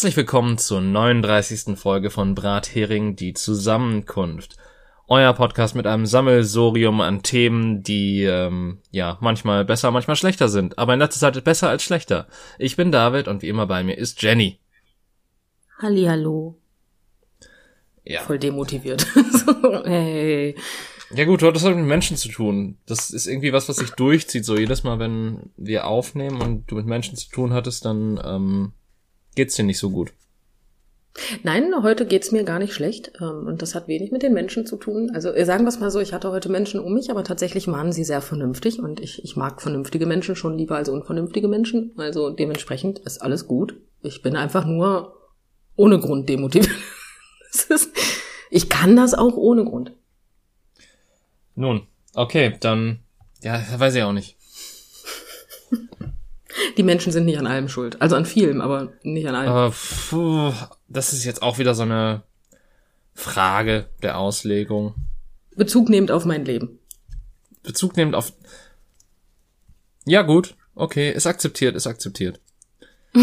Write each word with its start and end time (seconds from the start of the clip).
Herzlich 0.00 0.16
willkommen 0.16 0.56
zur 0.56 0.80
39. 0.80 1.78
Folge 1.78 2.08
von 2.08 2.34
Brathering, 2.34 3.16
die 3.16 3.34
Zusammenkunft. 3.34 4.56
Euer 5.08 5.34
Podcast 5.34 5.74
mit 5.74 5.86
einem 5.86 6.06
Sammelsorium 6.06 7.02
an 7.02 7.22
Themen, 7.22 7.82
die 7.82 8.22
ähm, 8.22 8.78
ja 8.92 9.18
manchmal 9.20 9.66
besser, 9.66 9.90
manchmal 9.90 10.16
schlechter 10.16 10.48
sind, 10.48 10.78
aber 10.78 10.94
in 10.94 11.00
letzter 11.00 11.20
Zeit 11.20 11.44
besser 11.44 11.68
als 11.68 11.82
schlechter. 11.82 12.28
Ich 12.58 12.76
bin 12.76 12.90
David 12.90 13.28
und 13.28 13.42
wie 13.42 13.50
immer 13.50 13.66
bei 13.66 13.84
mir 13.84 13.98
ist 13.98 14.22
Jenny. 14.22 14.58
Hallihallo. 15.82 16.56
Ja. 18.02 18.22
Voll 18.22 18.38
demotiviert. 18.38 19.06
hey. 19.84 20.56
Ja 21.14 21.26
gut, 21.26 21.42
das 21.42 21.62
hat 21.62 21.76
mit 21.76 21.84
Menschen 21.84 22.16
zu 22.16 22.30
tun. 22.30 22.78
Das 22.86 23.10
ist 23.10 23.26
irgendwie 23.26 23.52
was, 23.52 23.68
was 23.68 23.76
sich 23.76 23.90
durchzieht. 23.90 24.46
So 24.46 24.56
jedes 24.56 24.82
Mal, 24.82 24.98
wenn 24.98 25.50
wir 25.58 25.86
aufnehmen 25.86 26.40
und 26.40 26.70
du 26.70 26.76
mit 26.76 26.86
Menschen 26.86 27.16
zu 27.16 27.28
tun 27.28 27.52
hattest, 27.52 27.84
dann 27.84 28.18
ähm, 28.24 28.72
geht's 29.34 29.54
dir 29.54 29.64
nicht 29.64 29.78
so 29.78 29.90
gut. 29.90 30.12
Nein, 31.42 31.72
heute 31.82 32.06
geht's 32.06 32.30
mir 32.30 32.44
gar 32.44 32.58
nicht 32.58 32.72
schlecht. 32.72 33.12
ähm, 33.20 33.46
Und 33.46 33.62
das 33.62 33.74
hat 33.74 33.88
wenig 33.88 34.12
mit 34.12 34.22
den 34.22 34.32
Menschen 34.32 34.64
zu 34.64 34.76
tun. 34.76 35.10
Also 35.12 35.30
äh, 35.30 35.44
sagen 35.44 35.64
wir 35.64 35.68
es 35.68 35.80
mal 35.80 35.90
so, 35.90 36.00
ich 36.00 36.12
hatte 36.12 36.30
heute 36.30 36.48
Menschen 36.48 36.80
um 36.80 36.94
mich, 36.94 37.10
aber 37.10 37.24
tatsächlich 37.24 37.66
waren 37.66 37.92
sie 37.92 38.04
sehr 38.04 38.20
vernünftig 38.20 38.78
und 38.78 39.00
ich, 39.00 39.24
ich 39.24 39.36
mag 39.36 39.60
vernünftige 39.60 40.06
Menschen 40.06 40.36
schon 40.36 40.56
lieber 40.56 40.76
als 40.76 40.88
unvernünftige 40.88 41.48
Menschen. 41.48 41.92
Also 41.96 42.30
dementsprechend 42.30 43.00
ist 43.00 43.22
alles 43.22 43.46
gut. 43.48 43.74
Ich 44.02 44.22
bin 44.22 44.36
einfach 44.36 44.64
nur 44.64 45.16
ohne 45.76 45.98
Grund 45.98 46.28
demotiviert. 46.28 46.70
Ist, 47.68 47.90
ich 48.50 48.68
kann 48.68 48.94
das 48.94 49.12
auch 49.12 49.36
ohne 49.36 49.64
Grund. 49.64 49.92
Nun, 51.56 51.88
okay, 52.14 52.56
dann 52.60 53.00
ja, 53.42 53.60
weiß 53.76 53.96
ich 53.96 54.02
auch 54.02 54.12
nicht. 54.12 54.36
Die 56.76 56.82
Menschen 56.82 57.12
sind 57.12 57.24
nicht 57.24 57.38
an 57.38 57.46
allem 57.46 57.68
schuld. 57.68 58.00
Also 58.02 58.16
an 58.16 58.26
vielem, 58.26 58.60
aber 58.60 58.92
nicht 59.02 59.26
an 59.28 59.34
allem. 59.34 59.48
Aber 59.48 59.74
puh, 60.08 60.52
das 60.88 61.12
ist 61.12 61.24
jetzt 61.24 61.42
auch 61.42 61.58
wieder 61.58 61.74
so 61.74 61.82
eine 61.82 62.22
Frage 63.14 63.86
der 64.02 64.18
Auslegung. 64.18 64.94
Bezug 65.56 65.88
nehmend 65.88 66.10
auf 66.10 66.24
mein 66.24 66.44
Leben. 66.44 66.78
Bezug 67.62 67.96
nehmend 67.96 68.14
auf. 68.14 68.32
Ja, 70.06 70.22
gut, 70.22 70.56
okay, 70.74 71.12
ist 71.12 71.26
akzeptiert, 71.26 71.76
ist 71.76 71.86
akzeptiert. 71.86 72.40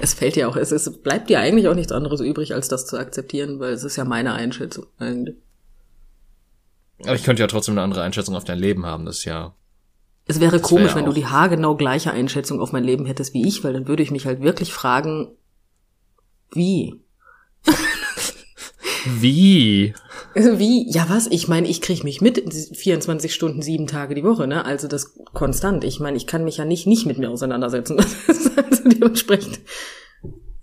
es 0.00 0.14
fällt 0.14 0.36
ja 0.36 0.48
auch, 0.48 0.56
es, 0.56 0.70
es 0.70 1.02
bleibt 1.02 1.30
dir 1.30 1.40
eigentlich 1.40 1.68
auch 1.68 1.74
nichts 1.74 1.92
anderes 1.92 2.20
übrig, 2.20 2.54
als 2.54 2.68
das 2.68 2.86
zu 2.86 2.98
akzeptieren, 2.98 3.58
weil 3.58 3.72
es 3.72 3.84
ist 3.84 3.96
ja 3.96 4.04
meine 4.04 4.34
Einschätzung 4.34 4.86
eigentlich. 4.98 5.36
Aber 7.02 7.14
ich 7.14 7.24
könnte 7.24 7.42
ja 7.42 7.46
trotzdem 7.46 7.74
eine 7.74 7.82
andere 7.82 8.02
Einschätzung 8.02 8.36
auf 8.36 8.44
dein 8.44 8.58
Leben 8.58 8.86
haben, 8.86 9.04
das 9.04 9.18
ist 9.18 9.24
ja. 9.24 9.54
Es 10.26 10.40
wäre 10.40 10.58
Das 10.58 10.62
komisch, 10.68 10.86
wäre 10.88 10.96
wenn 10.96 11.04
du 11.06 11.12
die 11.12 11.26
haargenau 11.26 11.76
gleiche 11.76 12.10
Einschätzung 12.10 12.60
auf 12.60 12.72
mein 12.72 12.84
Leben 12.84 13.06
hättest 13.06 13.32
wie 13.32 13.46
ich, 13.46 13.62
weil 13.64 13.72
dann 13.72 13.86
würde 13.88 14.02
ich 14.02 14.10
mich 14.10 14.26
halt 14.26 14.42
wirklich 14.42 14.72
fragen, 14.72 15.28
wie? 16.52 17.00
Wie? 19.20 19.94
Wie? 20.34 20.90
Ja, 20.90 21.06
was? 21.08 21.28
Ich 21.28 21.46
meine, 21.46 21.68
ich 21.68 21.80
kriege 21.80 22.02
mich 22.02 22.20
mit 22.20 22.42
24 22.52 23.32
Stunden, 23.32 23.62
sieben 23.62 23.86
Tage 23.86 24.14
die 24.16 24.24
Woche, 24.24 24.46
ne? 24.48 24.64
Also 24.64 24.88
das 24.88 25.14
konstant. 25.32 25.84
Ich 25.84 26.00
meine, 26.00 26.16
ich 26.16 26.26
kann 26.26 26.42
mich 26.44 26.56
ja 26.56 26.64
nicht 26.64 26.86
nicht 26.88 27.06
mit 27.06 27.18
mir 27.18 27.30
auseinandersetzen. 27.30 27.98
Also 28.68 28.88
dementsprechend 28.88 29.60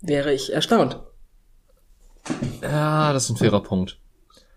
wäre 0.02 0.32
ich 0.34 0.52
erstaunt. 0.52 1.00
Ja, 2.62 3.12
das 3.12 3.24
ist 3.24 3.30
ein 3.30 3.36
fairer 3.36 3.62
Punkt. 3.62 3.98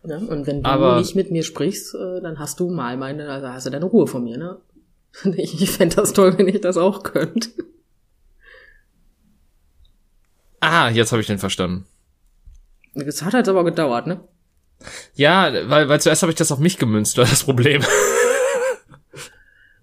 Ne? 0.03 0.17
Und 0.27 0.47
wenn 0.47 0.63
du 0.63 0.69
Aber- 0.69 0.99
nicht 0.99 1.15
mit 1.15 1.31
mir 1.31 1.43
sprichst, 1.43 1.95
äh, 1.95 2.21
dann 2.21 2.39
hast 2.39 2.59
du 2.59 2.69
mal 2.69 2.97
meine, 2.97 3.29
also 3.29 3.47
hast 3.47 3.65
du 3.67 3.69
deine 3.69 3.85
Ruhe 3.85 4.07
von 4.07 4.23
mir, 4.23 4.37
ne? 4.37 4.57
Ich, 5.35 5.71
fände 5.71 5.95
das 5.95 6.13
toll, 6.13 6.37
wenn 6.37 6.47
ich 6.47 6.61
das 6.61 6.77
auch 6.77 7.03
könnte. 7.03 7.49
Ah, 10.59 10.89
jetzt 10.89 11.11
habe 11.11 11.21
ich 11.21 11.27
den 11.27 11.39
verstanden. 11.39 11.85
Es 12.93 13.21
hat 13.21 13.33
halt 13.33 13.47
aber 13.47 13.63
gedauert, 13.63 14.07
ne? 14.07 14.19
Ja, 15.15 15.51
weil, 15.69 15.89
weil 15.89 16.01
zuerst 16.01 16.21
habe 16.21 16.31
ich 16.31 16.37
das 16.37 16.51
auf 16.51 16.59
mich 16.59 16.77
gemünzt, 16.77 17.17
war 17.17 17.25
das 17.25 17.43
Problem. 17.43 17.83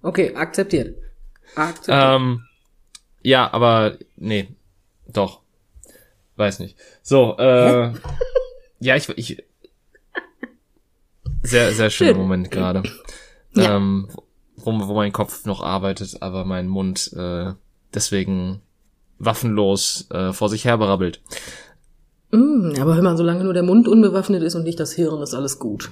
Okay, 0.05 0.34
akzeptiert. 0.34 0.99
Akzeptiert. 1.55 1.99
ähm, 1.99 2.44
ja, 3.23 3.50
aber 3.50 3.97
nee, 4.17 4.49
doch. 5.06 5.41
Weiß 6.37 6.59
nicht. 6.59 6.77
So, 7.03 7.39
äh, 7.39 7.91
ja, 8.81 8.97
ich, 8.97 9.09
ich 9.17 9.43
sehr, 11.43 11.73
sehr 11.73 11.89
schöner 11.89 12.11
Schön. 12.11 12.19
Moment 12.19 12.50
gerade. 12.50 12.83
Ja. 13.55 13.77
Ähm, 13.77 14.09
wo, 14.64 14.88
wo 14.88 14.94
mein 14.94 15.12
Kopf 15.12 15.44
noch 15.44 15.62
arbeitet, 15.62 16.22
aber 16.22 16.44
mein 16.44 16.69
Mund 16.69 17.12
äh, 17.14 17.52
deswegen 17.94 18.60
waffenlos 19.19 20.08
äh, 20.10 20.32
vor 20.32 20.48
sich 20.48 20.64
her 20.64 20.78
berabbelt. 20.78 21.20
Mm, 22.30 22.72
aber 22.80 22.97
hör 22.97 23.02
mal, 23.02 23.16
solange 23.16 23.44
nur 23.44 23.54
der 23.54 23.62
Mund 23.62 23.86
unbewaffnet 23.88 24.42
ist 24.42 24.54
und 24.54 24.64
nicht 24.64 24.80
das 24.80 24.92
Hirn, 24.92 25.22
ist 25.22 25.34
alles 25.34 25.58
gut. 25.58 25.91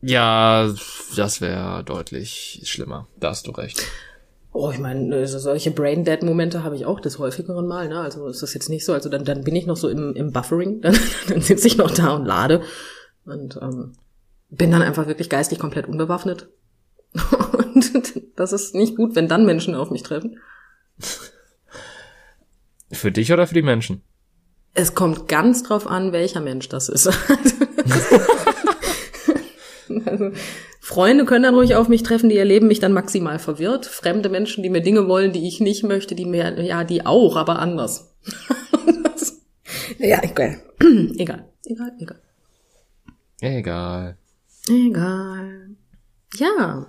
Ja, 0.00 0.72
das 1.16 1.40
wäre 1.40 1.82
deutlich 1.84 2.62
schlimmer. 2.64 3.08
Da 3.18 3.30
hast 3.30 3.46
du 3.46 3.50
recht. 3.50 3.82
Oh, 4.52 4.70
ich 4.70 4.78
meine, 4.78 5.14
äh, 5.14 5.26
so 5.26 5.38
solche 5.38 5.70
Brain-Dead-Momente 5.70 6.64
habe 6.64 6.76
ich 6.76 6.86
auch 6.86 7.00
des 7.00 7.18
häufigeren 7.18 7.66
Mal, 7.66 7.88
ne? 7.88 8.00
Also 8.00 8.26
ist 8.28 8.42
das 8.42 8.54
jetzt 8.54 8.70
nicht 8.70 8.84
so, 8.84 8.92
also 8.92 9.08
dann, 9.08 9.24
dann 9.24 9.44
bin 9.44 9.54
ich 9.54 9.66
noch 9.66 9.76
so 9.76 9.88
im, 9.88 10.14
im 10.14 10.32
Buffering, 10.32 10.80
dann, 10.82 10.96
dann 11.28 11.40
sitze 11.42 11.66
ich 11.66 11.76
noch 11.76 11.90
da 11.90 12.14
und 12.14 12.24
lade 12.24 12.62
und 13.24 13.58
ähm, 13.60 13.92
bin 14.50 14.70
dann 14.70 14.82
einfach 14.82 15.06
wirklich 15.06 15.28
geistig 15.28 15.58
komplett 15.58 15.86
unbewaffnet. 15.86 16.48
Und 17.78 18.22
das 18.36 18.52
ist 18.52 18.74
nicht 18.74 18.96
gut, 18.96 19.14
wenn 19.14 19.28
dann 19.28 19.46
Menschen 19.46 19.74
auf 19.74 19.90
mich 19.90 20.02
treffen. 20.02 20.38
Für 22.90 23.12
dich 23.12 23.32
oder 23.32 23.46
für 23.46 23.54
die 23.54 23.62
Menschen? 23.62 24.02
Es 24.74 24.94
kommt 24.94 25.28
ganz 25.28 25.62
drauf 25.62 25.86
an, 25.86 26.12
welcher 26.12 26.40
Mensch 26.40 26.68
das 26.68 26.88
ist. 26.88 27.06
also, 30.04 30.30
Freunde 30.80 31.24
können 31.24 31.44
dann 31.44 31.54
ruhig 31.54 31.74
auf 31.74 31.88
mich 31.88 32.02
treffen, 32.02 32.28
die 32.30 32.36
erleben 32.36 32.68
mich 32.68 32.80
dann 32.80 32.92
maximal 32.92 33.38
verwirrt. 33.38 33.86
Fremde 33.86 34.28
Menschen, 34.28 34.62
die 34.62 34.70
mir 34.70 34.80
Dinge 34.80 35.08
wollen, 35.08 35.32
die 35.32 35.46
ich 35.46 35.60
nicht 35.60 35.84
möchte, 35.84 36.14
die 36.14 36.26
mir, 36.26 36.60
ja, 36.62 36.84
die 36.84 37.04
auch, 37.06 37.36
aber 37.36 37.58
anders. 37.58 38.14
Das- 39.04 39.40
ja, 39.98 40.22
egal. 40.22 40.60
egal. 41.18 41.44
Egal, 41.66 41.92
egal. 41.98 42.20
Egal. 43.40 44.16
Egal. 44.68 45.76
Ja, 46.36 46.86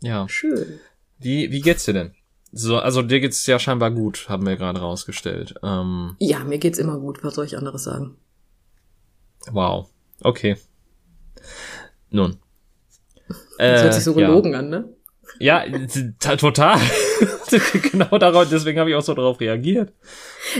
Ja. 0.00 0.28
schön. 0.28 0.80
Wie, 1.18 1.50
wie 1.50 1.60
geht's 1.60 1.84
dir 1.84 1.92
denn? 1.94 2.14
So, 2.52 2.78
also 2.78 3.02
dir 3.02 3.20
geht's 3.20 3.44
ja 3.46 3.58
scheinbar 3.58 3.90
gut, 3.90 4.28
haben 4.28 4.46
wir 4.46 4.56
gerade 4.56 4.80
rausgestellt. 4.80 5.54
Ähm, 5.62 6.16
Ja, 6.18 6.44
mir 6.44 6.58
geht's 6.58 6.78
immer 6.78 6.98
gut. 6.98 7.22
Was 7.24 7.34
soll 7.34 7.44
ich 7.46 7.56
anderes 7.56 7.84
sagen? 7.84 8.16
wow. 9.52 9.88
Okay. 10.22 10.56
Nun. 12.10 12.38
Das 13.28 13.36
Äh, 13.58 13.82
hört 13.82 13.94
sich 13.94 14.04
so 14.04 14.18
ja. 14.18 14.26
gelogen 14.26 14.54
an, 14.54 14.68
ne? 14.68 14.88
Ja, 15.38 15.64
total. 16.36 16.80
genau 17.92 18.18
darauf, 18.18 18.48
deswegen 18.48 18.78
habe 18.80 18.90
ich 18.90 18.96
auch 18.96 19.02
so 19.02 19.14
darauf 19.14 19.40
reagiert. 19.40 19.92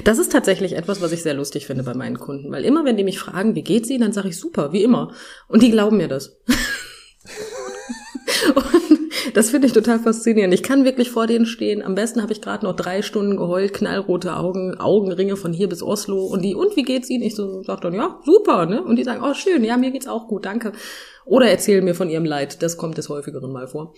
Das 0.04 0.18
ist 0.18 0.30
tatsächlich 0.30 0.74
etwas, 0.76 1.00
was 1.00 1.10
ich 1.12 1.22
sehr 1.22 1.34
lustig 1.34 1.66
finde 1.66 1.82
bei 1.84 1.94
meinen 1.94 2.18
Kunden, 2.18 2.52
weil 2.52 2.64
immer, 2.64 2.84
wenn 2.84 2.96
die 2.96 3.04
mich 3.04 3.18
fragen, 3.18 3.54
wie 3.54 3.62
geht's 3.62 3.88
ihnen, 3.90 4.02
dann 4.02 4.12
sage 4.12 4.28
ich 4.28 4.38
super, 4.38 4.72
wie 4.72 4.82
immer. 4.84 5.12
Und 5.48 5.62
die 5.62 5.70
glauben 5.70 5.96
mir 5.96 6.08
das. 6.08 6.36
Das 9.38 9.50
finde 9.50 9.68
ich 9.68 9.72
total 9.72 10.00
faszinierend. 10.00 10.52
Ich 10.52 10.64
kann 10.64 10.84
wirklich 10.84 11.12
vor 11.12 11.28
denen 11.28 11.46
stehen. 11.46 11.80
Am 11.80 11.94
besten 11.94 12.22
habe 12.22 12.32
ich 12.32 12.40
gerade 12.40 12.66
noch 12.66 12.74
drei 12.74 13.02
Stunden 13.02 13.36
geheult, 13.36 13.72
knallrote 13.72 14.34
Augen, 14.34 14.80
Augenringe 14.80 15.36
von 15.36 15.52
hier 15.52 15.68
bis 15.68 15.80
Oslo. 15.80 16.24
Und 16.24 16.42
die, 16.42 16.56
und 16.56 16.74
wie 16.74 16.82
geht's 16.82 17.08
ihnen? 17.08 17.22
Ich 17.22 17.36
so 17.36 17.62
sag 17.62 17.80
dann, 17.82 17.94
ja, 17.94 18.18
super, 18.24 18.66
ne? 18.66 18.82
Und 18.82 18.96
die 18.96 19.04
sagen, 19.04 19.22
oh 19.22 19.34
schön, 19.34 19.62
ja, 19.62 19.76
mir 19.76 19.92
geht's 19.92 20.08
auch 20.08 20.26
gut, 20.26 20.44
danke. 20.44 20.72
Oder 21.24 21.48
erzählen 21.48 21.84
mir 21.84 21.94
von 21.94 22.10
ihrem 22.10 22.24
Leid. 22.24 22.64
Das 22.64 22.76
kommt 22.76 22.98
des 22.98 23.08
häufigeren 23.10 23.52
mal 23.52 23.68
vor. 23.68 23.94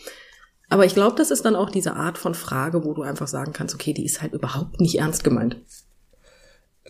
Aber 0.69 0.85
ich 0.85 0.93
glaube, 0.93 1.17
das 1.17 1.31
ist 1.31 1.47
dann 1.47 1.57
auch 1.57 1.71
diese 1.71 1.97
Art 1.97 2.19
von 2.19 2.35
Frage, 2.35 2.85
wo 2.85 2.93
du 2.93 3.01
einfach 3.01 3.27
sagen 3.27 3.55
kannst, 3.55 3.75
okay, 3.75 3.95
die 3.95 4.05
ist 4.05 4.21
halt 4.21 4.35
überhaupt 4.35 4.79
nicht 4.79 4.99
ernst 4.99 5.25
gemeint. 5.25 5.57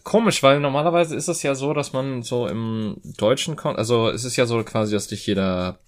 Komisch, 0.02 0.43
weil 0.43 0.58
normalerweise 0.58 1.14
ist 1.14 1.29
es 1.29 1.44
ja 1.44 1.55
so, 1.55 1.73
dass 1.73 1.93
man 1.93 2.25
so 2.25 2.49
im 2.49 2.97
deutschen 3.17 3.55
Kon 3.55 3.76
also 3.76 4.08
es 4.08 4.25
ist 4.25 4.35
ja 4.35 4.47
so 4.47 4.61
quasi, 4.64 4.94
dass 4.94 5.06
dich 5.06 5.25
jeder 5.25 5.79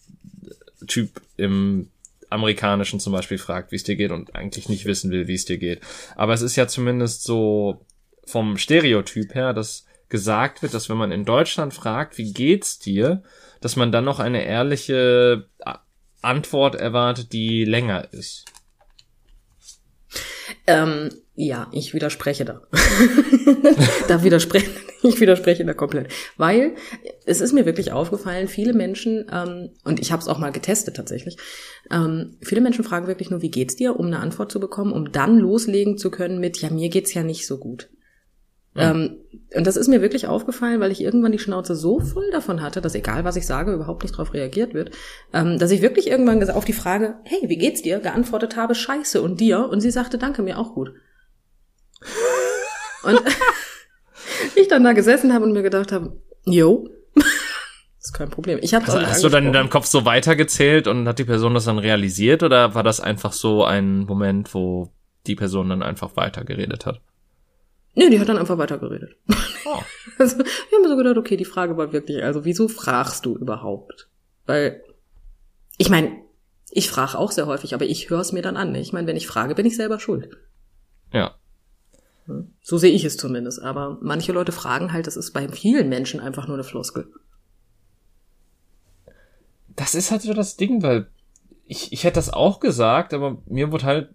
Typ 0.86 1.20
im 1.36 1.88
amerikanischen 2.32 3.00
zum 3.00 3.12
Beispiel 3.12 3.38
fragt, 3.38 3.73
wie 3.73 3.76
es 3.76 3.84
dir 3.84 3.96
geht 3.96 4.11
und 4.11 4.34
eigentlich 4.34 4.69
nicht 4.69 4.84
wissen 4.84 5.11
will, 5.11 5.29
wie 5.29 5.34
es 5.34 5.44
dir 5.44 5.58
geht. 5.58 5.81
Aber 6.17 6.32
es 6.32 6.43
ist 6.43 6.56
ja 6.56 6.67
zumindest 6.67 7.23
so 7.23 7.84
vom 8.25 8.56
Stereotyp 8.56 9.34
her, 9.34 9.52
dass 9.52 9.87
gesagt 10.08 10.62
wird, 10.62 10.75
dass 10.75 10.90
wenn 10.90 10.99
man 10.99 11.11
in 11.11 11.25
Deutschland 11.25 11.73
fragt, 11.73 12.19
wie 12.19 12.32
geht's 12.32 12.79
dir, 12.79 13.23
dass 13.62 13.76
man 13.76 13.93
dann 13.93 14.05
noch 14.05 14.20
eine 14.20 14.44
ehrliche 14.44 15.49
Antwort 16.20 16.75
erwartet, 16.75 17.32
die 17.32 17.64
länger 17.64 18.12
ist. 18.12 18.44
Ähm, 20.66 21.10
ja, 21.34 21.69
ich 21.72 21.94
widerspreche 21.94 22.44
da. 22.44 22.62
da 24.08 24.22
widerspreche 24.22 24.70
ich 25.02 25.20
widerspreche 25.20 25.64
da 25.64 25.75
komplett, 25.75 26.12
weil 26.37 26.72
es 27.26 27.40
ist 27.40 27.52
mir 27.52 27.66
wirklich 27.66 27.93
aufgefallen, 27.93 28.49
viele 28.49 28.72
Menschen 28.72 29.26
ähm, 29.32 29.70
und 29.84 30.00
ich 30.00 30.12
habe 30.12 30.22
es 30.22 30.28
auch 30.28 30.38
mal 30.38 30.52
getestet 30.52 30.96
tatsächlich. 30.96 31.37
Ähm, 31.90 32.37
viele 32.40 32.60
Menschen 32.60 32.84
fragen 32.84 33.08
wirklich 33.08 33.31
nur, 33.31 33.43
wie 33.43 33.50
geht's 33.50 33.76
dir, 33.76 33.99
um 33.99 34.06
eine 34.06 34.20
Antwort 34.20 34.52
zu 34.52 34.60
bekommen, 34.60 34.93
um 34.93 35.10
dann 35.12 35.38
loslegen 35.38 35.99
zu 35.99 36.10
können 36.10 36.38
mit, 36.38 36.58
ja 36.58 36.70
mir 36.70 36.88
geht's 36.88 37.14
ja 37.14 37.22
nicht 37.22 37.46
so 37.46 37.58
gut. 37.58 37.88
Ähm, 38.74 39.19
und 39.54 39.66
das 39.66 39.76
ist 39.76 39.88
mir 39.88 40.00
wirklich 40.00 40.26
aufgefallen, 40.26 40.80
weil 40.80 40.90
ich 40.90 41.02
irgendwann 41.02 41.32
die 41.32 41.38
Schnauze 41.38 41.74
so 41.74 42.00
voll 42.00 42.30
davon 42.30 42.62
hatte, 42.62 42.80
dass 42.80 42.94
egal 42.94 43.24
was 43.24 43.36
ich 43.36 43.46
sage, 43.46 43.72
überhaupt 43.72 44.02
nicht 44.02 44.14
darauf 44.14 44.32
reagiert 44.32 44.72
wird, 44.72 44.92
ähm, 45.34 45.58
dass 45.58 45.70
ich 45.70 45.82
wirklich 45.82 46.08
irgendwann 46.08 46.48
auf 46.50 46.64
die 46.64 46.72
Frage, 46.72 47.16
hey, 47.24 47.48
wie 47.48 47.58
geht's 47.58 47.82
dir, 47.82 47.98
geantwortet 47.98 48.56
habe, 48.56 48.74
scheiße 48.74 49.20
und 49.20 49.40
dir? 49.40 49.69
Und 49.69 49.80
sie 49.80 49.90
sagte, 49.90 50.16
danke, 50.16 50.42
mir 50.42 50.58
auch 50.58 50.74
gut. 50.74 50.92
und 53.04 53.20
ich 54.54 54.69
dann 54.69 54.84
da 54.84 54.92
gesessen 54.92 55.34
habe 55.34 55.44
und 55.44 55.52
mir 55.52 55.62
gedacht 55.62 55.92
habe, 55.92 56.19
yo, 56.44 56.88
ist 58.00 58.14
kein 58.14 58.30
Problem. 58.30 58.58
Ich 58.62 58.72
habe 58.72 58.86
also, 58.86 59.06
Hast 59.06 59.22
du 59.22 59.28
dann 59.28 59.46
in 59.46 59.52
deinem 59.52 59.70
Kopf 59.70 59.84
so 59.84 60.06
weitergezählt 60.06 60.86
und 60.86 61.06
hat 61.06 61.19
die 61.19 61.24
Person 61.24 61.52
das 61.52 61.66
dann 61.66 61.78
realisiert 61.78 62.42
oder 62.42 62.74
war 62.74 62.82
das 62.82 63.00
einfach 63.00 63.34
so 63.34 63.64
ein 63.64 64.00
Moment, 64.04 64.54
wo 64.54 64.88
die 65.26 65.36
Person 65.36 65.69
dann 65.69 65.82
einfach 65.82 66.16
weitergeredet 66.16 66.86
hat? 66.86 67.02
Nee, 67.94 68.08
die 68.08 68.18
hat 68.18 68.28
dann 68.28 68.38
einfach 68.38 68.58
weitergeredet. 68.58 69.16
Oh. 69.64 69.80
Also, 70.18 70.38
wir 70.38 70.44
haben 70.44 70.88
so 70.88 70.96
gedacht, 70.96 71.16
okay, 71.16 71.36
die 71.36 71.44
Frage 71.44 71.76
war 71.76 71.92
wirklich, 71.92 72.22
also 72.22 72.44
wieso 72.44 72.68
fragst 72.68 73.24
du 73.24 73.36
überhaupt? 73.36 74.08
Weil, 74.46 74.82
ich 75.78 75.88
meine, 75.88 76.16
ich 76.70 76.90
frage 76.90 77.18
auch 77.18 77.30
sehr 77.32 77.46
häufig, 77.46 77.74
aber 77.74 77.84
ich 77.84 78.10
höre 78.10 78.20
es 78.20 78.32
mir 78.32 78.42
dann 78.42 78.56
an. 78.56 78.74
Ich 78.74 78.92
meine, 78.92 79.06
wenn 79.06 79.16
ich 79.16 79.26
frage, 79.26 79.54
bin 79.54 79.66
ich 79.66 79.76
selber 79.76 80.00
schuld. 80.00 80.36
Ja. 81.12 81.34
So 82.62 82.78
sehe 82.78 82.92
ich 82.92 83.04
es 83.04 83.16
zumindest. 83.16 83.60
Aber 83.60 83.98
manche 84.00 84.32
Leute 84.32 84.52
fragen 84.52 84.92
halt, 84.92 85.06
das 85.06 85.16
ist 85.16 85.32
bei 85.32 85.48
vielen 85.48 85.88
Menschen 85.88 86.20
einfach 86.20 86.46
nur 86.46 86.56
eine 86.56 86.64
Floskel. 86.64 87.12
Das 89.76 89.94
ist 89.94 90.10
halt 90.10 90.22
so 90.22 90.34
das 90.34 90.56
Ding, 90.56 90.82
weil 90.82 91.08
ich, 91.64 91.92
ich 91.92 92.04
hätte 92.04 92.16
das 92.16 92.32
auch 92.32 92.60
gesagt, 92.60 93.14
aber 93.14 93.42
mir 93.46 93.72
wurde 93.72 93.84
halt 93.84 94.08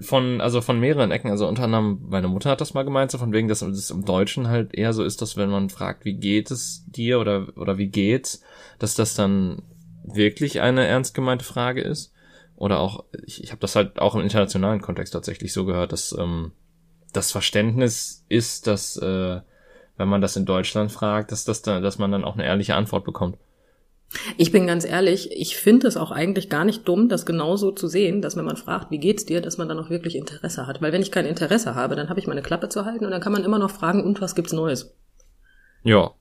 von, 0.00 0.40
also 0.40 0.60
von 0.60 0.80
mehreren 0.80 1.10
Ecken, 1.10 1.30
also 1.30 1.46
unter 1.46 1.64
anderem 1.64 2.00
meine 2.08 2.28
Mutter 2.28 2.50
hat 2.50 2.60
das 2.60 2.74
mal 2.74 2.84
gemeint, 2.84 3.10
so 3.10 3.18
von 3.18 3.32
wegen, 3.32 3.48
dass 3.48 3.62
es 3.62 3.90
im 3.90 4.04
Deutschen 4.04 4.48
halt 4.48 4.74
eher 4.74 4.92
so 4.92 5.04
ist, 5.04 5.22
dass 5.22 5.36
wenn 5.36 5.50
man 5.50 5.70
fragt, 5.70 6.04
wie 6.04 6.14
geht 6.14 6.50
es 6.50 6.84
dir 6.86 7.20
oder, 7.20 7.48
oder 7.56 7.78
wie 7.78 7.88
geht's, 7.88 8.42
dass 8.78 8.94
das 8.94 9.14
dann 9.14 9.62
wirklich 10.02 10.60
eine 10.60 10.86
ernst 10.86 11.14
gemeinte 11.14 11.44
Frage 11.44 11.82
ist. 11.82 12.12
Oder 12.56 12.78
auch, 12.80 13.04
ich, 13.24 13.42
ich 13.42 13.52
habe 13.52 13.60
das 13.60 13.76
halt 13.76 13.98
auch 14.00 14.14
im 14.14 14.20
internationalen 14.20 14.82
Kontext 14.82 15.14
tatsächlich 15.14 15.52
so 15.52 15.64
gehört, 15.64 15.92
dass 15.92 16.14
ähm, 16.18 16.52
das 17.12 17.30
Verständnis 17.30 18.24
ist, 18.28 18.66
dass 18.66 18.96
äh, 18.96 19.40
wenn 19.96 20.08
man 20.08 20.20
das 20.20 20.36
in 20.36 20.46
Deutschland 20.46 20.92
fragt, 20.92 21.32
dass 21.32 21.44
das 21.44 21.62
da, 21.62 21.80
dass 21.80 21.98
man 21.98 22.12
dann 22.12 22.24
auch 22.24 22.34
eine 22.34 22.44
ehrliche 22.44 22.74
Antwort 22.74 23.04
bekommt. 23.04 23.38
Ich 24.36 24.50
bin 24.50 24.66
ganz 24.66 24.84
ehrlich, 24.84 25.30
ich 25.32 25.56
finde 25.56 25.86
es 25.86 25.96
auch 25.96 26.10
eigentlich 26.10 26.48
gar 26.48 26.64
nicht 26.64 26.86
dumm, 26.88 27.08
das 27.08 27.24
genauso 27.24 27.70
zu 27.70 27.86
sehen, 27.86 28.22
dass 28.22 28.36
wenn 28.36 28.44
man 28.44 28.56
fragt, 28.56 28.90
wie 28.90 28.98
geht's 28.98 29.24
dir, 29.24 29.40
dass 29.40 29.56
man 29.56 29.68
dann 29.68 29.78
auch 29.78 29.88
wirklich 29.88 30.16
Interesse 30.16 30.66
hat. 30.66 30.82
Weil 30.82 30.92
wenn 30.92 31.02
ich 31.02 31.12
kein 31.12 31.26
Interesse 31.26 31.76
habe, 31.76 31.94
dann 31.94 32.08
habe 32.08 32.18
ich 32.18 32.26
meine 32.26 32.42
Klappe 32.42 32.68
zu 32.68 32.84
halten 32.84 33.04
und 33.04 33.12
dann 33.12 33.20
kann 33.20 33.32
man 33.32 33.44
immer 33.44 33.58
noch 33.58 33.70
fragen, 33.70 34.02
und 34.02 34.20
was 34.20 34.34
gibt's 34.34 34.52
Neues? 34.52 34.94
Ja. 35.84 36.12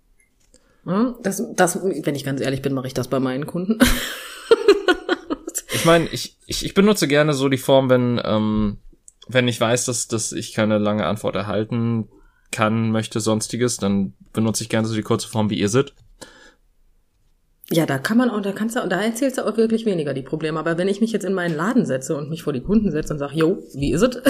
Das, 1.24 1.44
das, 1.56 1.83
wenn 1.83 2.15
ich 2.15 2.24
ganz 2.24 2.41
ehrlich 2.41 2.62
bin, 2.62 2.74
mache 2.74 2.88
ich 2.88 2.94
das 2.94 3.07
bei 3.07 3.19
meinen 3.19 3.45
Kunden. 3.45 3.80
ich 5.71 5.85
meine, 5.85 6.07
ich, 6.07 6.38
ich, 6.45 6.65
ich 6.65 6.74
benutze 6.74 7.07
gerne 7.07 7.33
so 7.33 7.50
die 7.50 7.57
Form, 7.57 7.89
wenn, 7.89 8.21
ähm, 8.24 8.77
wenn 9.27 9.47
ich 9.47 9.59
weiß, 9.59 9.85
dass, 9.85 10.07
dass 10.07 10.31
ich 10.31 10.53
keine 10.53 10.77
lange 10.77 11.06
Antwort 11.06 11.35
erhalten 11.35 12.07
kann, 12.51 12.92
möchte, 12.92 13.19
sonstiges, 13.19 13.77
dann 13.77 14.13
benutze 14.33 14.63
ich 14.63 14.69
gerne 14.69 14.88
so 14.88 14.95
die 14.95 15.03
kurze 15.03 15.27
Form, 15.27 15.50
wie 15.50 15.59
ihr 15.59 15.69
seid. 15.69 15.94
Ja, 17.71 17.86
da 17.86 18.00
kann 18.00 18.18
man 18.18 18.31
auch, 18.31 18.42
da 18.42 18.51
kannst 18.51 18.75
du, 18.75 18.88
da 18.88 19.01
erzählst 19.01 19.38
du 19.38 19.45
auch 19.45 19.56
wirklich 19.56 19.86
weniger 19.86 20.13
die 20.13 20.24
Probleme. 20.24 20.60
Aber 20.60 20.77
wenn 20.77 20.88
ich 20.88 21.01
mich 21.01 21.12
jetzt 21.12 21.25
in 21.25 21.33
meinen 21.33 21.56
Laden 21.56 21.86
setze 21.86 22.16
und 22.16 22.30
mich 22.30 22.42
vor 22.42 22.54
die 22.54 22.62
Kunden 22.62 22.92
setze 22.92 23.13
und 23.13 23.19
sage, 23.19 23.36
jo, 23.36 23.62
wie 23.75 23.92
ist 23.92 24.01
es? 24.01 24.21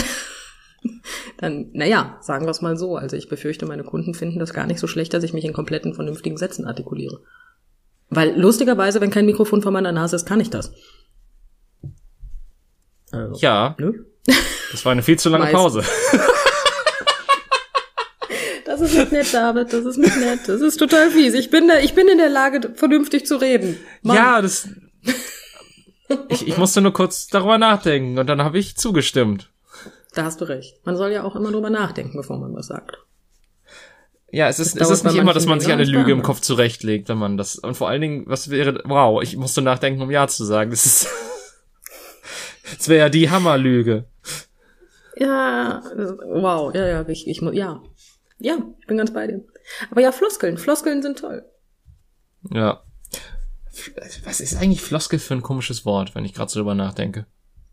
dann, 1.38 1.70
naja, 1.72 2.18
sagen 2.22 2.46
wir 2.46 2.52
es 2.52 2.62
mal 2.62 2.76
so. 2.76 2.98
Also 2.98 3.16
ich 3.16 3.30
befürchte, 3.30 3.66
meine 3.66 3.84
Kunden 3.84 4.14
finden 4.14 4.40
das 4.40 4.54
gar 4.54 4.68
nicht 4.68 4.80
so 4.80 4.88
schlecht, 4.88 5.14
dass 5.14 5.24
ich 5.24 5.34
mich 5.34 5.46
in 5.46 5.54
kompletten 5.54 5.94
vernünftigen 5.94 6.36
Sätzen 6.36 6.66
artikuliere. 6.66 7.22
Weil 8.10 8.38
lustigerweise, 8.38 9.00
wenn 9.00 9.12
kein 9.12 9.26
Mikrofon 9.26 9.62
vor 9.62 9.72
meiner 9.72 9.92
Nase 9.94 10.18
ist, 10.18 10.26
kann 10.26 10.42
ich 10.42 10.50
das. 10.50 10.74
Also, 13.12 13.40
ja. 13.40 13.76
Nö? 13.80 14.04
Das 14.72 14.84
war 14.84 14.92
eine 14.92 15.02
viel 15.02 15.18
zu 15.18 15.30
lange 15.30 15.46
Pause. 15.52 15.84
Das 18.80 18.92
ist 18.92 18.98
nicht 18.98 19.12
nett, 19.12 19.34
David. 19.34 19.74
Das 19.74 19.86
ist 19.86 19.98
nicht 19.98 20.18
nett. 20.18 20.40
Das 20.48 20.62
ist 20.62 20.78
total 20.78 21.12
fies. 21.12 21.34
Ich 21.34 21.50
bin 21.50 21.68
da, 21.68 21.80
ich 21.80 21.94
bin 21.94 22.08
in 22.08 22.18
der 22.18 22.30
Lage, 22.30 22.74
vernünftig 22.76 23.26
zu 23.26 23.36
reden. 23.36 23.78
Mann. 24.02 24.16
Ja, 24.16 24.42
das. 24.42 24.70
Ich, 26.30 26.48
ich 26.48 26.58
musste 26.58 26.82
nur 26.82 26.94
kurz 26.94 27.28
darüber 27.28 27.58
nachdenken 27.58 28.18
und 28.18 28.28
dann 28.28 28.44
habe 28.44 28.58
ich 28.58 28.78
zugestimmt. 28.78 29.50
Da 30.16 30.24
hast 30.24 30.42
du 30.42 30.46
recht. 30.46 30.76
Man 30.86 30.96
soll 30.98 31.12
ja 31.12 31.24
auch 31.24 31.36
immer 31.36 31.52
drüber 31.52 31.70
nachdenken, 31.70 32.18
bevor 32.18 32.40
man 32.40 32.56
was 32.56 32.68
sagt. 32.68 32.98
Ja, 34.32 34.48
es 34.48 34.60
ist, 34.60 34.80
es 34.80 34.90
ist 34.90 35.04
nicht 35.04 35.16
immer, 35.16 35.34
dass 35.34 35.46
man 35.46 35.60
sich 35.60 35.72
eine 35.72 35.84
Lüge 35.84 36.12
im 36.12 36.22
Kopf 36.22 36.40
zurechtlegt, 36.40 37.10
wenn 37.10 37.18
man 37.18 37.38
das, 37.38 37.56
und 37.56 37.76
vor 37.76 37.90
allen 37.90 38.02
Dingen, 38.02 38.24
was 38.28 38.50
wäre, 38.50 38.82
wow, 38.86 39.22
ich 39.24 39.36
musste 39.38 39.62
nachdenken, 39.62 40.02
um 40.02 40.12
Ja 40.12 40.28
zu 40.28 40.46
sagen. 40.46 40.70
Das 40.70 40.86
ist, 40.86 41.08
das 42.78 42.88
wäre 42.88 43.00
ja 43.00 43.10
die 43.10 43.30
Hammerlüge. 43.30 44.06
Ja, 45.16 45.82
wow, 46.28 46.74
ja, 46.74 46.88
ja, 46.88 47.08
ich, 47.08 47.28
ich, 47.28 47.42
ja, 47.54 47.82
ja, 48.40 48.58
ich 48.80 48.88
bin 48.88 48.98
ganz 48.98 49.14
bei 49.14 49.28
dir. 49.28 49.44
Aber 49.92 50.02
ja, 50.02 50.12
Floskeln. 50.12 50.58
Floskeln 50.58 51.02
sind 51.02 51.20
toll. 51.20 51.44
Ja. 52.52 52.84
Was 54.26 54.40
ist 54.40 54.56
eigentlich 54.56 54.82
Floskel 54.82 55.20
für 55.20 55.36
ein 55.36 55.42
komisches 55.42 55.86
Wort, 55.86 56.16
wenn 56.16 56.26
ich 56.26 56.34
gerade 56.34 56.52
so 56.52 56.60
drüber 56.60 56.76
nachdenke? 56.76 57.26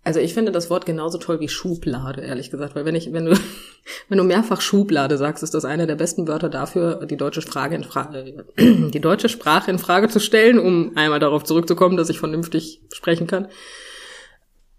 Also 0.04 0.20
ich 0.20 0.34
finde 0.34 0.52
das 0.52 0.70
Wort 0.70 0.86
genauso 0.86 1.18
toll 1.18 1.40
wie 1.40 1.48
Schublade, 1.48 2.22
ehrlich 2.22 2.52
gesagt, 2.52 2.76
weil 2.76 2.84
wenn 2.84 2.94
ich, 2.94 3.12
wenn 3.12 3.24
du, 3.24 3.36
wenn 4.08 4.18
du 4.18 4.22
mehrfach 4.22 4.60
Schublade 4.60 5.18
sagst, 5.18 5.42
ist 5.42 5.52
das 5.52 5.64
eine 5.64 5.88
der 5.88 5.96
besten 5.96 6.28
Wörter 6.28 6.48
dafür, 6.48 7.06
die 7.06 7.16
deutsche 7.16 7.42
Frage 7.42 7.74
in 7.74 7.82
Frage, 7.82 8.44
die 8.56 9.00
deutsche 9.00 9.28
Sprache 9.28 9.68
in 9.68 9.80
Frage 9.80 10.08
zu 10.08 10.20
stellen, 10.20 10.60
um 10.60 10.92
einmal 10.96 11.18
darauf 11.18 11.42
zurückzukommen, 11.42 11.96
dass 11.96 12.08
ich 12.08 12.20
vernünftig 12.20 12.82
sprechen 12.92 13.26
kann. 13.26 13.48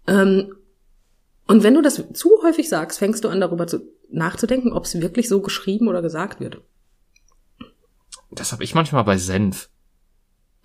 Ähm, 0.06 0.54
und 1.46 1.62
wenn 1.62 1.74
du 1.74 1.82
das 1.82 2.02
zu 2.14 2.30
häufig 2.42 2.70
sagst, 2.70 2.98
fängst 2.98 3.22
du 3.22 3.28
an, 3.28 3.40
darüber 3.40 3.66
zu, 3.66 3.82
nachzudenken, 4.10 4.72
ob 4.72 4.84
es 4.84 5.00
wirklich 5.00 5.28
so 5.28 5.40
geschrieben 5.40 5.88
oder 5.88 6.02
gesagt 6.02 6.40
wird. 6.40 6.60
Das 8.30 8.52
habe 8.52 8.64
ich 8.64 8.74
manchmal 8.74 9.04
bei 9.04 9.16
Senf. 9.16 9.68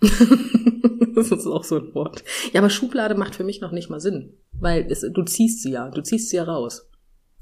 das 0.00 1.30
ist 1.30 1.46
auch 1.46 1.64
so 1.64 1.76
ein 1.76 1.94
Wort. 1.94 2.24
Ja, 2.52 2.60
aber 2.60 2.70
Schublade 2.70 3.14
macht 3.14 3.34
für 3.34 3.44
mich 3.44 3.60
noch 3.60 3.72
nicht 3.72 3.90
mal 3.90 4.00
Sinn, 4.00 4.34
weil 4.52 4.86
es, 4.90 5.00
du 5.00 5.22
ziehst 5.22 5.62
sie 5.62 5.70
ja, 5.70 5.90
du 5.90 6.02
ziehst 6.02 6.30
sie 6.30 6.36
ja 6.36 6.44
raus. 6.44 6.88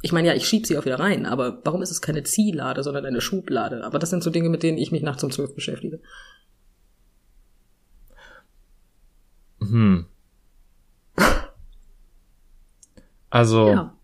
Ich 0.03 0.13
meine 0.13 0.29
ja, 0.29 0.35
ich 0.35 0.47
schieb 0.47 0.67
sie 0.67 0.77
auch 0.77 0.85
wieder 0.85 0.99
rein, 0.99 1.27
aber 1.27 1.61
warum 1.65 1.81
ist 1.81 1.93
es 1.93 2.01
keine 2.01 2.25
Ziehlade, 2.25 2.83
sondern 2.83 3.07
eine 3.07 3.21
Schublade? 3.21 3.85
Aber 3.85 3.99
das 3.99 4.11
sind 4.11 4.23
so 4.23 4.31
Dinge, 4.31 4.49
mit 4.49 4.63
denen 4.63 4.79
ich 4.79 4.91
mich 4.91 5.03
nachts 5.03 5.23
um 5.23 5.31
zwölf 5.31 5.55
beschäftige. 5.55 6.01
Hm. 9.61 10.07
Also. 13.31 13.69
Ja. 13.69 13.97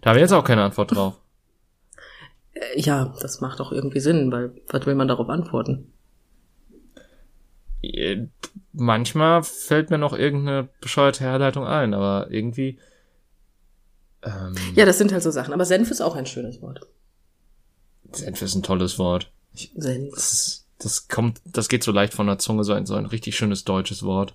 Da 0.00 0.10
habe 0.10 0.18
ich 0.18 0.22
jetzt 0.22 0.32
auch 0.32 0.44
keine 0.44 0.62
Antwort 0.62 0.94
drauf. 0.94 1.18
Äh, 2.52 2.80
ja, 2.80 3.14
das 3.20 3.40
macht 3.40 3.60
doch 3.60 3.72
irgendwie 3.72 4.00
Sinn, 4.00 4.30
weil 4.32 4.52
was 4.68 4.86
will 4.86 4.94
man 4.94 5.08
darauf 5.08 5.28
antworten? 5.28 5.92
Äh, 7.82 8.26
manchmal 8.72 9.42
fällt 9.42 9.90
mir 9.90 9.98
noch 9.98 10.12
irgendeine 10.12 10.68
bescheuerte 10.80 11.24
Herleitung 11.24 11.66
ein, 11.66 11.94
aber 11.94 12.30
irgendwie. 12.30 12.78
Ähm, 14.22 14.54
ja, 14.74 14.86
das 14.86 14.98
sind 14.98 15.12
halt 15.12 15.22
so 15.22 15.30
Sachen. 15.30 15.52
Aber 15.52 15.64
Senf 15.64 15.90
ist 15.90 16.00
auch 16.00 16.14
ein 16.14 16.26
schönes 16.26 16.62
Wort. 16.62 16.86
Senf 18.12 18.40
ist 18.42 18.54
ein 18.54 18.62
tolles 18.62 18.98
Wort. 18.98 19.32
Ich, 19.54 19.72
Senf. 19.74 20.14
Das, 20.14 20.66
das 20.78 21.08
kommt, 21.08 21.40
das 21.44 21.68
geht 21.68 21.82
so 21.82 21.92
leicht 21.92 22.14
von 22.14 22.26
der 22.26 22.38
Zunge, 22.38 22.64
so 22.64 22.72
ein, 22.72 22.86
so 22.86 22.94
ein 22.94 23.06
richtig 23.06 23.36
schönes 23.36 23.64
deutsches 23.64 24.02
Wort. 24.04 24.34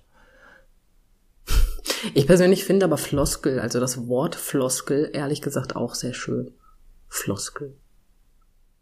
Ich 2.14 2.26
persönlich 2.26 2.64
finde 2.64 2.84
aber 2.84 2.98
Floskel, 2.98 3.60
also 3.60 3.80
das 3.80 4.06
Wort 4.08 4.34
Floskel, 4.34 5.10
ehrlich 5.12 5.42
gesagt 5.42 5.76
auch 5.76 5.94
sehr 5.94 6.14
schön. 6.14 6.52
Floskel. 7.08 7.76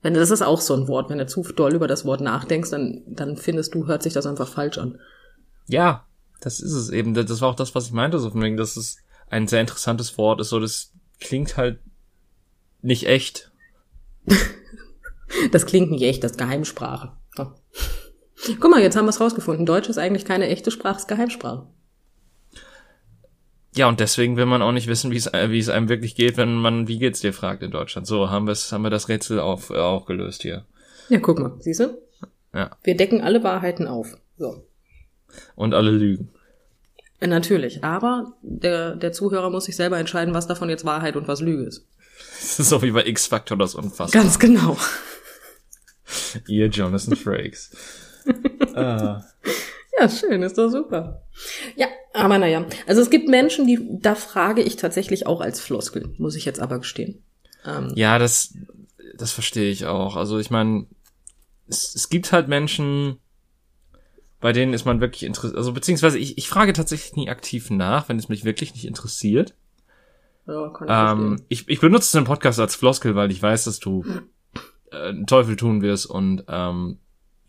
Wenn 0.03 0.15
das 0.15 0.31
ist 0.31 0.43
auch 0.43 0.61
so 0.61 0.75
ein 0.75 0.89
Wort, 0.89 1.11
wenn 1.11 1.19
du 1.19 1.27
zu 1.27 1.43
doll 1.43 1.75
über 1.75 1.89
das 1.89 2.05
Wort 2.05 2.21
nachdenkst, 2.21 2.71
dann, 2.71 3.03
dann 3.07 3.37
findest 3.37 3.75
du, 3.75 3.87
hört 3.87 4.03
sich 4.03 4.13
das 4.13 4.27
einfach 4.27 4.49
falsch 4.49 4.79
an. 4.79 5.01
Ja, 5.67 6.07
das 6.41 6.61
ist 6.61 6.73
es 6.73 6.91
eben. 6.91 7.15
Das 7.15 7.41
war 7.41 7.49
auch 7.49 7.57
das, 7.57 7.75
was 7.75 7.87
ich 7.87 7.93
meinte, 7.93 8.19
so 8.19 8.31
von 8.31 8.43
wegen, 8.43 8.57
dass 8.57 8.77
es 8.77 8.99
ein 9.29 9.49
sehr 9.49 9.61
interessantes 9.61 10.17
Wort 10.19 10.41
ist, 10.41 10.51
so 10.51 10.61
das 10.61 10.93
klingt 11.21 11.57
halt 11.57 11.81
nicht 12.83 13.07
echt. 13.07 13.51
das 15.53 15.67
klingt 15.67 15.91
nicht 15.91 16.03
echt, 16.03 16.23
das 16.23 16.33
ist 16.33 16.39
Geheimsprache. 16.39 17.13
So. 17.37 17.53
Guck 18.61 18.71
mal, 18.71 18.83
jetzt 18.83 18.97
haben 18.97 19.07
wir 19.07 19.11
es 19.11 19.21
rausgefunden. 19.21 19.67
Deutsch 19.67 19.89
ist 19.89 19.99
eigentlich 19.99 20.25
keine 20.25 20.49
echte 20.49 20.71
Sprache, 20.71 20.97
es 20.97 21.03
ist 21.03 21.09
Geheimsprache. 21.09 21.67
Ja, 23.77 23.89
und 23.89 24.01
deswegen 24.01 24.37
will 24.37 24.47
man 24.47 24.63
auch 24.63 24.73
nicht 24.73 24.87
wissen, 24.87 25.11
wie 25.11 25.17
es, 25.17 25.27
äh, 25.27 25.51
wie 25.51 25.59
es 25.59 25.69
einem 25.69 25.89
wirklich 25.89 26.15
geht, 26.15 26.37
wenn 26.37 26.55
man, 26.55 26.89
wie 26.89 26.99
geht's 26.99 27.21
dir 27.21 27.33
fragt 27.33 27.63
in 27.63 27.71
Deutschland. 27.71 28.07
So, 28.07 28.31
haben 28.31 28.47
wir 28.47 28.55
haben 28.55 28.83
wir 28.83 28.91
das 28.91 29.09
Rätsel 29.09 29.39
auf, 29.39 29.71
äh, 29.71 29.77
auch 29.77 30.07
gelöst 30.07 30.43
hier. 30.43 30.65
Ja, 31.09 31.21
guck 31.21 31.39
mal, 31.39 31.53
siehst 31.61 31.81
du? 31.81 31.99
Ja. 32.55 32.71
Wir 32.83 32.97
decken 32.97 33.21
alle 33.21 33.45
Wahrheiten 33.45 33.87
auf. 33.87 34.17
So. 34.39 34.65
Und 35.55 35.75
alle 35.75 35.91
lügen. 35.91 36.31
Äh, 37.21 37.27
Natürlich, 37.27 37.85
aber 37.85 38.33
der, 38.43 38.97
der 38.97 39.13
Zuhörer 39.13 39.51
muss 39.51 39.67
sich 39.67 39.77
selber 39.77 39.99
entscheiden, 39.99 40.35
was 40.35 40.47
davon 40.47 40.71
jetzt 40.71 40.85
Wahrheit 40.85 41.17
und 41.17 41.29
was 41.29 41.41
Lüge 41.41 41.65
ist. 41.65 41.87
Das 42.41 42.61
ist 42.61 42.69
so 42.71 42.81
wie 42.81 42.93
bei 42.93 43.05
X-Factor 43.07 43.59
das 43.59 43.75
unfassbar. 43.75 44.23
Ganz 44.23 44.39
genau. 44.39 44.79
Ihr 46.47 46.69
Jonathan 46.69 47.15
Frakes. 47.15 47.71
äh, 48.75 49.17
Ja, 49.99 50.09
schön, 50.11 50.43
ist 50.43 50.59
doch 50.59 50.69
super. 50.69 51.23
Ja, 51.75 51.87
aber 52.17 52.39
naja. 52.39 52.67
Also 52.87 53.03
es 53.03 53.11
gibt 53.11 53.29
Menschen, 53.29 53.67
die, 53.67 53.79
da 54.01 54.15
frage 54.15 54.63
ich 54.63 54.77
tatsächlich 54.77 55.27
auch 55.27 55.41
als 55.41 55.61
Floskel, 55.61 56.15
muss 56.19 56.35
ich 56.35 56.45
jetzt 56.45 56.61
aber 56.61 56.79
gestehen. 56.79 57.23
Ähm, 57.65 57.93
ja, 57.95 58.19
das, 58.19 58.55
das 59.17 59.33
verstehe 59.33 59.71
ich 59.71 59.87
auch. 59.87 60.17
Also 60.17 60.39
ich 60.39 60.51
meine, 60.51 60.87
es, 61.69 61.95
es 61.95 62.09
gibt 62.09 62.33
halt 62.33 62.49
Menschen, 62.49 63.19
bei 64.41 64.53
denen 64.53 64.73
ist 64.73 64.85
man 64.85 65.01
wirklich 65.01 65.25
interessiert. 65.25 65.57
Also 65.57 65.73
beziehungsweise 65.73 66.19
ich, 66.19 66.39
ich 66.39 66.49
frage 66.49 66.73
tatsächlich 66.73 67.17
nie 67.17 67.31
aktiv 67.31 67.71
nach, 67.71 68.09
wenn 68.09 68.19
es 68.19 68.29
mich 68.29 68.45
wirklich 68.45 68.75
nicht 68.75 68.87
interessiert. 68.87 69.55
ja, 70.47 70.69
kann 70.69 70.89
ich 70.89 70.95
Ähm, 70.95 71.43
ich, 71.49 71.69
ich 71.69 71.81
benutze 71.81 72.17
den 72.17 72.25
Podcast 72.25 72.61
als 72.61 72.77
Floskel, 72.77 73.15
weil 73.15 73.31
ich 73.31 73.43
weiß, 73.43 73.65
dass 73.65 73.79
du 73.79 74.05
äh, 74.91 75.09
einen 75.09 75.27
Teufel 75.27 75.57
tun 75.57 75.83
wirst 75.83 76.07
und 76.07 76.45
ähm, 76.49 76.99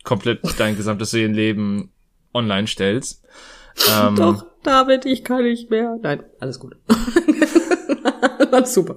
komplett 0.04 0.40
dein 0.58 0.76
gesamtes 0.76 1.10
Seelenleben 1.10 1.92
online 2.34 2.66
stellst. 2.66 3.24
Ähm, 4.00 4.16
Doch, 4.16 4.44
David, 4.62 5.04
ich 5.06 5.24
kann 5.24 5.42
nicht 5.44 5.70
mehr. 5.70 5.98
Nein, 6.02 6.24
alles 6.40 6.58
gut. 6.58 6.76
Alles 8.50 8.74
super. 8.74 8.96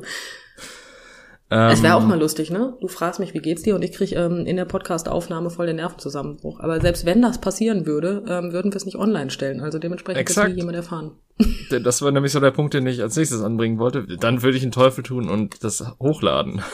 Ähm, 1.50 1.70
Es 1.72 1.84
wäre 1.84 1.96
auch 1.96 2.06
mal 2.06 2.18
lustig, 2.20 2.50
ne? 2.50 2.78
Du 2.80 2.88
fragst 2.88 3.20
mich, 3.20 3.34
wie 3.34 3.40
geht's 3.40 3.62
dir? 3.64 3.76
Und 3.76 3.84
ich 3.84 3.92
krieg 3.92 4.14
ähm, 4.14 4.46
in 4.46 4.56
der 4.56 4.66
Podcast-Aufnahme 4.66 5.50
voll 5.50 5.68
den 5.68 5.76
Nervenzusammenbruch. 5.76 6.62
Aber 6.62 6.80
selbst 6.80 7.06
wenn 7.06 7.22
das 7.22 7.42
passieren 7.42 7.86
würde, 7.86 8.24
ähm, 8.28 8.54
würden 8.54 8.72
wir 8.72 8.78
es 8.78 8.86
nicht 8.86 8.98
online 8.98 9.30
stellen. 9.30 9.60
Also 9.60 9.78
dementsprechend 9.78 10.20
wird 10.20 10.30
Exakt. 10.30 10.52
nie 10.52 10.58
jemand 10.60 10.78
erfahren. 10.78 11.12
Das 11.84 12.02
war 12.02 12.12
nämlich 12.12 12.32
so 12.32 12.40
der 12.40 12.52
Punkt, 12.52 12.74
den 12.74 12.88
ich 12.88 13.02
als 13.02 13.18
nächstes 13.18 13.42
anbringen 13.42 13.80
wollte. 13.80 14.06
Dann 14.18 14.42
würde 14.44 14.58
ich 14.58 14.64
einen 14.64 14.72
Teufel 14.72 15.04
tun 15.04 15.30
und 15.30 15.64
das 15.64 15.84
hochladen. 16.00 16.62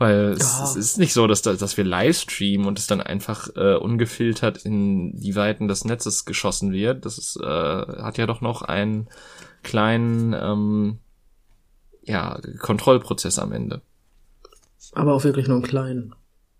Weil 0.00 0.32
es, 0.32 0.56
Ja. 0.58 0.64
es 0.64 0.76
ist 0.76 0.98
nicht 0.98 1.12
so, 1.12 1.26
dass, 1.26 1.42
da, 1.42 1.52
dass 1.52 1.76
wir 1.76 1.84
Livestreamen 1.84 2.66
und 2.66 2.78
es 2.78 2.86
dann 2.86 3.02
einfach 3.02 3.54
äh, 3.54 3.74
ungefiltert 3.74 4.64
in 4.64 5.14
die 5.20 5.36
Weiten 5.36 5.68
des 5.68 5.84
Netzes 5.84 6.24
geschossen 6.24 6.72
wird. 6.72 7.04
Das 7.04 7.18
ist, 7.18 7.36
äh, 7.36 7.44
hat 7.44 8.16
ja 8.16 8.24
doch 8.24 8.40
noch 8.40 8.62
einen 8.62 9.08
kleinen 9.62 10.32
ähm, 10.32 11.00
ja, 12.02 12.40
Kontrollprozess 12.60 13.38
am 13.38 13.52
Ende. 13.52 13.82
Aber 14.94 15.12
auch 15.12 15.22
wirklich 15.22 15.48
nur 15.48 15.58
einen 15.58 15.66
kleinen. 15.66 16.14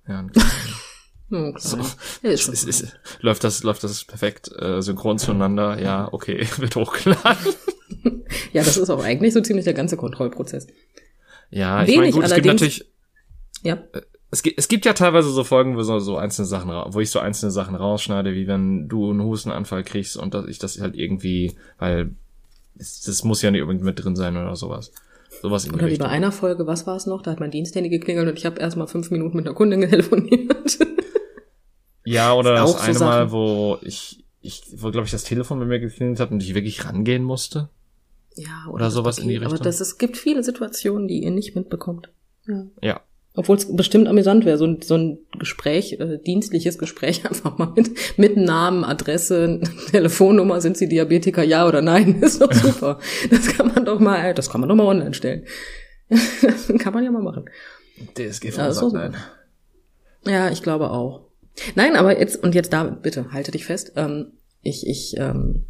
Ja, 0.06 0.18
einen 0.18 0.32
Nur 1.30 1.44
einen 1.44 1.54
kleinen. 1.54 1.86
Ja, 2.20 2.30
ist 2.30 2.46
es, 2.46 2.66
es, 2.66 2.92
läuft 3.20 3.42
das 3.42 3.62
läuft 3.62 3.84
das 3.84 4.04
perfekt 4.04 4.50
äh, 4.58 4.82
synchron 4.82 5.18
zueinander? 5.18 5.80
Ja, 5.80 6.12
okay, 6.12 6.46
wird 6.58 6.76
hochgeladen. 6.76 7.54
ja, 8.52 8.62
das 8.64 8.76
ist 8.76 8.90
auch 8.90 9.02
eigentlich 9.02 9.32
so 9.32 9.40
ziemlich 9.40 9.64
der 9.64 9.72
ganze 9.72 9.96
Kontrollprozess. 9.96 10.66
Ja, 11.48 11.84
ich 11.84 11.96
meine, 11.96 12.10
gut, 12.10 12.24
es 12.24 12.34
gibt 12.34 12.46
natürlich 12.46 12.84
Ja. 13.62 13.78
es 14.30 14.42
gibt, 14.42 14.58
es 14.58 14.68
gibt 14.68 14.84
ja 14.86 14.92
teilweise 14.92 15.30
so 15.30 15.44
Folgen, 15.44 15.76
wo 15.76 15.82
so, 15.82 15.98
so 15.98 16.16
einzelne 16.16 16.46
Sachen, 16.46 16.70
wo 16.70 17.00
ich 17.00 17.10
so 17.10 17.18
einzelne 17.18 17.50
Sachen 17.50 17.74
rausschneide, 17.74 18.34
wie 18.34 18.46
wenn 18.46 18.88
du 18.88 19.10
einen 19.10 19.22
Hustenanfall 19.22 19.82
kriegst 19.84 20.16
und 20.16 20.34
dass 20.34 20.46
ich 20.46 20.58
das 20.58 20.80
halt 20.80 20.96
irgendwie, 20.96 21.54
weil 21.78 22.14
es, 22.78 23.02
das 23.02 23.24
muss 23.24 23.42
ja 23.42 23.50
nicht 23.50 23.62
unbedingt 23.62 23.84
mit 23.84 24.02
drin 24.02 24.16
sein 24.16 24.36
oder 24.36 24.56
sowas. 24.56 24.92
Sowas 25.42 25.64
in 25.64 25.70
Oder 25.72 25.82
wie 25.82 25.86
bei 25.86 25.90
Richtung. 25.92 26.06
einer 26.08 26.32
Folge, 26.32 26.66
was 26.66 26.86
war 26.86 26.96
es 26.96 27.06
noch? 27.06 27.22
Da 27.22 27.30
hat 27.30 27.40
mein 27.40 27.50
Diensthandy 27.50 27.88
geklingelt 27.88 28.28
und 28.28 28.36
ich 28.38 28.44
habe 28.46 28.60
erst 28.60 28.76
mal 28.76 28.86
fünf 28.88 29.10
Minuten 29.10 29.36
mit 29.36 29.46
einer 29.46 29.54
Kundin 29.54 29.80
telefoniert. 29.88 30.78
Ja, 32.04 32.34
oder 32.34 32.54
das 32.54 32.72
so 32.72 32.78
eine 32.78 32.98
Mal, 32.98 33.12
Sachen. 33.24 33.32
wo 33.32 33.78
ich, 33.82 34.24
ich, 34.40 34.62
wo 34.76 34.90
glaube 34.90 35.04
ich 35.06 35.12
das 35.12 35.24
Telefon 35.24 35.58
bei 35.58 35.66
mir 35.66 35.78
geklingelt 35.80 36.18
hat 36.20 36.30
und 36.30 36.42
ich 36.42 36.54
wirklich 36.54 36.84
rangehen 36.84 37.22
musste. 37.22 37.68
ja, 38.36 38.66
Oder 38.70 38.86
das 38.86 38.94
sowas 38.94 39.18
in 39.18 39.28
die 39.28 39.34
Paket. 39.34 39.44
Aber 39.46 39.52
Richtung. 39.54 39.64
das, 39.66 39.80
es 39.80 39.98
gibt 39.98 40.16
viele 40.16 40.42
Situationen, 40.42 41.06
die 41.08 41.22
ihr 41.22 41.30
nicht 41.30 41.54
mitbekommt. 41.54 42.10
Ja. 42.46 42.64
Ja. 42.82 43.00
Obwohl 43.40 43.56
es 43.56 43.74
bestimmt 43.74 44.06
amüsant 44.06 44.44
wäre, 44.44 44.58
so 44.58 44.66
ein, 44.66 44.82
so 44.82 44.96
ein 44.98 45.18
Gespräch, 45.38 45.94
äh, 45.98 46.18
dienstliches 46.18 46.76
Gespräch 46.76 47.24
einfach 47.28 47.56
mal 47.56 47.72
mit, 47.74 47.90
mit 48.18 48.36
Namen, 48.36 48.84
Adresse, 48.84 49.62
Telefonnummer, 49.90 50.60
sind 50.60 50.76
Sie 50.76 50.90
Diabetiker, 50.90 51.42
ja 51.42 51.66
oder 51.66 51.80
nein, 51.80 52.16
ist 52.20 52.42
doch 52.42 52.52
super. 52.52 52.98
Das 53.30 53.46
kann 53.48 53.68
man 53.68 53.86
doch 53.86 53.98
mal, 53.98 54.34
das 54.34 54.50
kann 54.50 54.60
man 54.60 54.68
doch 54.68 54.76
mal 54.76 54.84
online 54.84 55.14
stellen. 55.14 55.46
Das 56.10 56.70
kann 56.78 56.92
man 56.92 57.02
ja 57.02 57.10
mal 57.10 57.22
machen. 57.22 57.46
DSG 58.14 58.50
Ja, 58.50 58.70
doch 58.74 58.92
nein. 58.92 59.16
Ja, 60.26 60.50
ich 60.50 60.62
glaube 60.62 60.90
auch. 60.90 61.22
Nein, 61.76 61.96
aber 61.96 62.20
jetzt, 62.20 62.42
und 62.42 62.54
jetzt 62.54 62.74
da, 62.74 62.84
bitte, 62.84 63.32
halte 63.32 63.52
dich 63.52 63.64
fest, 63.64 63.92
ähm, 63.96 64.32
ich, 64.60 64.86
ich 64.86 65.14
ähm, 65.16 65.64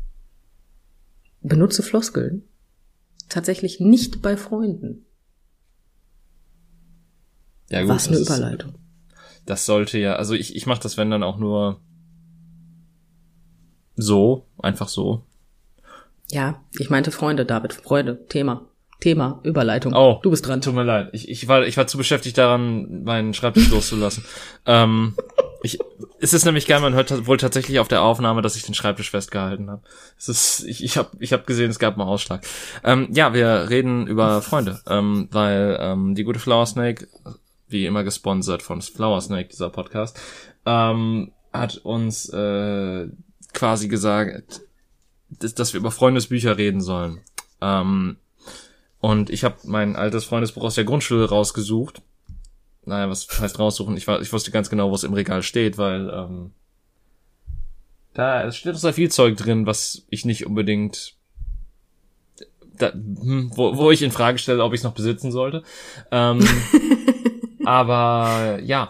benutze 1.40 1.84
Floskeln 1.84 2.42
tatsächlich 3.28 3.78
nicht 3.78 4.22
bei 4.22 4.36
Freunden. 4.36 5.06
Ja, 7.70 7.86
Was 7.88 8.08
eine 8.08 8.18
das 8.18 8.28
ist- 8.28 8.36
Überleitung. 8.38 8.74
Das 9.46 9.66
sollte 9.66 9.98
ja, 9.98 10.14
also 10.16 10.34
ich, 10.34 10.54
ich 10.54 10.66
mache 10.66 10.80
das, 10.82 10.96
wenn 10.96 11.10
dann 11.10 11.22
auch 11.22 11.38
nur 11.38 11.80
so, 13.96 14.46
einfach 14.58 14.88
so. 14.88 15.24
Ja, 16.30 16.60
ich 16.78 16.90
meinte 16.90 17.10
Freunde, 17.10 17.44
David, 17.44 17.72
Freunde, 17.72 18.26
Thema. 18.28 18.66
Thema, 19.00 19.40
Überleitung. 19.44 19.94
Oh, 19.94 20.20
du 20.22 20.30
bist 20.30 20.46
dran. 20.46 20.60
Tut 20.60 20.74
mir 20.74 20.82
leid. 20.84 21.08
Ich, 21.12 21.26
ich, 21.30 21.48
war, 21.48 21.64
ich 21.66 21.78
war 21.78 21.86
zu 21.86 21.96
beschäftigt 21.96 22.36
daran, 22.36 23.02
meinen 23.02 23.32
Schreibtisch 23.32 23.68
loszulassen. 23.70 24.24
ähm, 24.66 25.16
ich, 25.62 25.78
es 26.20 26.34
ist 26.34 26.44
nämlich 26.44 26.66
geil, 26.66 26.80
man 26.80 26.92
hört 26.92 27.26
wohl 27.26 27.38
tatsächlich 27.38 27.78
auf 27.80 27.88
der 27.88 28.02
Aufnahme, 28.02 28.42
dass 28.42 28.56
ich 28.56 28.62
den 28.62 28.74
Schreibtisch 28.74 29.10
festgehalten 29.10 29.70
habe. 29.70 29.82
Es 30.18 30.28
ist, 30.28 30.64
ich, 30.66 30.84
ich 30.84 30.98
habe 30.98 31.08
ich 31.18 31.32
hab 31.32 31.46
gesehen, 31.46 31.70
es 31.70 31.78
gab 31.78 31.96
mal 31.96 32.04
Ausschlag. 32.04 32.44
Ähm, 32.84 33.08
ja, 33.12 33.32
wir 33.32 33.70
reden 33.70 34.06
über 34.06 34.42
Freunde, 34.42 34.80
ähm, 34.86 35.28
weil 35.32 35.78
ähm, 35.80 36.14
die 36.14 36.24
gute 36.24 36.38
Flower 36.38 36.66
Snake, 36.66 37.08
wie 37.70 37.86
immer 37.86 38.04
gesponsert 38.04 38.62
von 38.62 38.82
Flower 38.82 39.20
Snake, 39.20 39.48
dieser 39.48 39.70
Podcast, 39.70 40.18
ähm, 40.66 41.32
hat 41.52 41.78
uns 41.78 42.28
äh, 42.28 43.08
quasi 43.52 43.88
gesagt, 43.88 44.62
dass, 45.30 45.54
dass 45.54 45.72
wir 45.72 45.80
über 45.80 45.90
Freundesbücher 45.90 46.56
reden 46.56 46.80
sollen. 46.80 47.20
Ähm, 47.60 48.16
und 49.00 49.30
ich 49.30 49.44
habe 49.44 49.56
mein 49.64 49.96
altes 49.96 50.24
Freundesbuch 50.24 50.64
aus 50.64 50.74
der 50.74 50.84
Grundschule 50.84 51.28
rausgesucht. 51.28 52.02
Naja, 52.84 53.08
was 53.08 53.28
heißt 53.40 53.58
raussuchen? 53.58 53.96
Ich, 53.96 54.06
war, 54.06 54.20
ich 54.20 54.32
wusste 54.32 54.50
ganz 54.50 54.70
genau, 54.70 54.90
wo 54.90 54.94
es 54.94 55.04
im 55.04 55.14
Regal 55.14 55.42
steht, 55.42 55.78
weil 55.78 56.10
ähm, 56.10 56.52
da 58.14 58.44
es 58.44 58.56
steht 58.56 58.76
sehr 58.76 58.92
viel 58.92 59.10
Zeug 59.10 59.36
drin, 59.36 59.66
was 59.66 60.04
ich 60.10 60.24
nicht 60.24 60.46
unbedingt 60.46 61.14
da, 62.80 62.92
hm, 62.92 63.52
wo, 63.54 63.76
wo 63.76 63.90
ich 63.90 64.02
in 64.02 64.10
Frage 64.10 64.38
stelle, 64.38 64.64
ob 64.64 64.72
ich 64.72 64.80
es 64.80 64.84
noch 64.84 64.94
besitzen 64.94 65.30
sollte. 65.30 65.62
Ähm, 66.10 66.40
aber 67.64 68.58
ja. 68.62 68.88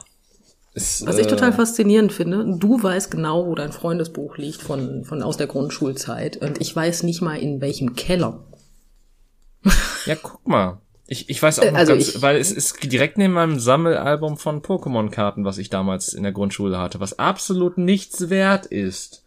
Es, 0.72 1.04
Was 1.04 1.18
ich 1.18 1.26
äh, 1.26 1.28
total 1.28 1.52
faszinierend 1.52 2.12
finde, 2.12 2.56
du 2.58 2.80
weißt 2.80 3.10
genau, 3.10 3.46
wo 3.46 3.54
dein 3.56 3.72
Freundesbuch 3.72 4.36
liegt 4.36 4.62
von, 4.62 5.04
von 5.04 5.20
aus 5.22 5.36
der 5.36 5.48
Grundschulzeit 5.48 6.36
und 6.36 6.60
ich 6.60 6.74
weiß 6.74 7.02
nicht 7.02 7.22
mal 7.22 7.36
in 7.38 7.60
welchem 7.60 7.94
Keller. 7.96 8.44
Ja, 10.06 10.14
guck 10.20 10.46
mal. 10.46 10.80
Ich, 11.08 11.28
ich 11.28 11.42
weiß 11.42 11.58
auch 11.58 11.64
Äh, 11.64 11.72
noch 11.72 11.78
also 11.78 11.92
ganz, 11.94 12.08
ich- 12.14 12.22
weil 12.22 12.36
es 12.36 12.52
ist 12.52 12.84
direkt 12.84 13.18
neben 13.18 13.34
meinem 13.34 13.58
Sammelalbum 13.58 14.36
von 14.36 14.62
Pokémon-Karten, 14.62 15.44
was 15.44 15.58
ich 15.58 15.70
damals 15.70 16.14
in 16.14 16.22
der 16.22 16.30
Grundschule 16.32 16.78
hatte, 16.78 17.00
was 17.00 17.18
absolut 17.18 17.76
nichts 17.76 18.30
wert 18.30 18.66
ist. 18.66 19.19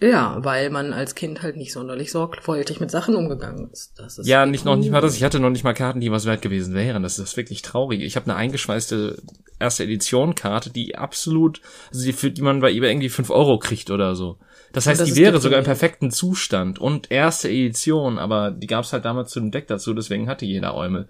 Ja, 0.00 0.38
weil 0.42 0.70
man 0.70 0.94
als 0.94 1.14
Kind 1.14 1.42
halt 1.42 1.56
nicht 1.56 1.72
sonderlich 1.72 2.10
sorgfältig 2.10 2.80
mit 2.80 2.90
Sachen 2.90 3.16
umgegangen 3.16 3.68
ist. 3.70 3.92
Das 3.98 4.18
ist 4.18 4.26
Ja, 4.26 4.46
nicht 4.46 4.64
noch 4.64 4.76
nicht 4.76 4.90
mal 4.90 5.02
das. 5.02 5.14
Ich 5.14 5.24
hatte 5.24 5.40
noch 5.40 5.50
nicht 5.50 5.62
mal 5.62 5.74
Karten, 5.74 6.00
die 6.00 6.10
was 6.10 6.24
wert 6.24 6.40
gewesen 6.40 6.74
wären. 6.74 7.02
Das 7.02 7.18
ist 7.18 7.36
wirklich 7.36 7.60
traurig. 7.60 8.00
Ich 8.00 8.16
habe 8.16 8.24
eine 8.24 8.36
eingeschweißte 8.36 9.18
erste 9.58 9.84
Edition 9.84 10.34
Karte, 10.34 10.70
die 10.70 10.96
absolut, 10.96 11.60
also 11.92 12.04
die, 12.04 12.12
für 12.12 12.30
die 12.30 12.42
man 12.42 12.60
bei 12.60 12.72
eBay 12.72 12.90
irgendwie 12.90 13.10
fünf 13.10 13.30
Euro 13.30 13.58
kriegt 13.58 13.90
oder 13.90 14.14
so. 14.14 14.38
Das 14.72 14.86
heißt, 14.86 15.00
das 15.00 15.12
die 15.12 15.16
wäre 15.16 15.38
sogar 15.38 15.58
im 15.58 15.64
perfekten 15.64 16.10
Zustand 16.10 16.78
und 16.78 17.10
erste 17.10 17.48
Edition, 17.48 18.18
aber 18.18 18.50
die 18.50 18.66
gab's 18.66 18.92
halt 18.92 19.04
damals 19.04 19.30
zu 19.30 19.40
dem 19.40 19.50
Deck 19.50 19.66
dazu, 19.66 19.92
deswegen 19.92 20.28
hatte 20.28 20.46
jeder 20.46 20.74
Eumel. 20.74 21.08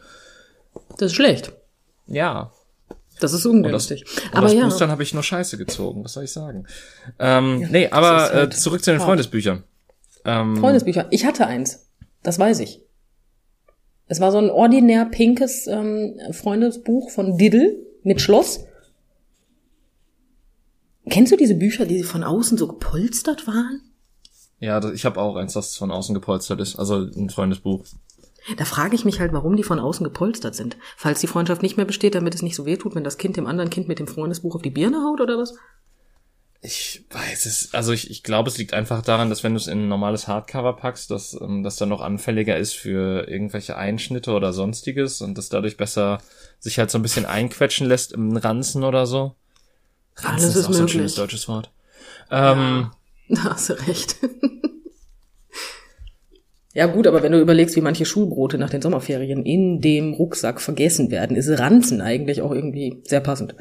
Das 0.98 1.12
ist 1.12 1.14
schlecht. 1.14 1.52
Ja, 2.06 2.50
Das 3.20 3.32
ist 3.32 3.46
Und 3.46 3.62
das, 3.62 3.88
ungünstig. 3.88 4.04
und 4.26 4.36
Aber 4.36 4.46
das 4.46 4.54
ja, 4.54 4.64
Boostern 4.64 4.90
habe 4.90 5.02
ich 5.02 5.14
nur 5.14 5.22
Scheiße 5.22 5.58
gezogen, 5.58 6.04
was 6.04 6.14
soll 6.14 6.24
ich 6.24 6.32
sagen? 6.32 6.66
Ähm, 7.18 7.68
nee, 7.70 7.84
das 7.84 7.92
aber 7.92 8.20
halt 8.32 8.54
äh, 8.54 8.56
zurück 8.56 8.82
zu 8.82 8.90
den 8.90 8.98
hart. 9.00 9.08
Freundesbüchern. 9.08 9.64
Ähm, 10.24 10.56
Freundesbücher. 10.56 11.06
Ich 11.10 11.24
hatte 11.24 11.46
eins. 11.46 11.86
Das 12.22 12.38
weiß 12.38 12.60
ich. 12.60 12.82
Es 14.06 14.20
war 14.20 14.32
so 14.32 14.38
ein 14.38 14.50
ordinär 14.50 15.04
pinkes 15.04 15.66
ähm, 15.66 16.18
Freundesbuch 16.32 17.10
von 17.10 17.38
Diddle 17.38 17.76
mit 18.02 18.20
Schloss. 18.20 18.64
Kennst 21.08 21.32
du 21.32 21.36
diese 21.36 21.54
Bücher, 21.54 21.86
die 21.86 22.02
von 22.02 22.24
außen 22.24 22.58
so 22.58 22.68
gepolstert 22.68 23.46
waren? 23.46 23.82
Ja, 24.58 24.84
ich 24.92 25.04
habe 25.04 25.20
auch 25.20 25.36
eins, 25.36 25.54
das 25.54 25.76
von 25.76 25.90
außen 25.90 26.14
gepolstert 26.14 26.60
ist, 26.60 26.76
also 26.76 26.96
ein 26.96 27.30
Freundesbuch. 27.30 27.84
Da 28.56 28.64
frage 28.64 28.94
ich 28.94 29.04
mich 29.04 29.20
halt, 29.20 29.32
warum 29.32 29.56
die 29.56 29.62
von 29.62 29.78
außen 29.78 30.04
gepolstert 30.04 30.54
sind. 30.54 30.76
Falls 30.96 31.20
die 31.20 31.26
Freundschaft 31.26 31.62
nicht 31.62 31.76
mehr 31.76 31.86
besteht, 31.86 32.14
damit 32.14 32.34
es 32.34 32.42
nicht 32.42 32.56
so 32.56 32.64
weh 32.66 32.76
tut, 32.76 32.94
wenn 32.94 33.04
das 33.04 33.18
Kind 33.18 33.36
dem 33.36 33.46
anderen 33.46 33.70
Kind 33.70 33.86
mit 33.88 33.98
dem 33.98 34.08
Freundesbuch 34.08 34.54
auf 34.54 34.62
die 34.62 34.70
Birne 34.70 35.02
haut 35.04 35.20
oder 35.20 35.38
was? 35.38 35.54
Ich 36.62 37.06
weiß 37.10 37.46
es, 37.46 37.72
also 37.72 37.92
ich, 37.92 38.10
ich 38.10 38.22
glaube, 38.22 38.50
es 38.50 38.58
liegt 38.58 38.74
einfach 38.74 39.00
daran, 39.00 39.30
dass 39.30 39.42
wenn 39.42 39.54
du 39.54 39.58
es 39.58 39.66
in 39.66 39.84
ein 39.84 39.88
normales 39.88 40.28
Hardcover 40.28 40.76
packst, 40.76 41.10
dass 41.10 41.32
ähm, 41.40 41.62
das 41.62 41.76
dann 41.76 41.88
noch 41.88 42.02
anfälliger 42.02 42.58
ist 42.58 42.74
für 42.74 43.26
irgendwelche 43.28 43.76
Einschnitte 43.78 44.32
oder 44.32 44.52
sonstiges 44.52 45.22
und 45.22 45.38
das 45.38 45.48
dadurch 45.48 45.78
besser 45.78 46.18
sich 46.58 46.78
halt 46.78 46.90
so 46.90 46.98
ein 46.98 47.02
bisschen 47.02 47.24
einquetschen 47.24 47.86
lässt 47.86 48.12
im 48.12 48.36
Ranzen 48.36 48.84
oder 48.84 49.06
so. 49.06 49.36
Ranzen 50.16 50.50
Alles 50.50 50.56
ist 50.56 50.66
auch 50.66 50.72
so 50.74 50.82
ein 50.84 50.88
möglich. 50.88 50.92
schönes 50.92 51.14
deutsches 51.14 51.48
Wort. 51.48 51.72
Ähm, 52.30 52.90
Da 53.28 53.44
hast 53.44 53.68
du 53.70 53.74
recht. 53.86 54.16
Ja 56.74 56.86
gut, 56.86 57.06
aber 57.06 57.22
wenn 57.22 57.32
du 57.32 57.40
überlegst, 57.40 57.76
wie 57.76 57.80
manche 57.80 58.04
Schulbrote 58.04 58.58
nach 58.58 58.70
den 58.70 58.82
Sommerferien 58.82 59.44
in 59.44 59.80
dem 59.80 60.12
Rucksack 60.14 60.60
vergessen 60.60 61.10
werden, 61.10 61.36
ist 61.36 61.48
Ranzen 61.58 62.00
eigentlich 62.00 62.42
auch 62.42 62.52
irgendwie 62.52 63.02
sehr 63.04 63.20
passend. 63.20 63.54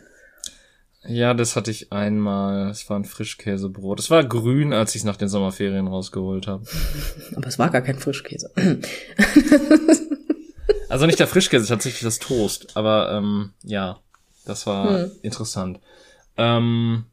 Ja, 1.07 1.33
das 1.33 1.55
hatte 1.55 1.71
ich 1.71 1.91
einmal. 1.93 2.69
Es 2.69 2.89
war 2.89 2.99
ein 2.99 3.05
Frischkäsebrot. 3.05 3.99
Es 3.99 4.11
war 4.11 4.23
grün, 4.25 4.73
als 4.73 4.95
ich 4.95 5.01
es 5.01 5.05
nach 5.05 5.15
den 5.15 5.29
Sommerferien 5.29 5.87
rausgeholt 5.87 6.45
habe. 6.47 6.65
Aber 7.35 7.47
es 7.47 7.57
war 7.57 7.69
gar 7.69 7.81
kein 7.81 7.97
Frischkäse. 7.99 8.51
Also 10.89 11.05
nicht 11.05 11.19
der 11.19 11.27
Frischkäse, 11.27 11.67
tatsächlich 11.67 12.01
das 12.01 12.17
Toast. 12.17 12.75
Aber 12.75 13.11
ähm, 13.11 13.51
ja, 13.63 13.99
das 14.45 14.65
war 14.65 15.01
Hm. 15.03 15.11
interessant. 15.21 15.79
Ähm, 16.35 17.03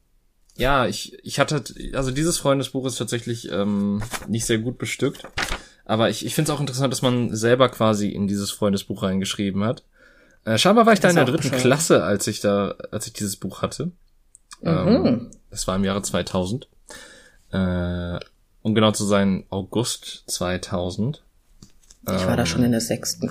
ja, 0.56 0.86
ich, 0.86 1.18
ich 1.22 1.38
hatte, 1.38 1.62
also 1.92 2.10
dieses 2.10 2.38
Freundesbuch 2.38 2.86
ist 2.86 2.96
tatsächlich 2.96 3.50
ähm, 3.52 4.02
nicht 4.28 4.46
sehr 4.46 4.58
gut 4.58 4.78
bestückt. 4.78 5.24
Aber 5.86 6.10
ich, 6.10 6.26
ich 6.26 6.34
finde 6.34 6.50
es 6.50 6.56
auch 6.56 6.60
interessant, 6.60 6.92
dass 6.92 7.00
man 7.00 7.34
selber 7.34 7.68
quasi 7.68 8.08
in 8.10 8.26
dieses 8.26 8.50
Freundesbuch 8.50 9.02
reingeschrieben 9.02 9.64
hat. 9.64 9.84
Äh, 10.44 10.58
scheinbar 10.58 10.84
war 10.84 10.92
ich 10.92 11.00
da 11.00 11.08
Das 11.08 11.12
in 11.12 11.16
der 11.16 11.24
dritten 11.26 11.42
bescheuert. 11.44 11.62
Klasse, 11.62 12.02
als 12.04 12.26
ich 12.26 12.40
da, 12.40 12.74
als 12.90 13.06
ich 13.06 13.12
dieses 13.14 13.36
Buch 13.36 13.62
hatte. 13.62 13.92
Ähm, 14.62 15.30
das 15.50 15.66
war 15.66 15.76
im 15.76 15.84
Jahre 15.84 16.02
2000. 16.02 16.68
Äh, 17.52 18.18
um 18.62 18.74
genau 18.74 18.90
zu 18.90 19.04
sein, 19.04 19.44
August 19.50 20.24
2000. 20.26 21.22
Ich 22.08 22.26
war 22.26 22.36
da 22.36 22.46
schon 22.46 22.62
in 22.64 22.72
der 22.72 22.80
sechsten. 22.80 23.30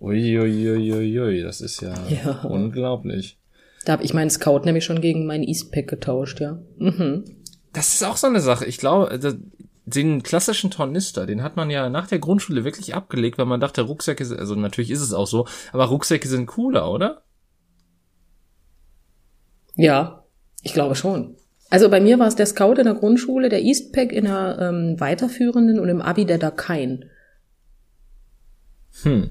Uiuiuiui, 0.00 1.42
das 1.42 1.60
ist 1.60 1.80
ja, 1.80 1.94
Ja. 2.08 2.42
unglaublich. 2.42 3.38
Da 3.84 3.92
habe 3.92 4.02
ich 4.04 4.14
meinen 4.14 4.30
Scout 4.30 4.60
nämlich 4.64 4.84
schon 4.84 5.00
gegen 5.00 5.26
meinen 5.26 5.44
Eastpack 5.44 5.88
getauscht, 5.88 6.40
ja. 6.40 6.58
Mhm. 6.78 7.24
Das 7.72 7.94
ist 7.94 8.04
auch 8.04 8.16
so 8.16 8.26
eine 8.26 8.40
Sache. 8.40 8.64
Ich 8.66 8.78
glaube, 8.78 9.18
da- 9.18 9.34
den 9.86 10.22
klassischen 10.22 10.70
Tornister, 10.70 11.26
den 11.26 11.42
hat 11.42 11.56
man 11.56 11.68
ja 11.70 11.88
nach 11.90 12.06
der 12.06 12.18
Grundschule 12.18 12.64
wirklich 12.64 12.94
abgelegt, 12.94 13.36
weil 13.38 13.46
man 13.46 13.60
dachte, 13.60 13.82
Rucksäcke, 13.82 14.24
sind- 14.24 14.38
also 14.40 14.54
natürlich 14.54 14.90
ist 14.90 15.00
es 15.02 15.12
auch 15.12 15.26
so, 15.26 15.46
aber 15.72 15.84
Rucksäcke 15.86 16.26
sind 16.28 16.46
cooler, 16.46 16.90
oder? 16.90 17.22
Ja, 19.76 20.24
ich 20.62 20.72
glaube 20.72 20.94
schon. 20.94 21.36
Also 21.70 21.88
bei 21.90 22.00
mir 22.00 22.18
war 22.18 22.28
es 22.28 22.36
der 22.36 22.46
Scout 22.46 22.74
in 22.74 22.84
der 22.84 22.94
Grundschule, 22.94 23.48
der 23.48 23.62
Eastpack 23.62 24.12
in 24.12 24.24
der 24.24 24.58
ähm, 24.60 25.00
weiterführenden 25.00 25.78
und 25.80 25.88
im 25.88 26.00
Abi 26.00 26.24
der 26.24 26.38
Dakain. 26.38 27.06
Hm. 29.02 29.30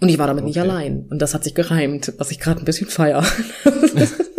Und 0.00 0.08
ich 0.10 0.18
war 0.18 0.26
damit 0.26 0.44
nicht 0.44 0.58
Okay. 0.58 0.68
allein. 0.68 1.06
Und 1.08 1.20
das 1.22 1.32
hat 1.32 1.42
sich 1.42 1.54
gereimt, 1.54 2.12
was 2.18 2.30
ich 2.30 2.38
gerade 2.38 2.60
ein 2.60 2.66
bisschen 2.66 2.88
feier. 2.88 3.24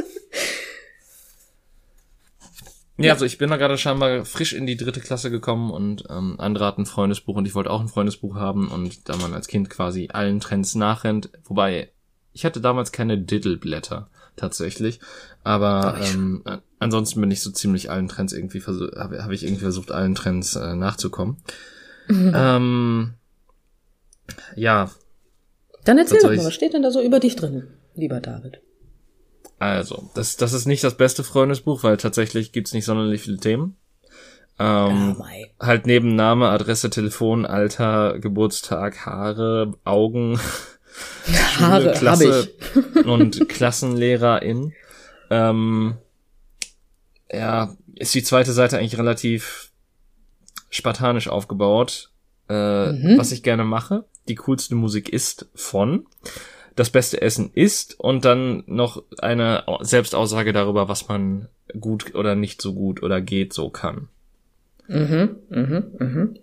Ja, 2.98 3.14
also 3.14 3.26
ich 3.26 3.38
bin 3.38 3.50
da 3.50 3.58
gerade 3.58 3.78
scheinbar 3.78 4.26
frisch 4.26 4.54
in 4.54 4.66
die 4.66 4.76
dritte 4.76 5.02
Klasse 5.02 5.30
gekommen 5.30 5.70
und 5.70 6.06
ähm, 6.10 6.36
andere 6.40 6.66
hatten 6.66 6.82
ein 6.82 6.86
Freundesbuch 6.88 7.36
und 7.36 7.46
ich 7.46 7.54
wollte 7.54 7.70
auch 7.70 7.80
ein 7.80 7.90
Freundesbuch 7.90 8.36
haben 8.36 8.70
und 8.70 9.08
da 9.08 9.16
man 9.18 9.34
als 9.34 9.48
Kind 9.48 9.70
quasi 9.70 10.10
allen 10.12 10.40
Trends 10.40 10.74
nachrennt, 10.74 11.30
wobei 11.46 11.92
ich 12.34 12.44
hatte 12.44 12.60
damals 12.60 12.92
keine 12.92 13.18
Diddleblätter 13.20 14.10
tatsächlich, 14.36 15.00
aber 15.44 15.96
Ach, 15.98 16.14
ähm, 16.14 16.42
äh, 16.46 16.58
ansonsten 16.80 17.22
bin 17.22 17.30
ich 17.30 17.42
so 17.42 17.52
ziemlich 17.52 17.92
allen 17.92 18.08
Trends 18.08 18.34
irgendwie 18.34 18.62
versucht, 18.62 18.96
habe 18.96 19.24
hab 19.24 19.32
ich 19.32 19.44
irgendwie 19.44 19.64
versucht, 19.64 19.92
allen 19.92 20.16
Trends 20.16 20.56
äh, 20.56 20.76
nachzukommen. 20.76 21.38
Ähm, 22.10 23.14
ja, 24.56 24.90
Dann 25.84 25.98
erzähl 25.98 26.22
doch 26.22 26.30
mal, 26.30 26.46
was 26.46 26.54
steht 26.54 26.74
denn 26.74 26.84
da 26.84 26.90
so 26.90 27.02
über 27.02 27.20
dich 27.20 27.36
drin, 27.36 27.68
lieber 27.96 28.22
David? 28.22 28.62
Also, 29.60 30.10
das, 30.14 30.38
das 30.38 30.54
ist 30.54 30.66
nicht 30.68 30.84
das 30.84 30.98
beste 30.98 31.24
Freundesbuch, 31.24 31.84
weil 31.84 31.98
tatsächlich 31.98 32.52
gibt's 32.52 32.74
nicht 32.74 32.86
sonderlich 32.86 33.22
viele 33.22 33.38
Themen. 33.38 33.76
Ähm, 34.60 35.16
mei. 35.20 35.52
halt 35.60 35.86
neben 35.86 36.16
Name, 36.16 36.50
Adresse, 36.50 36.90
Telefon, 36.90 37.46
Alter, 37.46 38.18
Geburtstag, 38.20 39.06
Haare, 39.06 39.74
Augen, 39.84 40.40
Haare 41.60 41.90
habe 41.90 41.92
Klasse 41.98 42.52
und 43.06 43.50
Klassenlehrerin. 43.50 44.74
Ähm, 45.30 45.96
ja, 47.32 47.76
ist 47.96 48.16
die 48.16 48.24
zweite 48.24 48.52
Seite 48.54 48.78
eigentlich 48.78 48.98
relativ 48.98 49.72
spartanisch 50.70 51.28
aufgebaut. 51.28 52.12
Äh, 52.50 52.94
Mhm. 52.94 53.18
Was 53.18 53.32
ich 53.32 53.44
gerne 53.44 53.66
mache, 53.66 54.06
die 54.28 54.36
coolste 54.36 54.74
Musik 54.76 55.10
ist 55.10 55.48
von, 55.54 56.06
das 56.78 56.92
beste 56.92 57.22
Essen 57.22 57.52
ist 57.54 58.00
und 58.00 58.24
dann 58.24 58.64
noch 58.68 59.04
eine 59.18 59.64
Selbstaussage 59.82 60.54
darüber, 60.54 60.88
was 60.88 61.08
man 61.08 61.50
gut 61.80 62.16
oder 62.16 62.36
nicht 62.36 62.62
so 62.62 62.74
gut 62.74 63.04
oder 63.04 63.20
geht 63.20 63.52
so 63.52 63.70
kann. 63.70 64.08
Mhm, 64.88 65.36
mhm, 65.50 65.84
mhm. 66.00 66.40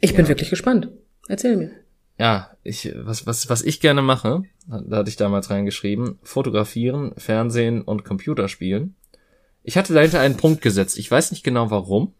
Ich 0.00 0.14
bin 0.14 0.28
wirklich 0.28 0.48
gespannt. 0.48 0.88
Erzähl 1.28 1.56
mir. 1.56 1.70
Ja, 2.18 2.50
ich, 2.62 2.92
was, 2.96 3.26
was, 3.26 3.48
was 3.48 3.62
ich 3.62 3.80
gerne 3.80 4.00
mache, 4.00 4.42
da 4.66 4.98
hatte 4.98 5.10
ich 5.10 5.16
damals 5.16 5.50
reingeschrieben, 5.50 6.18
fotografieren, 6.22 7.12
Fernsehen 7.16 7.82
und 7.82 8.04
Computerspielen. 8.04 8.94
Ich 9.64 9.76
hatte 9.76 9.92
dahinter 9.92 10.20
einen 10.20 10.36
Punkt 10.36 10.62
gesetzt. 10.62 10.98
Ich 10.98 11.10
weiß 11.10 11.32
nicht 11.32 11.44
genau 11.44 11.70
warum. 11.70 12.12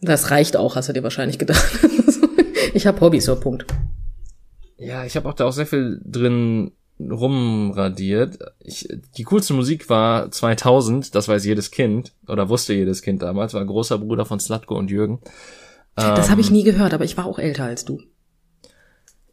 Das 0.00 0.30
reicht 0.30 0.56
auch, 0.56 0.76
hast 0.76 0.88
du 0.88 0.92
dir 0.92 1.02
wahrscheinlich 1.02 1.38
gedacht. 1.38 1.78
ich 2.74 2.86
habe 2.86 3.00
Hobbys, 3.00 3.26
so 3.26 3.38
Punkt. 3.38 3.66
Ja, 4.78 5.04
ich 5.04 5.16
habe 5.16 5.28
auch 5.28 5.34
da 5.34 5.44
auch 5.44 5.52
sehr 5.52 5.66
viel 5.66 6.00
drin 6.04 6.72
rumradiert. 7.00 8.38
Ich, 8.60 8.88
die 9.16 9.24
coolste 9.24 9.54
Musik 9.54 9.88
war 9.88 10.30
2000, 10.30 11.14
das 11.14 11.28
weiß 11.28 11.44
jedes 11.44 11.70
Kind, 11.70 12.12
oder 12.26 12.48
wusste 12.48 12.74
jedes 12.74 13.02
Kind 13.02 13.22
damals, 13.22 13.54
war 13.54 13.64
großer 13.64 13.98
Bruder 13.98 14.24
von 14.24 14.40
Slatko 14.40 14.76
und 14.76 14.90
Jürgen. 14.90 15.20
Das 15.94 16.26
Ähm, 16.26 16.30
habe 16.30 16.40
ich 16.40 16.50
nie 16.50 16.64
gehört, 16.64 16.94
aber 16.94 17.04
ich 17.04 17.16
war 17.16 17.26
auch 17.26 17.38
älter 17.38 17.64
als 17.64 17.84
du. 17.84 18.00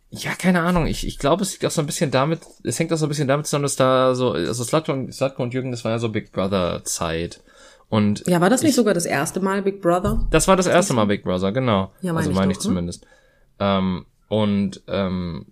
Ja, 0.10 0.32
keine 0.36 0.62
Ahnung. 0.62 0.86
Ich, 0.88 1.06
ich 1.06 1.18
glaube, 1.18 1.44
es 1.44 1.52
liegt 1.52 1.66
auch 1.66 1.72
so 1.72 1.82
ein 1.82 1.88
bisschen 1.88 2.12
damit, 2.12 2.40
es 2.64 2.80
hängt 2.80 2.94
auch 2.94 2.98
so 2.98 3.06
ein 3.06 3.10
bisschen 3.10 3.28
damit 3.28 3.48
zusammen, 3.48 3.64
dass 3.64 3.76
da 3.76 4.16
so, 4.16 4.32
also 4.32 4.64
Slatko 4.64 4.94
und, 4.94 5.14
Slatko 5.14 5.44
und 5.44 5.54
Jürgen, 5.54 5.72
das 5.72 5.84
war 5.84 5.92
ja 5.92 6.00
so 6.00 6.10
Big 6.10 6.32
Brother 6.32 6.84
Zeit. 6.86 7.42
Und 7.90 8.26
Ja, 8.28 8.42
war 8.42 8.50
das 8.50 8.62
nicht 8.62 8.72
ich, 8.72 8.76
sogar 8.76 8.94
das 8.94 9.06
erste 9.06 9.40
Mal 9.40 9.62
Big 9.62 9.82
Brother? 9.82 10.28
Das 10.32 10.48
war 10.48 10.56
das 10.56 10.68
erste 10.68 10.94
Mal 10.94 11.06
Big 11.06 11.24
Brother, 11.24 11.52
genau. 11.52 11.92
Ja, 12.02 12.14
meine 12.14 12.18
also 12.20 12.30
ich 12.30 12.36
meine 12.36 12.54
doch, 12.54 12.60
ich 12.60 12.64
ne? 12.64 12.70
zumindest. 12.70 13.06
Ähm, 13.60 14.06
und 14.28 14.82
ähm, 14.88 15.48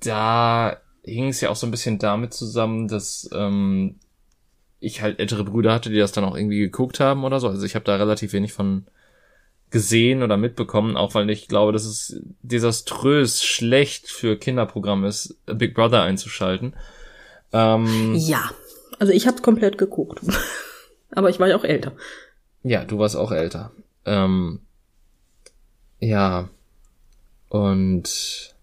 da 0.00 0.76
hing 1.02 1.28
es 1.28 1.40
ja 1.40 1.50
auch 1.50 1.56
so 1.56 1.66
ein 1.66 1.70
bisschen 1.70 1.98
damit 1.98 2.34
zusammen, 2.34 2.88
dass 2.88 3.28
ähm, 3.32 3.96
ich 4.80 5.02
halt 5.02 5.18
ältere 5.18 5.44
Brüder 5.44 5.72
hatte, 5.72 5.90
die 5.90 5.98
das 5.98 6.12
dann 6.12 6.24
auch 6.24 6.36
irgendwie 6.36 6.58
geguckt 6.58 7.00
haben 7.00 7.24
oder 7.24 7.40
so. 7.40 7.48
Also 7.48 7.64
ich 7.66 7.74
habe 7.74 7.84
da 7.84 7.96
relativ 7.96 8.32
wenig 8.32 8.52
von 8.52 8.86
gesehen 9.70 10.22
oder 10.22 10.36
mitbekommen, 10.36 10.96
auch 10.96 11.14
weil 11.14 11.30
ich 11.30 11.46
glaube, 11.46 11.72
dass 11.72 11.84
es 11.84 12.20
desaströs 12.42 13.42
schlecht 13.44 14.08
für 14.08 14.36
Kinderprogramm 14.36 15.04
ist, 15.04 15.38
Big 15.46 15.74
Brother 15.74 16.02
einzuschalten. 16.02 16.74
Ähm, 17.52 18.14
Ja. 18.16 18.50
Also 18.98 19.12
ich 19.12 19.26
habe 19.26 19.40
komplett 19.42 19.78
geguckt. 19.78 20.20
aber 21.10 21.30
ich 21.30 21.38
war 21.40 21.48
ja 21.48 21.56
auch 21.56 21.64
älter. 21.64 21.92
Ja, 22.62 22.84
du 22.84 22.98
warst 22.98 23.16
auch 23.16 23.32
älter. 23.32 23.72
Ähm, 24.04 24.60
ja. 26.00 26.48
Und 27.50 28.54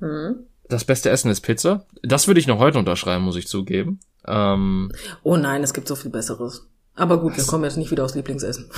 Mhm. 0.00 0.46
das 0.68 0.84
beste 0.84 1.08
Essen 1.08 1.30
ist 1.30 1.40
Pizza. 1.40 1.86
Das 2.02 2.26
würde 2.26 2.40
ich 2.40 2.46
noch 2.46 2.58
heute 2.58 2.78
unterschreiben, 2.78 3.24
muss 3.24 3.36
ich 3.36 3.46
zugeben. 3.48 4.00
Ähm, 4.26 4.92
Oh 5.22 5.36
nein, 5.36 5.62
es 5.62 5.72
gibt 5.72 5.88
so 5.88 5.96
viel 5.96 6.10
Besseres. 6.10 6.66
Aber 6.94 7.20
gut, 7.20 7.36
wir 7.36 7.44
kommen 7.44 7.64
jetzt 7.64 7.76
nicht 7.78 7.90
wieder 7.90 8.04
aufs 8.04 8.14
Lieblingsessen. 8.14 8.70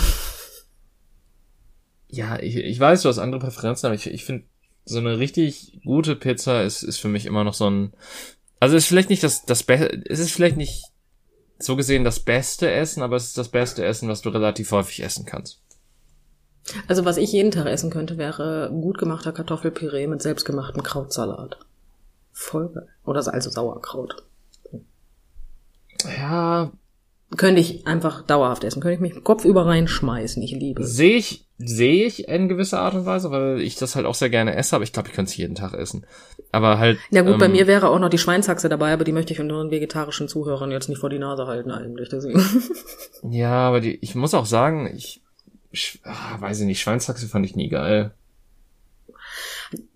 ja, 2.08 2.38
ich, 2.38 2.56
ich 2.56 2.78
weiß, 2.78 3.02
du 3.02 3.08
hast 3.08 3.18
andere 3.18 3.40
Präferenzen, 3.40 3.86
aber 3.86 3.94
ich, 3.94 4.06
ich 4.06 4.24
finde, 4.24 4.44
so 4.84 4.98
eine 4.98 5.18
richtig 5.18 5.80
gute 5.84 6.14
Pizza 6.16 6.62
ist, 6.62 6.82
ist 6.82 6.98
für 6.98 7.08
mich 7.08 7.26
immer 7.26 7.44
noch 7.44 7.54
so 7.54 7.68
ein. 7.68 7.92
Also 8.60 8.76
ist 8.76 8.86
vielleicht 8.86 9.10
nicht 9.10 9.22
das, 9.22 9.44
das 9.44 9.64
Beste, 9.64 10.02
es 10.08 10.18
ist 10.18 10.32
vielleicht 10.32 10.56
nicht 10.56 10.84
so 11.58 11.76
gesehen 11.76 12.04
das 12.04 12.20
beste 12.20 12.70
Essen, 12.70 13.02
aber 13.02 13.16
es 13.16 13.24
ist 13.28 13.38
das 13.38 13.48
beste 13.48 13.84
Essen, 13.84 14.08
was 14.08 14.22
du 14.22 14.28
relativ 14.28 14.70
häufig 14.70 15.02
essen 15.02 15.26
kannst. 15.26 15.60
Also 16.88 17.04
was 17.04 17.16
ich 17.16 17.32
jeden 17.32 17.50
Tag 17.50 17.66
essen 17.66 17.90
könnte, 17.90 18.18
wäre 18.18 18.70
gut 18.70 18.98
gemachter 18.98 19.32
Kartoffelpüree 19.32 20.06
mit 20.06 20.22
selbstgemachtem 20.22 20.82
Krautsalat. 20.82 21.58
Voll 22.32 22.68
geil. 22.68 22.88
Oder 23.04 23.32
also 23.32 23.50
Sauerkraut. 23.50 24.24
Ja, 26.18 26.70
Könnte 27.36 27.60
ich 27.60 27.86
einfach 27.88 28.22
dauerhaft 28.22 28.62
essen. 28.62 28.80
Könnte 28.80 28.94
ich 28.94 29.00
mich 29.00 29.24
Kopf 29.24 29.44
über 29.44 29.66
reinschmeißen. 29.66 30.40
Ich 30.44 30.52
liebe 30.52 30.82
es. 30.82 30.94
sehe 30.94 31.16
ich, 31.16 31.44
sehe 31.58 32.06
ich 32.06 32.28
in 32.28 32.48
gewisser 32.48 32.78
Art 32.78 32.94
und 32.94 33.04
Weise, 33.04 33.32
weil 33.32 33.60
ich 33.60 33.74
das 33.74 33.96
halt 33.96 34.06
auch 34.06 34.14
sehr 34.14 34.30
gerne 34.30 34.54
esse, 34.54 34.76
aber 34.76 34.84
ich 34.84 34.92
glaube, 34.92 35.08
ich 35.08 35.14
könnte 35.14 35.30
es 35.30 35.36
jeden 35.36 35.56
Tag 35.56 35.74
essen. 35.74 36.06
Aber 36.52 36.78
halt. 36.78 36.98
Ja 37.10 37.22
gut, 37.22 37.38
bei 37.38 37.46
ähm, 37.46 37.52
mir 37.52 37.66
wäre 37.66 37.90
auch 37.90 37.98
noch 37.98 38.10
die 38.10 38.18
Schweinshaxe 38.18 38.68
dabei, 38.68 38.92
aber 38.92 39.02
die 39.02 39.10
möchte 39.10 39.32
ich 39.32 39.40
unseren 39.40 39.72
vegetarischen 39.72 40.28
Zuhörern 40.28 40.70
jetzt 40.70 40.88
nicht 40.88 41.00
vor 41.00 41.10
die 41.10 41.18
Nase 41.18 41.48
halten 41.48 41.72
eigentlich. 41.72 42.08
Deswegen. 42.08 42.42
Ja, 43.28 43.68
aber 43.68 43.80
die, 43.80 43.96
ich 43.96 44.14
muss 44.14 44.34
auch 44.34 44.46
sagen, 44.46 44.88
ich, 44.94 45.20
ich 45.76 46.00
ah, 46.04 46.40
weiß 46.40 46.60
ich 46.60 46.66
nicht, 46.66 46.80
Schweinshaxe 46.80 47.28
fand 47.28 47.46
ich 47.46 47.54
nie 47.54 47.68
geil. 47.68 48.12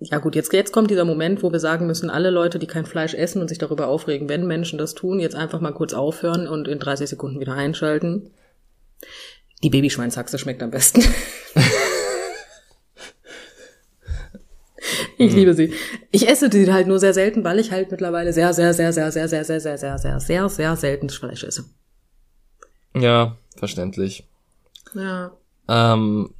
Ja 0.00 0.18
gut, 0.18 0.34
jetzt, 0.34 0.52
jetzt 0.52 0.72
kommt 0.72 0.90
dieser 0.90 1.04
Moment, 1.04 1.42
wo 1.42 1.52
wir 1.52 1.60
sagen 1.60 1.86
müssen, 1.86 2.10
alle 2.10 2.30
Leute, 2.30 2.58
die 2.58 2.66
kein 2.66 2.86
Fleisch 2.86 3.14
essen 3.14 3.40
und 3.40 3.48
sich 3.48 3.58
darüber 3.58 3.86
aufregen, 3.88 4.28
wenn 4.28 4.46
Menschen 4.46 4.78
das 4.78 4.94
tun, 4.94 5.20
jetzt 5.20 5.36
einfach 5.36 5.60
mal 5.60 5.72
kurz 5.72 5.94
aufhören 5.94 6.48
und 6.48 6.68
in 6.68 6.78
30 6.78 7.08
Sekunden 7.08 7.40
wieder 7.40 7.54
einschalten. 7.54 8.30
Die 9.62 9.70
Babyschweinshaxe 9.70 10.38
schmeckt 10.38 10.62
am 10.62 10.70
besten. 10.70 11.02
Ich 15.20 15.34
liebe 15.34 15.52
sie. 15.52 15.74
Ich 16.10 16.26
esse 16.26 16.48
die 16.48 16.72
halt 16.72 16.86
nur 16.86 16.98
sehr 16.98 17.12
selten, 17.12 17.44
weil 17.44 17.58
ich 17.58 17.70
halt 17.70 17.90
mittlerweile 17.90 18.32
sehr, 18.32 18.54
sehr, 18.54 18.72
sehr, 18.72 18.90
sehr, 18.94 19.12
sehr, 19.12 19.28
sehr, 19.28 19.44
sehr, 19.44 19.60
sehr, 19.60 19.76
sehr, 19.76 19.98
sehr, 19.98 20.18
sehr, 20.18 20.48
sehr 20.48 20.76
selten 20.76 21.10
Fleisch 21.10 21.44
esse. 21.44 21.66
Ja, 22.94 23.36
verständlich. 23.54 24.26
Ja. 24.94 25.32
Ähm, 25.70 26.30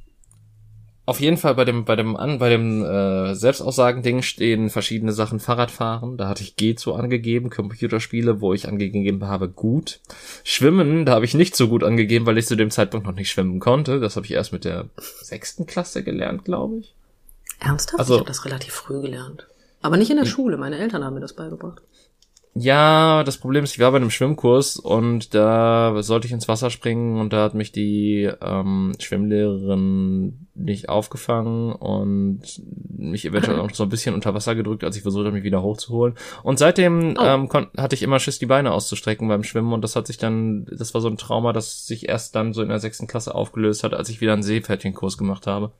auf 1.05 1.19
jeden 1.19 1.37
Fall 1.37 1.55
bei 1.55 1.65
dem, 1.65 1.83
bei 1.83 1.95
dem, 1.95 2.15
an, 2.15 2.37
bei 2.37 2.49
dem 2.49 2.83
äh, 2.85 3.33
Selbstaussagen-Ding 3.33 4.21
stehen 4.21 4.69
verschiedene 4.69 5.13
Sachen. 5.13 5.39
Fahrradfahren, 5.39 6.15
da 6.15 6.27
hatte 6.27 6.43
ich 6.43 6.55
G 6.55 6.75
zu 6.75 6.93
angegeben. 6.93 7.49
Computerspiele, 7.49 8.39
wo 8.39 8.53
ich 8.53 8.67
angegeben 8.67 9.25
habe, 9.25 9.49
gut. 9.49 9.99
Schwimmen, 10.43 11.05
da 11.05 11.13
habe 11.13 11.25
ich 11.25 11.33
nicht 11.33 11.55
so 11.55 11.67
gut 11.67 11.83
angegeben, 11.83 12.25
weil 12.25 12.37
ich 12.37 12.45
zu 12.45 12.55
dem 12.55 12.69
Zeitpunkt 12.69 13.07
noch 13.07 13.15
nicht 13.15 13.31
schwimmen 13.31 13.59
konnte. 13.59 13.99
Das 13.99 14.15
habe 14.15 14.25
ich 14.25 14.33
erst 14.33 14.53
mit 14.53 14.63
der 14.63 14.85
sechsten 15.21 15.65
Klasse 15.65 16.03
gelernt, 16.03 16.45
glaube 16.45 16.77
ich. 16.77 16.93
Ernsthaft? 17.59 17.99
Also- 17.99 18.13
ich 18.15 18.19
habe 18.19 18.27
das 18.27 18.45
relativ 18.45 18.73
früh 18.73 19.01
gelernt. 19.01 19.47
Aber 19.81 19.97
nicht 19.97 20.11
in 20.11 20.17
der 20.17 20.25
Schule. 20.25 20.57
Meine 20.57 20.77
Eltern 20.77 21.03
haben 21.03 21.15
mir 21.15 21.21
das 21.21 21.33
beigebracht. 21.33 21.81
Ja, 22.53 23.23
das 23.23 23.37
Problem 23.37 23.63
ist, 23.63 23.73
ich 23.73 23.79
war 23.79 23.91
bei 23.91 23.97
einem 23.97 24.09
Schwimmkurs 24.09 24.75
und 24.75 25.33
da 25.33 25.95
sollte 26.03 26.27
ich 26.27 26.33
ins 26.33 26.49
Wasser 26.49 26.69
springen 26.69 27.17
und 27.17 27.31
da 27.31 27.43
hat 27.43 27.53
mich 27.53 27.71
die 27.71 28.29
ähm, 28.41 28.91
Schwimmlehrerin 28.99 30.47
nicht 30.53 30.89
aufgefangen 30.89 31.71
und 31.71 32.41
mich 32.97 33.23
eventuell 33.25 33.59
auch 33.61 33.69
so 33.71 33.83
ein 33.83 33.89
bisschen 33.89 34.13
unter 34.15 34.33
Wasser 34.33 34.53
gedrückt, 34.53 34.83
als 34.83 34.97
ich 34.97 35.01
versucht 35.01 35.25
habe, 35.25 35.35
mich 35.35 35.45
wieder 35.45 35.61
hochzuholen. 35.61 36.15
Und 36.43 36.59
seitdem 36.59 37.15
Oh. 37.17 37.23
ähm, 37.23 37.49
hatte 37.77 37.95
ich 37.95 38.03
immer 38.03 38.19
Schiss, 38.19 38.39
die 38.39 38.45
Beine 38.47 38.73
auszustrecken 38.73 39.29
beim 39.29 39.43
Schwimmen 39.43 39.71
und 39.71 39.81
das 39.81 39.95
hat 39.95 40.07
sich 40.07 40.17
dann, 40.17 40.65
das 40.65 40.93
war 40.93 40.99
so 40.99 41.07
ein 41.07 41.17
Trauma, 41.17 41.53
das 41.53 41.87
sich 41.87 42.09
erst 42.09 42.35
dann 42.35 42.51
so 42.53 42.61
in 42.61 42.69
der 42.69 42.79
sechsten 42.79 43.07
Klasse 43.07 43.33
aufgelöst 43.33 43.85
hat, 43.85 43.93
als 43.93 44.09
ich 44.09 44.19
wieder 44.19 44.33
einen 44.33 44.43
Seepferdchenkurs 44.43 45.17
gemacht 45.17 45.47
habe. 45.47 45.71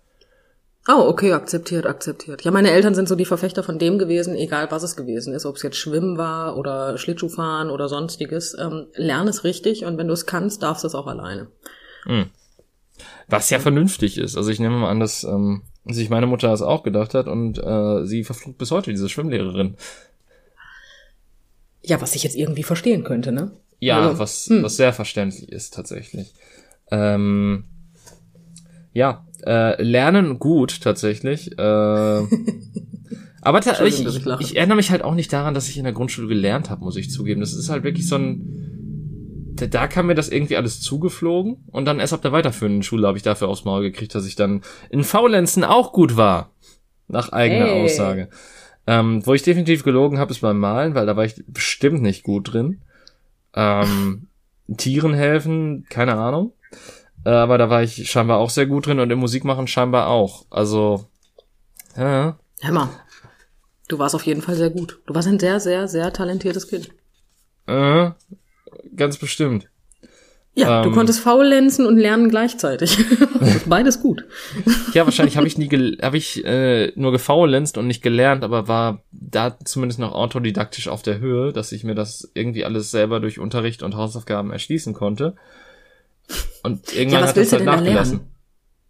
Oh, 0.88 1.06
okay, 1.08 1.34
akzeptiert, 1.34 1.86
akzeptiert. 1.86 2.44
Ja, 2.44 2.50
meine 2.50 2.72
Eltern 2.72 2.96
sind 2.96 3.08
so 3.08 3.15
die 3.15 3.26
Verfechter 3.26 3.62
von 3.62 3.78
dem 3.78 4.00
gewesen, 4.00 4.36
egal 4.36 4.72
was 4.72 4.82
es 4.82 4.96
gewesen 4.96 5.34
ist, 5.34 5.46
ob 5.46 5.56
es 5.56 5.62
jetzt 5.62 5.78
Schwimmen 5.78 6.17
war 6.17 6.58
oder 6.58 6.98
Schlittschuhfahren 6.98 7.70
oder 7.70 7.88
sonstiges. 7.88 8.58
Ähm, 8.60 8.88
lern 8.96 9.28
es 9.28 9.44
richtig 9.44 9.86
und 9.86 10.00
wenn 10.00 10.08
du 10.08 10.13
es 10.13 10.26
kannst, 10.26 10.63
darfst 10.63 10.84
du 10.84 10.88
es 10.88 10.96
auch 10.96 11.06
alleine. 11.06 11.48
Was 13.28 13.50
ja 13.52 13.60
vernünftig 13.60 14.17
ist. 14.17 14.36
Also 14.36 14.50
ich 14.50 14.60
nehme 14.60 14.78
mal 14.78 14.89
an, 14.89 15.00
dass 15.00 15.24
ähm, 15.24 15.62
sich 15.86 16.10
meine 16.10 16.28
Mutter 16.28 16.50
das 16.50 16.63
auch 16.63 16.82
gedacht 16.82 17.13
hat 17.13 17.28
und 17.28 17.60
äh, 17.60 18.06
sie 18.06 18.24
verflucht 18.24 18.58
bis 18.58 18.72
heute 18.72 18.89
diese 18.89 19.08
Schwimmlehrerin. 19.08 19.76
Ja, 21.84 22.02
was 22.02 22.15
ich 22.15 22.24
jetzt 22.24 22.36
irgendwie 22.36 22.63
verstehen 22.63 23.04
könnte, 23.04 23.32
ne? 23.32 23.52
Ja, 23.80 24.00
Also, 24.00 24.20
was, 24.20 24.48
hm. 24.48 24.63
was 24.63 24.78
sehr 24.78 24.94
verständlich 24.94 25.52
ist 25.52 25.74
tatsächlich. 25.74 26.34
Ähm, 26.91 27.65
ja, 28.94 29.26
äh, 29.46 29.82
lernen 29.82 30.40
gut 30.40 30.82
tatsächlich. 30.82 31.58
Äh, 31.58 31.62
aber 33.42 33.62
ta 33.62 33.84
ich, 33.84 34.06
ich 34.06 34.26
ich 34.40 34.58
erinnere 34.58 34.76
mich 34.76 34.92
halt 34.92 35.04
auch 35.04 35.16
nicht 35.16 35.32
daran, 35.34 35.54
dass 35.54 35.70
ich 35.70 35.78
in 35.78 35.84
der 35.84 35.94
Grundschule 35.94 36.28
gelernt 36.28 36.70
habe, 36.70 36.84
muss 36.84 36.98
ich 36.98 37.10
zugeben. 37.10 37.42
Das 37.42 37.54
ist 37.54 37.70
halt 37.70 37.84
wirklich 37.84 38.08
so 38.08 38.16
ein. 38.16 39.54
Da, 39.56 39.68
da 39.68 39.88
kam 39.88 40.08
mir 40.08 40.16
das 40.16 40.30
irgendwie 40.30 40.58
alles 40.58 40.82
zugeflogen 40.82 41.66
und 41.72 41.86
dann 41.86 42.00
erst 42.00 42.14
ab 42.14 42.22
der 42.22 42.32
weiterführenden 42.32 42.84
Schule 42.84 43.08
habe 43.08 43.18
ich 43.18 43.24
dafür 43.24 43.48
aufs 43.48 43.66
Maul 43.66 43.82
gekriegt, 43.82 44.16
dass 44.16 44.26
ich 44.26 44.36
dann 44.36 44.62
in 44.90 45.04
Faulenzen 45.04 45.64
auch 45.64 45.92
gut 45.92 46.18
war. 46.18 46.52
Nach 47.08 47.32
eigener 47.32 47.66
Hey. 47.66 47.84
Aussage. 47.84 48.30
Ähm, 48.88 49.26
wo 49.26 49.34
ich 49.34 49.44
definitiv 49.44 49.84
gelogen 49.84 50.18
habe, 50.18 50.32
ist 50.32 50.42
beim 50.42 50.58
Malen, 50.58 50.96
weil 50.96 51.06
da 51.06 51.16
war 51.16 51.26
ich 51.26 51.44
bestimmt 51.48 52.02
nicht 52.02 52.24
gut 52.24 52.54
drin. 52.54 52.82
Ähm, 53.54 54.28
Tieren 54.78 55.14
helfen, 55.14 55.86
keine 55.90 56.16
Ahnung. 56.16 56.54
Äh, 57.26 57.30
aber 57.30 57.58
da 57.58 57.70
war 57.70 57.84
ich 57.84 58.10
scheinbar 58.10 58.38
auch 58.40 58.50
sehr 58.50 58.66
gut 58.66 58.88
drin 58.88 59.00
und 59.00 59.12
im 59.12 59.20
Musikmachen 59.20 59.68
scheinbar 59.68 60.08
auch. 60.08 60.46
Also, 60.50 61.06
ja, 61.98 62.38
Hör 62.62 62.72
mal, 62.74 62.90
du 63.88 63.98
warst 64.00 64.14
auf 64.16 64.26
jeden 64.26 64.42
Fall 64.42 64.56
sehr 64.56 64.70
gut. 64.70 65.00
Du 65.08 65.16
warst 65.16 65.28
ein 65.28 65.40
sehr, 65.40 65.60
sehr, 65.60 65.88
sehr 65.88 66.14
talentiertes 66.14 66.68
Kind. 66.68 66.90
äh, 67.68 68.12
ganz 68.96 69.18
bestimmt. 69.18 69.68
Ja, 70.54 70.82
du 70.82 70.90
Ähm. 70.90 70.96
konntest 70.96 71.22
faulenzen 71.22 71.86
und 71.86 71.98
lernen 71.98 72.28
gleichzeitig. 72.30 72.98
Beides 73.68 74.02
gut. 74.02 74.26
Ja, 74.94 75.06
wahrscheinlich 75.06 75.38
habe 75.38 75.48
ich 75.48 75.58
nie, 75.58 75.70
habe 76.02 76.18
ich 76.18 76.44
äh, 76.44 76.92
nur 76.96 77.14
gefaulenzt 77.14 77.78
und 77.78 77.88
nicht 77.88 78.02
gelernt, 78.04 78.44
aber 78.44 78.68
war 78.68 79.02
da 79.12 79.58
zumindest 79.64 80.00
noch 80.00 80.12
autodidaktisch 80.12 80.90
auf 80.90 81.04
der 81.04 81.20
Höhe, 81.20 81.54
dass 81.54 81.72
ich 81.72 81.86
mir 81.86 81.96
das 81.96 82.30
irgendwie 82.34 82.66
alles 82.66 82.92
selber 82.92 83.22
durch 83.22 83.40
Unterricht 83.40 83.82
und 83.82 83.96
Hausaufgaben 83.96 84.52
erschließen 84.52 84.94
konnte. 84.94 85.36
Und 86.64 86.94
irgendwann 86.96 87.24
was 87.24 87.30
hat 87.30 87.38
das 87.38 87.52
willst 87.52 87.54
du 87.54 87.58
halt 87.58 87.66
nachgelassen. 87.66 88.18
lernen? 88.18 88.32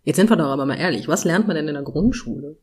Jetzt 0.04 0.15
sind 0.17 0.30
wir 0.30 0.36
doch 0.38 0.46
aber 0.46 0.65
mal 0.65 0.78
ehrlich. 0.78 1.08
Was 1.08 1.24
lernt 1.26 1.48
man 1.48 1.56
denn 1.56 1.67
in 1.67 1.74
der 1.76 1.84
Grundschule? 1.84 2.58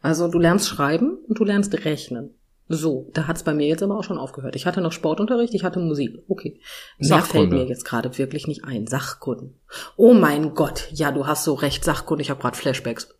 Also 0.00 0.28
du 0.28 0.38
lernst 0.38 0.68
schreiben 0.68 1.18
und 1.28 1.38
du 1.38 1.44
lernst 1.44 1.72
rechnen. 1.84 2.34
So, 2.68 3.10
da 3.12 3.26
hat's 3.26 3.42
bei 3.42 3.52
mir 3.54 3.66
jetzt 3.66 3.82
aber 3.82 3.98
auch 3.98 4.04
schon 4.04 4.18
aufgehört. 4.18 4.56
Ich 4.56 4.64
hatte 4.66 4.80
noch 4.80 4.92
Sportunterricht, 4.92 5.52
ich 5.54 5.62
hatte 5.62 5.78
Musik. 5.78 6.22
Okay. 6.28 6.58
Mehr 6.98 7.20
fällt 7.22 7.50
mir 7.50 7.66
jetzt 7.66 7.84
gerade 7.84 8.16
wirklich 8.18 8.46
nicht 8.46 8.64
ein. 8.64 8.86
Sachkunden. 8.86 9.60
Oh 9.96 10.14
mein 10.14 10.54
Gott. 10.54 10.88
Ja, 10.90 11.12
du 11.12 11.26
hast 11.26 11.44
so 11.44 11.54
recht. 11.54 11.84
Sachkunde. 11.84 12.22
Ich 12.22 12.30
habe 12.30 12.40
gerade 12.40 12.56
Flashbacks. 12.56 13.14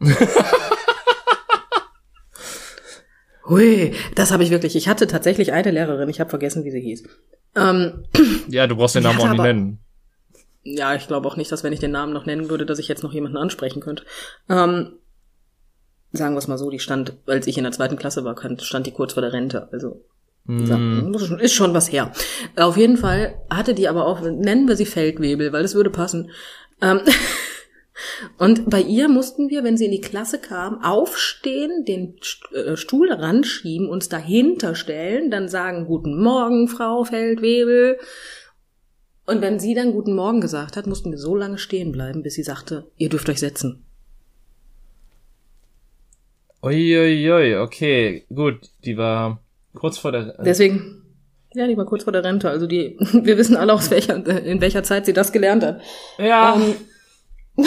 Hui, 3.48 3.94
das 4.14 4.30
habe 4.30 4.42
ich 4.42 4.50
wirklich. 4.50 4.76
Ich 4.76 4.88
hatte 4.88 5.06
tatsächlich 5.06 5.52
eine 5.52 5.70
Lehrerin, 5.70 6.08
ich 6.10 6.20
habe 6.20 6.28
vergessen, 6.28 6.64
wie 6.64 6.70
sie 6.70 6.80
hieß. 6.80 7.04
Ähm, 7.56 8.04
Ja, 8.48 8.66
du 8.66 8.76
brauchst 8.76 8.94
den 8.94 9.04
Namen 9.04 9.20
auch 9.20 9.30
nicht 9.30 9.40
nennen. 9.42 9.78
Ja, 10.76 10.94
ich 10.94 11.06
glaube 11.06 11.26
auch 11.28 11.36
nicht, 11.36 11.50
dass 11.52 11.64
wenn 11.64 11.72
ich 11.72 11.80
den 11.80 11.90
Namen 11.92 12.12
noch 12.12 12.26
nennen 12.26 12.50
würde, 12.50 12.66
dass 12.66 12.78
ich 12.78 12.88
jetzt 12.88 13.02
noch 13.02 13.12
jemanden 13.12 13.36
ansprechen 13.36 13.80
könnte. 13.80 14.04
Ähm, 14.48 14.98
sagen 16.12 16.34
wir 16.34 16.38
es 16.38 16.48
mal 16.48 16.58
so, 16.58 16.70
die 16.70 16.78
stand, 16.78 17.14
als 17.26 17.46
ich 17.46 17.58
in 17.58 17.64
der 17.64 17.72
zweiten 17.72 17.96
Klasse 17.96 18.24
war, 18.24 18.36
stand 18.60 18.86
die 18.86 18.92
kurz 18.92 19.12
vor 19.12 19.22
der 19.22 19.32
Rente. 19.32 19.68
Also 19.72 20.04
das 20.46 21.30
ist 21.42 21.52
schon- 21.52 21.74
was 21.74 21.92
her. 21.92 22.10
Auf 22.56 22.76
jeden 22.78 22.96
Fall 22.96 23.38
hatte 23.50 23.74
die 23.74 23.86
aber 23.88 24.06
auch, 24.06 24.22
nennen 24.22 24.66
wir 24.66 24.76
sie 24.76 24.86
Feldwebel, 24.86 25.52
weil 25.52 25.62
das 25.62 25.74
würde 25.74 25.90
passen. 25.90 26.30
Ähm, 26.80 27.00
und 28.38 28.70
bei 28.70 28.80
ihr 28.80 29.08
mussten 29.08 29.50
wir, 29.50 29.62
wenn 29.62 29.76
sie 29.76 29.84
in 29.86 29.90
die 29.92 30.00
Klasse 30.00 30.38
kam, 30.38 30.82
aufstehen, 30.82 31.84
den 31.84 32.16
äh, 32.54 32.76
Stuhl 32.76 33.12
ranschieben, 33.12 33.90
uns 33.90 34.08
dahinter 34.08 34.74
stellen, 34.74 35.30
dann 35.30 35.48
sagen 35.48 35.84
Guten 35.84 36.18
Morgen, 36.18 36.68
Frau 36.68 37.04
Feldwebel. 37.04 37.98
Und 39.28 39.42
wenn 39.42 39.60
sie 39.60 39.74
dann 39.74 39.92
Guten 39.92 40.14
Morgen 40.14 40.40
gesagt 40.40 40.78
hat, 40.78 40.86
mussten 40.86 41.10
wir 41.10 41.18
so 41.18 41.36
lange 41.36 41.58
stehen 41.58 41.92
bleiben, 41.92 42.22
bis 42.22 42.32
sie 42.32 42.42
sagte, 42.42 42.86
ihr 42.96 43.10
dürft 43.10 43.28
euch 43.28 43.40
setzen. 43.40 43.84
Uiuiui, 46.62 47.56
okay, 47.56 48.24
gut, 48.34 48.70
die 48.86 48.96
war 48.96 49.42
kurz 49.74 49.98
vor 49.98 50.12
der. 50.12 50.34
Deswegen, 50.42 51.02
ja, 51.52 51.66
die 51.66 51.76
war 51.76 51.84
kurz 51.84 52.04
vor 52.04 52.12
der 52.14 52.24
Rente. 52.24 52.48
Also 52.48 52.66
die, 52.66 52.96
wir 53.12 53.36
wissen 53.36 53.54
alle 53.54 53.74
aus 53.74 53.90
welcher, 53.90 54.16
in 54.46 54.62
welcher 54.62 54.82
Zeit 54.82 55.04
sie 55.04 55.12
das 55.12 55.30
gelernt 55.30 55.62
hat. 55.62 55.82
ja, 56.16 56.56
Ähm, 56.56 57.66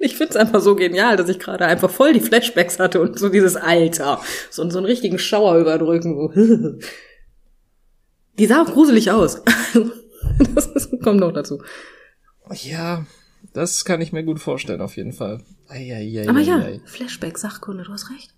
ich 0.00 0.16
find's 0.16 0.34
einfach 0.34 0.60
so 0.60 0.74
genial, 0.74 1.16
dass 1.16 1.28
ich 1.28 1.38
gerade 1.38 1.64
einfach 1.66 1.90
voll 1.90 2.12
die 2.12 2.18
Flashbacks 2.18 2.80
hatte 2.80 3.00
und 3.00 3.20
so 3.20 3.28
dieses 3.28 3.54
Alter. 3.54 4.20
So, 4.50 4.68
so 4.68 4.78
einen 4.78 4.86
richtigen 4.86 5.20
Schauer 5.20 5.58
überdrücken. 5.58 6.16
So. 6.16 6.88
Die 8.36 8.46
sah 8.46 8.62
auch 8.62 8.72
gruselig 8.72 9.12
aus. 9.12 9.44
Das 10.54 10.88
kommt 11.02 11.20
noch 11.20 11.32
dazu. 11.32 11.62
ja, 12.62 13.04
das 13.52 13.84
kann 13.84 14.00
ich 14.00 14.12
mir 14.12 14.24
gut 14.24 14.40
vorstellen, 14.40 14.80
auf 14.80 14.96
jeden 14.96 15.12
Fall. 15.12 15.42
Eieiei, 15.68 16.28
Aber 16.28 16.40
ja. 16.40 16.62
Flashback, 16.84 17.38
Sachkunde, 17.38 17.84
du 17.84 17.92
hast 17.92 18.10
recht. 18.10 18.34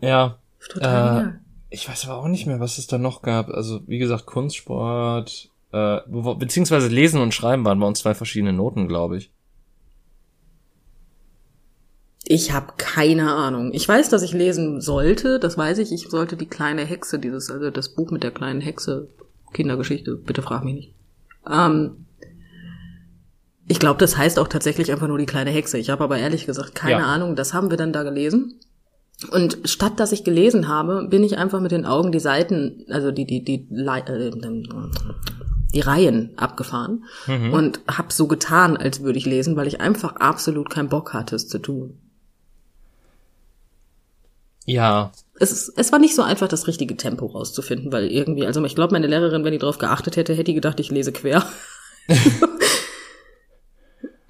Ja, 0.00 0.38
Total 0.68 1.06
Äh, 1.06 1.08
genial. 1.20 1.40
ich 1.70 1.88
weiß 1.88 2.04
aber 2.08 2.16
auch 2.18 2.28
nicht 2.28 2.46
mehr, 2.46 2.60
was 2.60 2.78
es 2.78 2.86
da 2.86 2.98
noch 2.98 3.22
gab. 3.22 3.48
Also, 3.50 3.82
wie 3.86 3.98
gesagt, 3.98 4.26
Kunstsport, 4.26 5.50
äh, 5.72 6.00
beziehungsweise 6.38 6.88
Lesen 6.88 7.20
und 7.20 7.34
Schreiben 7.34 7.64
waren 7.64 7.78
bei 7.80 7.86
uns 7.86 8.00
zwei 8.00 8.14
verschiedene 8.14 8.52
Noten, 8.52 8.88
glaube 8.88 9.16
ich. 9.18 9.30
Ich 12.24 12.52
habe 12.52 12.74
keine 12.78 13.32
Ahnung. 13.34 13.72
Ich 13.74 13.86
weiß, 13.88 14.08
dass 14.08 14.22
ich 14.22 14.32
lesen 14.32 14.80
sollte, 14.80 15.40
das 15.40 15.58
weiß 15.58 15.78
ich. 15.78 15.92
Ich 15.92 16.08
sollte 16.08 16.36
die 16.36 16.46
kleine 16.46 16.84
Hexe, 16.84 17.18
dieses, 17.18 17.50
also 17.50 17.70
das 17.70 17.90
Buch 17.90 18.10
mit 18.10 18.22
der 18.22 18.30
kleinen 18.30 18.60
Hexe, 18.60 19.08
Kindergeschichte, 19.52 20.16
bitte 20.16 20.42
frag 20.42 20.64
mich 20.64 20.74
nicht. 20.74 20.94
Ähm, 21.50 22.06
ich 23.68 23.78
glaube, 23.78 23.98
das 23.98 24.16
heißt 24.16 24.38
auch 24.38 24.48
tatsächlich 24.48 24.90
einfach 24.92 25.08
nur 25.08 25.18
die 25.18 25.26
kleine 25.26 25.50
Hexe. 25.50 25.78
Ich 25.78 25.90
habe 25.90 26.04
aber 26.04 26.18
ehrlich 26.18 26.46
gesagt 26.46 26.74
keine 26.74 27.00
Ja. 27.00 27.06
Ahnung. 27.06 27.36
Das 27.36 27.54
haben 27.54 27.70
wir 27.70 27.76
dann 27.76 27.92
da 27.92 28.02
gelesen. 28.02 28.58
Und 29.30 29.58
statt 29.64 30.00
dass 30.00 30.10
ich 30.12 30.24
gelesen 30.24 30.66
habe, 30.68 31.06
bin 31.08 31.22
ich 31.22 31.38
einfach 31.38 31.60
mit 31.60 31.70
den 31.70 31.86
Augen 31.86 32.10
die 32.10 32.18
Seiten, 32.20 32.84
also 32.90 33.12
die 33.12 33.24
die 33.24 33.44
die 33.44 33.68
äh, 33.70 34.32
die 35.74 35.80
Reihen 35.80 36.30
abgefahren 36.36 37.04
und 37.52 37.80
habe 37.88 38.12
so 38.12 38.26
getan, 38.26 38.76
als 38.76 39.02
würde 39.02 39.18
ich 39.18 39.24
lesen, 39.24 39.56
weil 39.56 39.66
ich 39.68 39.80
einfach 39.80 40.16
absolut 40.16 40.68
keinen 40.68 40.88
Bock 40.90 41.14
hatte, 41.14 41.34
es 41.36 41.48
zu 41.48 41.58
tun. 41.60 41.96
Ja, 44.66 45.12
Es, 45.38 45.68
es 45.68 45.92
war 45.92 45.98
nicht 45.98 46.14
so 46.14 46.22
einfach, 46.22 46.48
das 46.48 46.66
richtige 46.66 46.96
Tempo 46.96 47.26
rauszufinden, 47.26 47.90
weil 47.90 48.10
irgendwie, 48.10 48.46
also 48.46 48.62
ich 48.64 48.74
glaube, 48.74 48.92
meine 48.92 49.06
Lehrerin, 49.06 49.44
wenn 49.44 49.52
die 49.52 49.58
drauf 49.58 49.78
geachtet 49.78 50.16
hätte, 50.16 50.34
hätte 50.34 50.44
die 50.44 50.54
gedacht, 50.54 50.78
ich 50.78 50.90
lese 50.90 51.12
quer. 51.12 51.44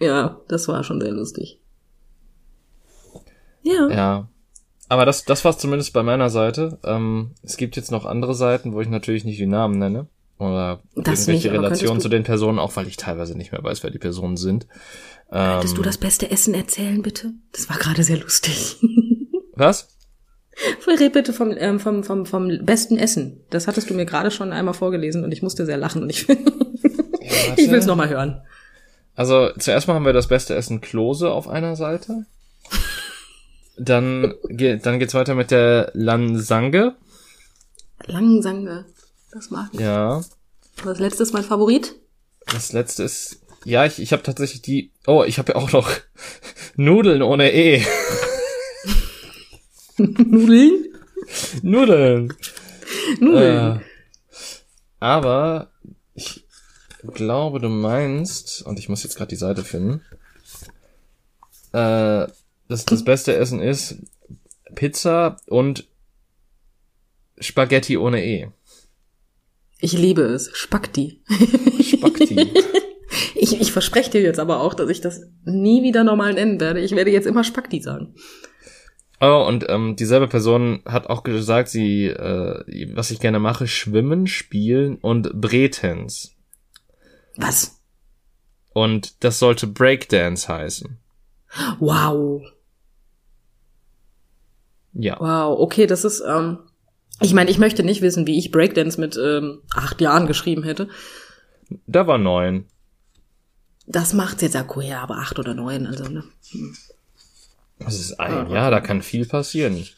ja, 0.01 0.41
das 0.49 0.69
war 0.69 0.85
schon 0.85 1.01
sehr 1.01 1.13
lustig. 1.13 1.61
Ja. 3.63 3.89
ja. 3.89 4.29
Aber 4.89 5.07
das, 5.07 5.25
das 5.25 5.45
war's 5.45 5.59
zumindest 5.59 5.93
bei 5.93 6.03
meiner 6.03 6.31
Seite. 6.31 6.79
Ähm, 6.85 7.33
es 7.43 7.57
gibt 7.57 7.77
jetzt 7.77 7.91
noch 7.91 8.05
andere 8.05 8.35
Seiten, 8.35 8.73
wo 8.73 8.81
ich 8.81 8.89
natürlich 8.89 9.25
nicht 9.25 9.41
die 9.41 9.47
Namen 9.47 9.79
nenne. 9.79 10.07
Oder 10.39 10.83
Das 10.97 11.21
irgendwelche 11.21 11.49
nicht, 11.49 11.57
Relationen 11.57 12.01
zu 12.01 12.09
den 12.09 12.25
Personen, 12.25 12.59
auch 12.59 12.75
weil 12.77 12.89
ich 12.89 12.97
teilweise 12.97 13.37
nicht 13.37 13.53
mehr 13.53 13.63
weiß, 13.63 13.83
wer 13.83 13.91
die 13.91 13.99
Personen 13.99 14.37
sind. 14.37 14.67
Ähm, 15.31 15.53
Könntest 15.53 15.79
du 15.79 15.83
das 15.83 15.99
beste 15.99 16.31
Essen 16.31 16.53
erzählen, 16.53 17.01
bitte? 17.01 17.33
Das 17.53 17.71
war 17.71 17.79
gerade 17.79 18.03
sehr 18.03 18.19
lustig. 18.19 18.77
Was? 19.55 19.92
Red 20.87 21.13
bitte 21.13 21.33
vom, 21.33 21.55
ähm, 21.57 21.81
vom, 21.81 22.05
vom, 22.05 22.27
vom 22.27 22.65
besten 22.65 22.99
Essen. 22.99 23.41
Das 23.51 23.67
hattest 23.67 23.91
du 23.91 23.95
mir 23.95 24.05
gerade 24.05 24.31
schon 24.31 24.53
einmal 24.53 24.75
vorgelesen 24.75 25.25
und 25.25 25.33
ich 25.33 25.43
musste 25.43 25.67
sehr 25.67 25.79
lachen 25.79 26.03
und 26.03 26.11
ich, 26.11 26.29
ich 27.57 27.71
will 27.71 27.79
es 27.79 27.87
nochmal 27.87 28.09
hören. 28.09 28.43
Also 29.15 29.51
zuerst 29.59 29.89
mal 29.89 29.95
haben 29.95 30.07
wir 30.07 30.13
das 30.13 30.29
beste 30.29 30.55
Essen 30.55 30.81
Klose 30.81 31.31
auf 31.31 31.49
einer 31.49 31.77
Seite. 31.77 32.27
Dann, 33.79 34.35
geht 34.49 34.87
dann 34.87 34.99
geht's 34.99 35.15
weiter 35.15 35.35
mit 35.35 35.51
der 35.51 35.91
Lansange. 35.95 36.97
Langsange. 38.07 38.87
Das 39.33 39.51
mag 39.51 39.71
ich. 39.73 39.81
Ja. 39.81 40.23
Das 40.85 40.99
letzte 40.99 41.23
ist 41.23 41.33
mein 41.33 41.45
Favorit. 41.45 41.95
Das 42.47 42.73
letzte 42.73 43.03
ist. 43.03 43.41
Ja, 43.65 43.85
ich, 43.85 44.01
ich 44.01 44.13
habe 44.13 44.23
tatsächlich 44.23 44.63
die. 44.63 44.93
Oh, 45.07 45.25
ich 45.25 45.39
habe 45.39 45.53
ja 45.53 45.57
auch 45.57 45.73
noch 45.73 45.91
Nudeln 46.77 47.23
ohne 47.23 47.53
E. 47.53 47.85
Nudeln? 50.03 50.85
Nudeln. 51.63 52.35
Nudeln. 53.21 53.77
Äh, 53.77 53.81
aber 55.01 55.71
ich 56.15 56.45
glaube, 57.15 57.61
du 57.61 57.69
meinst, 57.69 58.63
und 58.63 58.79
ich 58.79 58.89
muss 58.89 59.03
jetzt 59.03 59.17
gerade 59.17 59.31
die 59.31 59.37
Seite 59.37 59.65
finden, 59.65 60.03
äh, 61.73 62.27
dass 62.69 62.85
das 62.87 63.05
beste 63.05 63.35
Essen 63.35 63.61
ist 63.61 63.97
Pizza 64.75 65.37
und 65.47 65.87
Spaghetti 67.39 67.97
ohne 67.97 68.25
E. 68.25 68.49
Ich 69.81 69.93
liebe 69.93 70.23
es. 70.23 70.51
Spaghetti. 70.55 71.23
Spaghetti. 71.83 72.53
Ich, 73.35 73.61
ich 73.61 73.73
verspreche 73.73 74.11
dir 74.11 74.23
jetzt 74.23 74.39
aber 74.39 74.61
auch, 74.61 74.73
dass 74.73 74.89
ich 74.89 75.01
das 75.01 75.27
nie 75.45 75.83
wieder 75.83 76.05
normal 76.05 76.33
nennen 76.33 76.61
werde. 76.61 76.81
Ich 76.81 76.93
werde 76.93 77.11
jetzt 77.11 77.27
immer 77.27 77.45
Spaghetti 77.45 77.83
sagen. 77.83 78.15
Oh, 79.23 79.47
und 79.49 79.67
ähm, 79.69 79.97
dieselbe 79.97 80.29
Person 80.29 80.83
hat 80.85 81.09
auch 81.09 81.23
gesagt, 81.23 81.69
sie, 81.69 82.07
äh, 82.07 82.95
was 82.95 83.11
ich 83.11 83.21
gerne 83.21 83.39
mache, 83.39 83.67
schwimmen, 83.67 84.27
spielen 84.27 84.97
und 84.97 85.41
Bretens. 85.41 86.35
Was? 87.37 87.81
Und 88.75 89.25
das 89.25 89.39
sollte 89.39 89.67
Breakdance 89.67 90.49
heißen. 90.49 90.99
Wow. 91.79 92.43
Ja. 94.95 95.19
Wow. 95.19 95.59
Okay, 95.61 95.87
das 95.87 96.05
ist, 96.05 96.21
ähm, 96.21 96.59
ich 97.21 97.35
meine, 97.35 97.51
ich 97.51 97.59
möchte 97.59 97.83
nicht 97.83 98.03
wissen, 98.03 98.27
wie 98.27 98.39
ich 98.39 98.51
Breakdance 98.51 99.01
mit 99.01 99.17
ähm, 99.17 99.63
acht 99.75 100.01
Jahren 100.01 100.27
geschrieben 100.27 100.63
hätte. 100.63 100.89
Da 101.87 102.07
war 102.07 102.19
neun. 102.19 102.67
Das 103.87 104.13
macht 104.13 104.43
jetzt 104.43 104.57
Akku 104.57 104.81
her, 104.81 105.01
aber 105.01 105.17
acht 105.17 105.39
oder 105.39 105.55
neun, 105.55 105.87
also, 105.87 106.05
ne? 106.05 106.25
Das 107.79 107.99
ist 107.99 108.21
ein 108.21 108.51
Jahr, 108.51 108.71
da 108.71 108.81
kann 108.81 109.03
viel 109.03 109.27
passieren. 109.27 109.77
Ich 109.77 109.97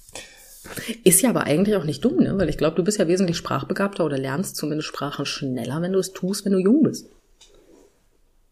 Ist 1.04 1.22
ja 1.22 1.30
aber 1.30 1.44
eigentlich 1.44 1.76
auch 1.76 1.84
nicht 1.84 2.04
dumm, 2.04 2.18
ne? 2.18 2.38
Weil 2.38 2.50
ich 2.50 2.58
glaube, 2.58 2.76
du 2.76 2.84
bist 2.84 2.98
ja 2.98 3.08
wesentlich 3.08 3.38
sprachbegabter 3.38 4.04
oder 4.06 4.18
lernst 4.18 4.56
zumindest 4.56 4.88
Sprachen 4.88 5.26
schneller, 5.26 5.82
wenn 5.82 5.94
du 5.94 6.00
es 6.00 6.14
tust, 6.14 6.46
wenn 6.46 6.54
du 6.54 6.60
jung 6.60 6.84
bist. 6.84 7.08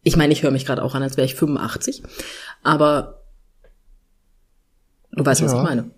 Ich 0.04 0.16
meine, 0.18 0.34
ich 0.34 0.44
höre 0.44 0.52
mich 0.52 0.66
gerade 0.66 0.84
auch 0.84 0.96
an, 0.96 1.04
als 1.04 1.18
wäre 1.18 1.26
ich 1.26 1.36
85, 1.36 2.04
aber 2.62 3.22
du 5.12 5.26
weißt, 5.26 5.42
was 5.44 5.54
Ja. 5.54 5.58
ich 5.60 5.64
meine. 5.64 5.92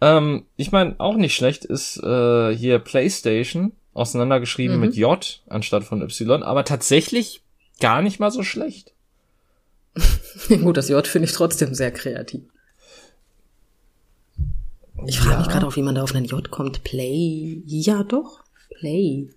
Ähm, 0.00 0.46
ich 0.56 0.72
meine, 0.72 0.96
auch 0.98 1.16
nicht 1.16 1.34
schlecht 1.34 1.64
ist 1.64 1.98
äh, 2.02 2.56
hier 2.56 2.78
PlayStation, 2.78 3.72
auseinandergeschrieben 3.94 4.80
mit 4.80 4.96
J 4.96 5.42
anstatt 5.48 5.84
von 5.84 6.02
Y, 6.02 6.42
aber 6.42 6.64
tatsächlich 6.64 7.42
gar 7.78 8.02
nicht 8.02 8.18
mal 8.18 8.30
so 8.30 8.42
schlecht. 8.42 8.91
Gut, 10.48 10.76
das 10.76 10.88
J 10.88 11.06
finde 11.06 11.28
ich 11.28 11.32
trotzdem 11.32 11.74
sehr 11.74 11.90
kreativ. 11.90 12.42
Ich 15.06 15.18
frage 15.18 15.38
mich 15.38 15.48
gerade 15.48 15.66
auch, 15.66 15.76
wie 15.76 15.82
man 15.82 15.94
da 15.94 16.02
auf 16.02 16.14
einen 16.14 16.26
J 16.26 16.50
kommt. 16.50 16.84
Play. 16.84 17.62
Ja, 17.66 18.02
doch. 18.04 18.44
Play. 18.78 19.30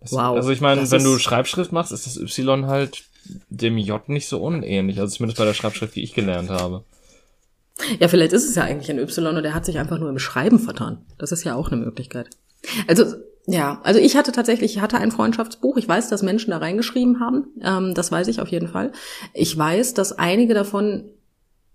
Das, 0.00 0.12
Wow, 0.12 0.36
Also 0.36 0.50
ich 0.50 0.60
meine, 0.60 0.90
wenn 0.90 1.02
du 1.02 1.18
Schreibschrift 1.18 1.72
machst, 1.72 1.92
ist 1.92 2.06
das 2.06 2.16
Y 2.16 2.66
halt 2.66 3.04
dem 3.48 3.78
J 3.78 4.08
nicht 4.08 4.28
so 4.28 4.42
unähnlich. 4.42 5.00
Also 5.00 5.16
zumindest 5.16 5.38
bei 5.38 5.44
der 5.44 5.54
Schreibschrift, 5.54 5.94
die 5.96 6.02
ich 6.02 6.14
gelernt 6.14 6.50
habe. 6.50 6.84
Ja, 7.98 8.08
vielleicht 8.08 8.32
ist 8.32 8.48
es 8.48 8.54
ja 8.54 8.62
eigentlich 8.62 8.90
ein 8.90 8.98
Y 8.98 9.36
und 9.36 9.44
er 9.44 9.54
hat 9.54 9.64
sich 9.64 9.78
einfach 9.78 9.98
nur 9.98 10.10
im 10.10 10.18
Schreiben 10.18 10.58
vertan. 10.58 11.04
Das 11.18 11.32
ist 11.32 11.44
ja 11.44 11.54
auch 11.54 11.72
eine 11.72 11.80
Möglichkeit. 11.82 12.28
Also, 12.86 13.16
ja, 13.46 13.80
also 13.82 14.00
ich 14.00 14.16
hatte 14.16 14.32
tatsächlich, 14.32 14.76
ich 14.76 14.82
hatte 14.82 14.98
ein 14.98 15.10
Freundschaftsbuch. 15.10 15.76
Ich 15.76 15.86
weiß, 15.86 16.08
dass 16.08 16.22
Menschen 16.22 16.50
da 16.50 16.58
reingeschrieben 16.58 17.20
haben. 17.20 17.46
Ähm, 17.60 17.94
das 17.94 18.10
weiß 18.10 18.28
ich 18.28 18.40
auf 18.40 18.48
jeden 18.48 18.68
Fall. 18.68 18.92
Ich 19.34 19.56
weiß, 19.56 19.94
dass 19.94 20.12
einige 20.12 20.54
davon, 20.54 21.10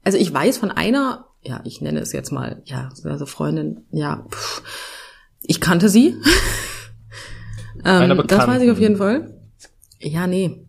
also 0.03 0.17
ich 0.17 0.33
weiß 0.33 0.57
von 0.57 0.71
einer, 0.71 1.27
ja, 1.41 1.61
ich 1.65 1.81
nenne 1.81 1.99
es 1.99 2.11
jetzt 2.11 2.31
mal, 2.31 2.61
ja, 2.65 2.89
also 3.03 3.25
Freundin, 3.25 3.85
ja, 3.91 4.25
pff, 4.29 4.63
ich 5.41 5.61
kannte 5.61 5.89
sie. 5.89 6.15
Ähm, 7.85 8.23
das 8.27 8.45
weiß 8.45 8.61
ich 8.61 8.71
auf 8.71 8.79
jeden 8.79 8.97
Fall. 8.97 9.39
Ja, 10.01 10.27
nee. 10.27 10.65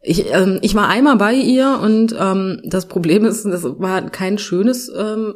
Ich, 0.00 0.32
ähm, 0.32 0.58
ich 0.62 0.74
war 0.74 0.88
einmal 0.88 1.16
bei 1.16 1.34
ihr 1.34 1.78
und 1.82 2.14
ähm, 2.18 2.60
das 2.64 2.86
Problem 2.86 3.24
ist, 3.24 3.44
das 3.44 3.62
war 3.62 4.10
kein 4.10 4.38
schönes, 4.38 4.90
ähm, 4.96 5.34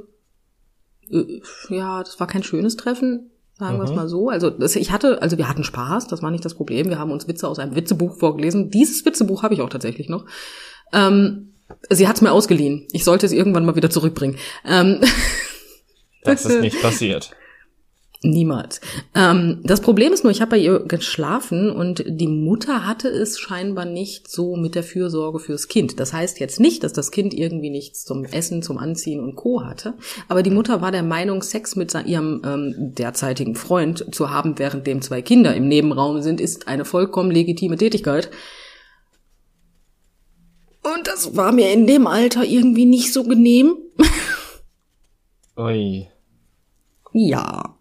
äh, 1.11 1.41
ja, 1.69 2.03
das 2.03 2.19
war 2.21 2.27
kein 2.27 2.43
schönes 2.43 2.77
Treffen, 2.77 3.32
sagen 3.62 3.79
wir 3.79 3.85
es 3.85 3.90
Mhm. 3.90 3.96
mal 3.96 4.09
so. 4.09 4.29
Also 4.29 4.51
das, 4.51 4.75
ich 4.77 4.90
hatte, 4.90 5.22
also 5.22 5.38
wir 5.38 5.48
hatten 5.48 5.62
Spaß, 5.64 6.09
das 6.09 6.22
war 6.22 6.31
nicht 6.31 6.44
das 6.44 6.55
Problem. 6.55 6.88
Wir 6.88 6.98
haben 6.98 7.12
uns 7.12 7.29
Witze 7.29 7.46
aus 7.48 7.59
einem 7.59 7.77
Witzebuch 7.77 8.16
vorgelesen. 8.18 8.70
Dieses 8.70 9.05
Witzebuch 9.07 9.42
habe 9.42 9.55
ich 9.55 9.61
auch 9.61 9.68
tatsächlich 9.70 10.09
noch. 10.09 10.25
Ähm, 10.92 11.55
sie 11.88 12.09
hat 12.09 12.16
es 12.16 12.22
mir 12.22 12.33
ausgeliehen. 12.33 12.87
Ich 12.92 13.05
sollte 13.05 13.25
es 13.27 13.33
irgendwann 13.33 13.64
mal 13.64 13.77
wieder 13.77 13.90
zurückbringen. 13.90 14.37
Ähm, 14.66 15.01
Das 16.25 16.46
ist 16.46 16.61
nicht 16.61 16.81
passiert. 16.81 17.33
Niemals. 18.25 18.81
Ähm, 19.17 19.61
das 19.65 19.81
Problem 19.81 20.13
ist 20.13 20.23
nur, 20.23 20.31
ich 20.31 20.41
habe 20.41 20.53
bei 20.53 20.59
ihr 20.59 20.79
geschlafen 20.81 21.71
und 21.71 22.05
die 22.07 22.29
Mutter 22.29 22.87
hatte 22.87 23.09
es 23.09 23.41
scheinbar 23.41 23.85
nicht 23.85 24.31
so 24.31 24.55
mit 24.55 24.77
der 24.77 24.85
Fürsorge 24.85 25.41
fürs 25.41 25.67
Kind. 25.67 25.99
Das 25.99 26.13
heißt 26.13 26.39
jetzt 26.39 26.61
nicht, 26.61 26.85
dass 26.85 26.93
das 26.93 27.11
Kind 27.11 27.35
irgendwie 27.35 27.71
nichts 27.71 28.05
zum 28.05 28.25
Essen, 28.25 28.63
zum 28.63 28.79
Anziehen 28.79 29.19
und 29.19 29.35
Co. 29.35 29.65
hatte, 29.65 29.95
aber 30.29 30.45
die 30.45 30.51
Mutter 30.51 30.81
war 30.81 30.93
der 30.93 31.03
Meinung, 31.03 31.43
Sex 31.43 31.75
mit 31.75 31.93
ihrem 32.07 32.43
ähm, 32.45 32.75
derzeitigen 32.95 33.57
Freund 33.57 34.15
zu 34.15 34.31
haben, 34.31 34.57
während 34.57 34.87
dem 34.87 35.03
zwei 35.03 35.21
Kinder 35.21 35.57
im 35.57 35.67
Nebenraum 35.67 36.23
sind, 36.23 36.41
ist 36.41 36.69
eine 36.69 36.85
vollkommen 36.85 37.33
legitime 37.33 37.77
Tätigkeit. 37.77 38.31
Und 40.85 41.09
das 41.09 41.37
war 41.37 41.51
mir 41.51 41.73
in 41.73 41.89
dem 41.89 42.07
Alter 42.07 42.45
irgendwie 42.45 42.85
nicht 42.85 43.13
so 43.13 43.25
genehm. 43.25 43.77
Ui. 45.57 46.09
Ja. 47.13 47.77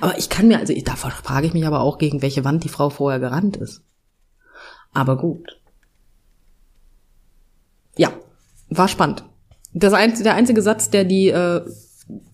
Aber 0.00 0.18
ich 0.18 0.28
kann 0.28 0.48
mir, 0.48 0.58
also 0.58 0.74
davon 0.84 1.10
frage 1.10 1.46
ich 1.46 1.54
mich 1.54 1.66
aber 1.66 1.80
auch, 1.80 1.98
gegen 1.98 2.22
welche 2.22 2.44
Wand 2.44 2.64
die 2.64 2.68
Frau 2.68 2.90
vorher 2.90 3.20
gerannt 3.20 3.56
ist. 3.56 3.82
Aber 4.92 5.16
gut. 5.16 5.60
Ja, 7.96 8.12
war 8.70 8.88
spannend. 8.88 9.24
Das 9.72 9.92
ein, 9.92 10.14
der 10.22 10.34
einzige 10.34 10.62
Satz, 10.62 10.90
der 10.90 11.04
die 11.04 11.28
äh, 11.28 11.62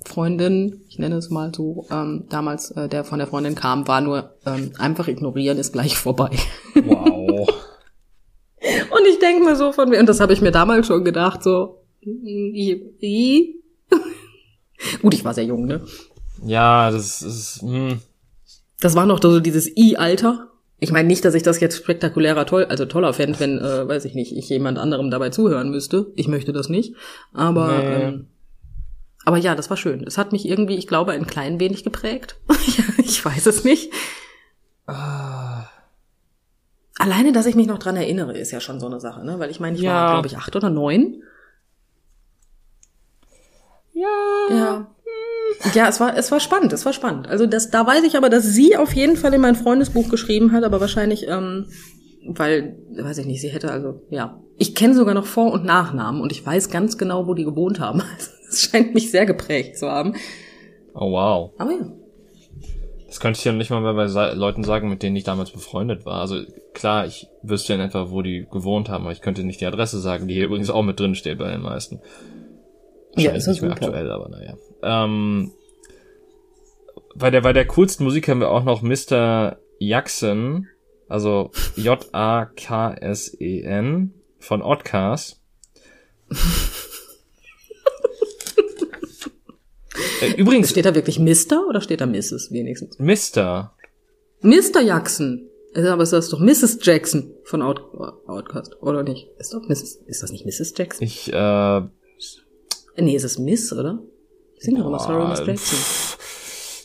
Freundin, 0.04 0.82
ich 0.88 0.98
nenne 0.98 1.16
es 1.16 1.30
mal 1.30 1.52
so, 1.54 1.86
ähm, 1.90 2.24
damals, 2.28 2.70
äh, 2.72 2.88
der 2.88 3.04
von 3.04 3.18
der 3.18 3.28
Freundin 3.28 3.54
kam, 3.54 3.86
war 3.88 4.00
nur 4.00 4.34
ähm, 4.46 4.72
einfach 4.78 5.08
ignorieren 5.08 5.58
ist 5.58 5.72
gleich 5.72 5.96
vorbei. 5.96 6.30
Wow. 6.74 7.48
und 8.90 9.06
ich 9.08 9.18
denke 9.20 9.44
mir 9.44 9.56
so 9.56 9.72
von 9.72 9.88
mir, 9.88 10.00
und 10.00 10.08
das 10.08 10.20
habe 10.20 10.32
ich 10.32 10.40
mir 10.40 10.50
damals 10.50 10.86
schon 10.86 11.04
gedacht, 11.04 11.42
so, 11.42 11.82
i, 12.02 12.94
i. 13.00 13.62
gut, 15.02 15.14
ich 15.14 15.24
war 15.24 15.34
sehr 15.34 15.44
jung, 15.44 15.66
ne? 15.66 15.84
Ja, 16.42 16.90
das 16.90 17.22
ist. 17.22 17.62
Hm. 17.62 18.00
Das 18.80 18.96
war 18.96 19.06
noch 19.06 19.20
so 19.22 19.40
dieses 19.40 19.68
I-Alter. 19.76 20.46
Ich 20.78 20.90
meine 20.92 21.06
nicht, 21.08 21.24
dass 21.24 21.34
ich 21.34 21.42
das 21.42 21.60
jetzt 21.60 21.76
spektakulärer 21.76 22.46
toll, 22.46 22.64
also 22.64 22.86
toller 22.86 23.12
fände, 23.12 23.38
wenn, 23.40 23.58
äh, 23.58 23.86
weiß 23.86 24.06
ich 24.06 24.14
nicht, 24.14 24.34
ich 24.34 24.48
jemand 24.48 24.78
anderem 24.78 25.10
dabei 25.10 25.28
zuhören 25.28 25.70
müsste. 25.70 26.10
Ich 26.16 26.26
möchte 26.28 26.52
das 26.54 26.70
nicht. 26.70 26.94
Aber, 27.34 27.68
Nee. 27.68 27.84
ähm, 28.02 28.28
aber 29.26 29.36
ja, 29.36 29.54
das 29.54 29.68
war 29.68 29.76
schön. 29.76 30.02
Es 30.06 30.16
hat 30.16 30.32
mich 30.32 30.48
irgendwie, 30.48 30.76
ich 30.76 30.86
glaube, 30.86 31.12
ein 31.12 31.26
klein 31.26 31.60
wenig 31.60 31.84
geprägt. 31.84 32.40
ich 32.98 33.22
weiß 33.22 33.44
es 33.44 33.64
nicht. 33.64 33.92
Ah. 34.86 35.64
Alleine, 36.98 37.32
dass 37.32 37.44
ich 37.46 37.54
mich 37.56 37.66
noch 37.66 37.78
dran 37.78 37.96
erinnere, 37.96 38.38
ist 38.38 38.50
ja 38.50 38.60
schon 38.60 38.80
so 38.80 38.86
eine 38.86 39.00
Sache, 39.00 39.22
ne? 39.24 39.38
Weil 39.38 39.50
ich 39.50 39.60
meine, 39.60 39.76
ich 39.76 39.82
Ja. 39.82 39.92
war, 39.92 40.12
glaube 40.14 40.28
ich, 40.28 40.38
acht 40.38 40.56
oder 40.56 40.70
neun. 40.70 41.22
Ja. 43.92 44.06
Ja. 44.50 44.86
Ja, 45.74 45.88
es 45.88 46.00
war, 46.00 46.16
es 46.16 46.32
war 46.32 46.40
spannend, 46.40 46.72
es 46.72 46.84
war 46.86 46.92
spannend. 46.92 47.28
Also 47.28 47.46
das, 47.46 47.70
da 47.70 47.86
weiß 47.86 48.04
ich 48.04 48.16
aber, 48.16 48.30
dass 48.30 48.44
sie 48.44 48.76
auf 48.76 48.92
jeden 48.94 49.16
Fall 49.16 49.34
in 49.34 49.40
mein 49.40 49.56
Freundesbuch 49.56 50.08
geschrieben 50.08 50.52
hat, 50.52 50.64
aber 50.64 50.80
wahrscheinlich, 50.80 51.28
ähm, 51.28 51.66
weil, 52.26 52.76
weiß 52.96 53.18
ich 53.18 53.26
nicht, 53.26 53.40
sie 53.40 53.48
hätte 53.48 53.70
also, 53.70 54.02
ja. 54.10 54.40
Ich 54.56 54.74
kenne 54.74 54.94
sogar 54.94 55.14
noch 55.14 55.26
Vor- 55.26 55.52
und 55.52 55.64
Nachnamen 55.64 56.20
und 56.20 56.32
ich 56.32 56.44
weiß 56.44 56.70
ganz 56.70 56.98
genau, 56.98 57.26
wo 57.26 57.34
die 57.34 57.44
gewohnt 57.44 57.80
haben. 57.80 58.02
Also, 58.16 58.30
Es 58.50 58.62
scheint 58.62 58.94
mich 58.94 59.12
sehr 59.12 59.26
geprägt 59.26 59.78
zu 59.78 59.88
haben. 59.88 60.14
Oh 60.94 61.12
wow. 61.12 61.52
Aber 61.56 61.70
ja. 61.70 61.86
Das 63.06 63.20
könnte 63.20 63.38
ich 63.38 63.44
ja 63.44 63.52
nicht 63.52 63.70
mal 63.70 63.94
bei 63.94 64.06
Sa 64.08 64.32
Leuten 64.32 64.64
sagen, 64.64 64.88
mit 64.88 65.02
denen 65.02 65.16
ich 65.16 65.24
damals 65.24 65.50
befreundet 65.50 66.04
war. 66.04 66.20
Also 66.20 66.42
klar, 66.74 67.06
ich 67.06 67.28
wüsste 67.42 67.74
in 67.74 67.80
etwa, 67.80 68.10
wo 68.10 68.22
die 68.22 68.46
gewohnt 68.50 68.88
haben, 68.88 69.04
aber 69.04 69.12
ich 69.12 69.20
könnte 69.20 69.44
nicht 69.44 69.60
die 69.60 69.66
Adresse 69.66 70.00
sagen, 70.00 70.28
die 70.28 70.34
hier 70.34 70.46
übrigens 70.46 70.70
auch 70.70 70.82
mit 70.82 70.98
drin 70.98 71.14
steht 71.14 71.38
bei 71.38 71.50
den 71.50 71.62
meisten. 71.62 72.00
Ja, 73.16 73.32
ist 73.32 73.46
das 73.46 73.54
nicht 73.54 73.62
mehr 73.62 73.70
super. 73.72 73.86
aktuell, 73.86 74.10
aber 74.10 74.28
naja. 74.28 74.56
Ähm, 74.82 75.52
bei 77.14 77.30
der 77.30 77.40
bei 77.42 77.52
der 77.52 77.66
coolsten 77.66 78.04
Musik 78.04 78.28
haben 78.28 78.40
wir 78.40 78.50
auch 78.50 78.64
noch 78.64 78.82
Mr. 78.82 79.58
Jackson, 79.78 80.68
also 81.08 81.50
J 81.76 82.06
A 82.12 82.46
K 82.46 82.94
S 82.94 83.34
E 83.40 83.62
N 83.62 84.14
von 84.38 84.62
Oddcast. 84.62 85.40
Äh, 90.22 90.32
Übrigens, 90.36 90.70
Steht 90.70 90.84
da 90.84 90.94
wirklich 90.94 91.18
Mr. 91.18 91.66
oder 91.68 91.80
steht 91.80 92.00
da 92.00 92.06
Mrs. 92.06 92.50
wenigstens? 92.52 92.98
Mr. 92.98 93.72
Mr. 94.42 94.80
Jackson. 94.82 95.48
Also, 95.74 95.88
Aber 95.90 96.02
ist 96.02 96.12
das 96.12 96.28
doch 96.28 96.40
Mrs. 96.40 96.78
Jackson 96.82 97.32
von 97.44 97.62
Out 97.62 97.80
Outcast, 98.26 98.82
oder 98.82 99.02
nicht? 99.02 99.28
Ist 99.38 99.54
doch 99.54 99.66
Mrs. 99.68 99.96
Ist 100.06 100.22
das 100.22 100.30
nicht 100.32 100.44
Mrs. 100.44 100.74
Jackson? 100.76 101.06
Ich, 101.06 101.32
äh, 101.32 101.80
Nee, 103.00 103.14
ist 103.16 103.24
es 103.24 103.38
Miss, 103.38 103.72
oder? 103.72 104.02
Ich 104.56 104.64
singe 104.64 104.80
doch 104.80 104.86
immer 104.88 104.98
Sorry, 104.98 105.26
Miss 105.28 105.42
Jackson. 105.46 105.78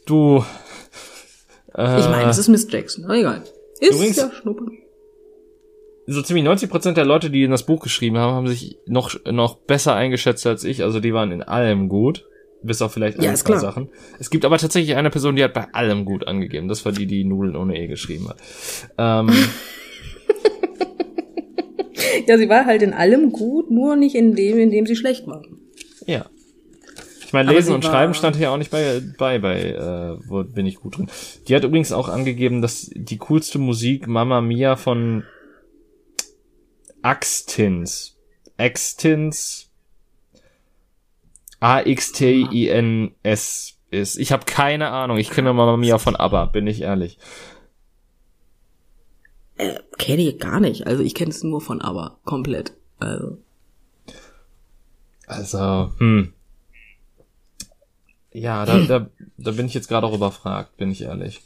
du. 0.06 0.44
Äh, 1.76 2.00
Ich 2.00 2.06
meine, 2.10 2.30
es 2.30 2.38
ist 2.38 2.48
Miss 2.48 2.68
Jackson. 2.70 3.06
Aber 3.06 3.16
egal. 3.16 3.44
Ist 3.80 3.94
Übrigens- 3.96 4.16
ja 4.18 4.32
Schnuppe. 4.32 4.66
so 6.08 6.22
ziemlich 6.22 6.46
90% 6.46 6.94
der 6.94 7.06
Leute, 7.06 7.30
die 7.30 7.44
in 7.44 7.52
das 7.52 7.64
Buch 7.64 7.82
geschrieben 7.82 8.18
haben, 8.18 8.34
haben 8.34 8.48
sich 8.48 8.78
noch, 8.86 9.14
noch 9.30 9.56
besser 9.58 9.96
eingeschätzt 9.96 10.46
als 10.48 10.64
ich. 10.64 10.84
Also 10.84 11.00
die 11.00 11.14
waren 11.14 11.32
in 11.32 11.44
allem 11.44 11.90
gut. 11.90 12.26
Bis 12.64 12.82
auf 12.82 12.94
vielleicht 12.94 13.22
Ja, 13.22 13.30
ein 13.30 13.34
ist 13.36 13.44
paar. 13.46 13.60
Sachen. 13.60 13.90
Es 14.18 14.30
gibt 14.32 14.44
aber 14.46 14.58
tatsächlich 14.58 14.96
eine 14.96 15.10
Person, 15.12 15.36
die 15.36 15.44
hat 15.44 15.54
bei 15.54 15.68
allem 15.74 16.04
gut 16.06 16.28
angegeben. 16.28 16.68
Das 16.68 16.84
war 16.86 16.92
die, 16.92 17.06
die 17.06 17.24
Nudeln 17.24 17.56
ohne 17.56 17.78
E 17.80 17.86
geschrieben 17.88 18.30
hat. 18.30 18.38
Ähm, 18.98 19.30
Ja, 22.28 22.38
sie 22.38 22.50
war 22.50 22.66
halt 22.66 22.82
in 22.82 22.94
allem 22.94 23.32
gut, 23.32 23.70
nur 23.70 23.96
nicht 23.96 24.16
in 24.16 24.36
dem, 24.36 24.58
in 24.58 24.72
dem 24.72 24.86
sie 24.86 24.96
schlecht 24.96 25.28
war. 25.28 25.44
Ja. 26.06 26.26
Ich 27.26 27.34
meine, 27.34 27.52
Lesen 27.52 27.74
und 27.74 27.84
Schreiben 27.84 28.14
stand 28.14 28.36
hier 28.36 28.52
auch 28.52 28.58
nicht 28.58 28.72
bei, 28.72 29.02
bei, 29.18 29.40
bei 29.40 29.72
äh, 29.72 30.18
wo 30.28 30.44
bin 30.44 30.68
ich 30.68 30.76
gut 30.76 30.98
drin. 30.98 31.10
Die 31.48 31.56
hat 31.56 31.64
übrigens 31.64 31.92
auch 31.92 32.08
angegeben, 32.08 32.62
dass 32.62 32.92
die 32.94 33.18
coolste 33.18 33.58
Musik 33.58 34.08
Mamma 34.08 34.42
Mia 34.42 34.76
von 34.76 35.24
Axtins. 37.02 38.16
Axtins. 38.58 39.72
A-X-T-I-N-S 41.60 43.06
ist. 43.90 44.18
Ich 44.18 44.32
habe 44.32 44.46
keine 44.46 44.90
Ahnung. 44.92 45.18
Ich 45.18 45.32
kenne 45.32 45.52
Mamma 45.52 45.78
Mia 45.78 45.98
von 45.98 46.16
ABBA, 46.16 46.46
bin 46.46 46.68
ich 46.68 46.82
ehrlich. 46.82 47.18
Äh, 49.58 49.80
kenne 49.98 50.22
ich 50.22 50.38
gar 50.38 50.60
nicht. 50.60 50.86
Also 50.86 51.02
ich 51.02 51.16
kenne 51.16 51.32
es 51.32 51.44
nur 51.44 51.62
von 51.62 51.82
aber 51.82 52.20
komplett. 52.24 52.74
Also. 53.00 53.38
Also, 55.28 55.92
hm. 55.98 56.34
Ja, 58.32 58.66
da, 58.66 58.80
da, 58.80 59.08
da 59.38 59.52
bin 59.52 59.66
ich 59.66 59.74
jetzt 59.74 59.88
gerade 59.88 60.06
auch 60.06 60.14
überfragt, 60.14 60.76
bin 60.76 60.92
ich 60.92 61.04
ehrlich. 61.04 61.42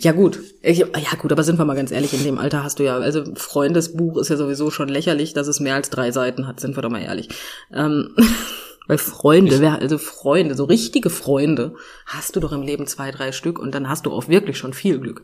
Ja 0.00 0.12
gut, 0.12 0.40
ich, 0.62 0.78
ja 0.78 1.14
gut, 1.18 1.32
aber 1.32 1.44
sind 1.44 1.58
wir 1.58 1.64
mal 1.64 1.76
ganz 1.76 1.90
ehrlich, 1.90 2.12
in 2.14 2.24
dem 2.24 2.38
Alter 2.38 2.62
hast 2.62 2.78
du 2.78 2.84
ja, 2.84 2.96
also 2.96 3.24
Freundesbuch 3.34 4.16
ist 4.18 4.28
ja 4.28 4.36
sowieso 4.36 4.70
schon 4.70 4.88
lächerlich, 4.88 5.34
dass 5.34 5.48
es 5.48 5.60
mehr 5.60 5.74
als 5.74 5.90
drei 5.90 6.10
Seiten 6.10 6.46
hat, 6.46 6.60
sind 6.60 6.76
wir 6.76 6.82
doch 6.82 6.90
mal 6.90 7.02
ehrlich. 7.02 7.28
Ähm, 7.72 8.14
weil 8.86 8.98
Freunde, 8.98 9.60
wer, 9.60 9.78
also 9.78 9.98
Freunde, 9.98 10.54
so 10.54 10.64
richtige 10.64 11.10
Freunde, 11.10 11.74
hast 12.06 12.34
du 12.34 12.40
doch 12.40 12.52
im 12.52 12.62
Leben 12.62 12.86
zwei, 12.86 13.10
drei 13.10 13.32
Stück 13.32 13.58
und 13.58 13.74
dann 13.74 13.88
hast 13.88 14.06
du 14.06 14.12
auch 14.12 14.28
wirklich 14.28 14.58
schon 14.58 14.72
viel 14.72 14.98
Glück. 14.98 15.22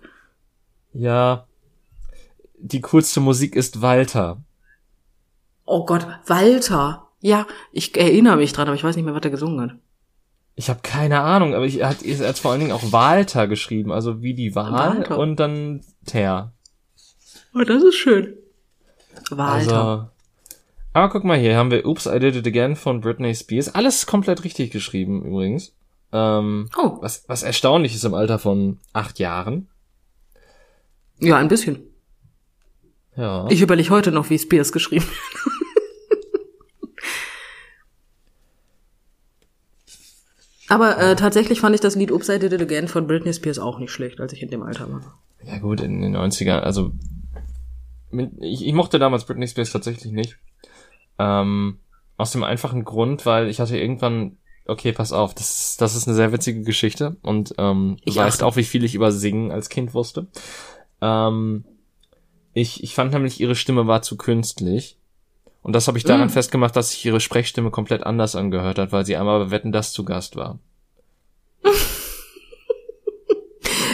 Ja. 0.92 1.46
Die 2.58 2.80
coolste 2.80 3.20
Musik 3.20 3.54
ist 3.54 3.82
Walter. 3.82 4.42
Oh 5.64 5.84
Gott, 5.84 6.06
Walter. 6.26 7.07
Ja, 7.20 7.46
ich 7.72 7.96
erinnere 7.96 8.36
mich 8.36 8.52
dran, 8.52 8.68
aber 8.68 8.76
ich 8.76 8.84
weiß 8.84 8.96
nicht 8.96 9.04
mehr, 9.04 9.14
was 9.14 9.22
er 9.22 9.30
gesungen 9.30 9.60
hat. 9.60 9.76
Ich 10.54 10.68
habe 10.68 10.80
keine 10.82 11.20
Ahnung, 11.20 11.54
aber 11.54 11.64
ich, 11.64 11.80
er 11.80 11.90
hat, 11.90 12.02
er 12.02 12.28
hat 12.28 12.38
vor 12.38 12.50
allen 12.50 12.60
Dingen 12.60 12.72
auch 12.72 12.92
Walter 12.92 13.46
geschrieben, 13.46 13.92
also 13.92 14.22
wie 14.22 14.34
die 14.34 14.54
Wahl 14.54 14.98
Walter. 14.98 15.18
und 15.18 15.36
dann 15.36 15.82
Ter. 16.04 16.52
Oh, 17.54 17.60
das 17.60 17.82
ist 17.82 17.96
schön. 17.96 18.34
Walter. 19.30 19.84
Also, 19.84 20.08
aber 20.92 21.08
guck 21.10 21.24
mal 21.24 21.38
hier, 21.38 21.56
haben 21.56 21.70
wir 21.70 21.86
Oops, 21.86 22.06
I 22.06 22.18
Did 22.18 22.36
It 22.36 22.46
Again 22.46 22.74
von 22.74 23.00
Britney 23.00 23.34
Spears. 23.34 23.74
Alles 23.74 24.06
komplett 24.06 24.42
richtig 24.44 24.70
geschrieben 24.70 25.24
übrigens. 25.24 25.76
Ähm, 26.12 26.68
oh, 26.76 26.98
was, 27.00 27.24
was 27.28 27.42
erstaunlich 27.42 27.94
ist 27.94 28.04
im 28.04 28.14
Alter 28.14 28.38
von 28.38 28.78
acht 28.92 29.18
Jahren. 29.18 29.68
ja, 31.20 31.36
ein 31.36 31.48
bisschen. 31.48 31.82
Ja. 33.16 33.46
Ich 33.48 33.60
überlege 33.60 33.90
heute 33.90 34.12
noch, 34.12 34.30
wie 34.30 34.38
Spears 34.38 34.72
geschrieben 34.72 35.04
wird. 35.04 35.57
Aber 40.68 40.98
äh, 40.98 41.16
tatsächlich 41.16 41.60
fand 41.60 41.74
ich 41.74 41.80
das 41.80 41.96
Lied 41.96 42.10
I 42.10 42.38
Did 42.38 42.52
It 42.52 42.60
Again 42.60 42.88
von 42.88 43.06
Britney 43.06 43.32
Spears 43.32 43.58
auch 43.58 43.78
nicht 43.78 43.90
schlecht, 43.90 44.20
als 44.20 44.32
ich 44.32 44.42
in 44.42 44.50
dem 44.50 44.62
Alter 44.62 44.90
war. 44.92 45.18
Ja 45.44 45.58
gut, 45.58 45.80
in 45.80 46.02
den 46.02 46.16
90ern, 46.16 46.60
also 46.60 46.92
ich, 48.40 48.66
ich 48.66 48.72
mochte 48.72 48.98
damals 48.98 49.24
Britney 49.24 49.48
Spears 49.48 49.72
tatsächlich 49.72 50.12
nicht. 50.12 50.38
Ähm, 51.18 51.78
aus 52.16 52.32
dem 52.32 52.44
einfachen 52.44 52.84
Grund, 52.84 53.24
weil 53.26 53.48
ich 53.48 53.60
hatte 53.60 53.78
irgendwann, 53.78 54.36
okay, 54.66 54.92
pass 54.92 55.12
auf, 55.12 55.34
das 55.34 55.50
ist, 55.50 55.80
das 55.80 55.94
ist 55.94 56.06
eine 56.06 56.16
sehr 56.16 56.32
witzige 56.32 56.62
Geschichte 56.62 57.16
und 57.22 57.54
ähm, 57.58 57.96
Ich 58.04 58.16
weißt 58.16 58.42
auch, 58.42 58.56
wie 58.56 58.64
viel 58.64 58.84
ich 58.84 58.94
über 58.94 59.12
Singen 59.12 59.50
als 59.50 59.68
Kind 59.68 59.94
wusste. 59.94 60.26
Ähm, 61.00 61.64
ich, 62.52 62.82
ich 62.82 62.94
fand 62.94 63.12
nämlich, 63.12 63.40
ihre 63.40 63.54
Stimme 63.54 63.86
war 63.86 64.02
zu 64.02 64.16
künstlich. 64.16 64.97
Und 65.62 65.74
das 65.74 65.86
habe 65.88 65.98
ich 65.98 66.04
daran 66.04 66.28
Mm. 66.28 66.30
festgemacht, 66.30 66.74
dass 66.76 66.90
sich 66.92 67.04
ihre 67.04 67.20
Sprechstimme 67.20 67.70
komplett 67.70 68.04
anders 68.04 68.36
angehört 68.36 68.78
hat, 68.78 68.92
weil 68.92 69.04
sie 69.04 69.16
einmal 69.16 69.44
bei 69.46 69.50
Wetten 69.50 69.72
das 69.72 69.92
zu 69.92 70.04
Gast 70.04 70.36
war. 70.36 70.58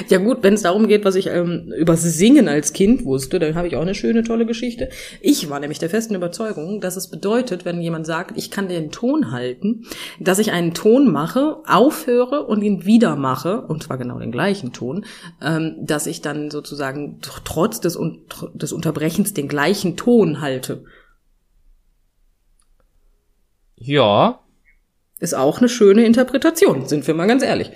Ja 0.08 0.18
gut, 0.18 0.38
wenn 0.42 0.52
es 0.54 0.62
darum 0.62 0.86
geht, 0.86 1.04
was 1.06 1.14
ich 1.14 1.28
ähm, 1.28 1.72
über 1.78 1.96
Singen 1.96 2.46
als 2.46 2.74
Kind 2.74 3.06
wusste, 3.06 3.38
dann 3.38 3.54
habe 3.54 3.68
ich 3.68 3.76
auch 3.76 3.80
eine 3.82 3.94
schöne, 3.94 4.22
tolle 4.22 4.44
Geschichte. 4.44 4.90
Ich 5.22 5.48
war 5.48 5.60
nämlich 5.60 5.78
der 5.78 5.88
festen 5.88 6.14
Überzeugung, 6.14 6.80
dass 6.82 6.96
es 6.96 7.08
bedeutet, 7.08 7.64
wenn 7.64 7.80
jemand 7.80 8.04
sagt, 8.04 8.36
ich 8.36 8.50
kann 8.50 8.68
den 8.68 8.90
Ton 8.90 9.30
halten, 9.32 9.86
dass 10.20 10.38
ich 10.40 10.52
einen 10.52 10.74
Ton 10.74 11.10
mache, 11.10 11.56
aufhöre 11.66 12.44
und 12.44 12.62
ihn 12.62 12.84
wieder 12.84 13.16
mache, 13.16 13.62
und 13.62 13.82
zwar 13.82 13.96
genau 13.96 14.18
den 14.18 14.30
gleichen 14.32 14.74
Ton, 14.74 15.06
ähm, 15.40 15.76
dass 15.80 16.06
ich 16.06 16.20
dann 16.20 16.50
sozusagen 16.50 17.20
tr- 17.22 17.40
trotz 17.44 17.80
des, 17.80 17.98
des 18.52 18.72
Unterbrechens 18.74 19.32
den 19.32 19.48
gleichen 19.48 19.96
Ton 19.96 20.40
halte. 20.42 20.84
Ja. 23.76 24.40
Ist 25.18 25.34
auch 25.34 25.58
eine 25.58 25.68
schöne 25.68 26.04
Interpretation, 26.04 26.86
sind 26.86 27.06
wir 27.06 27.14
mal 27.14 27.26
ganz 27.26 27.42
ehrlich. 27.42 27.70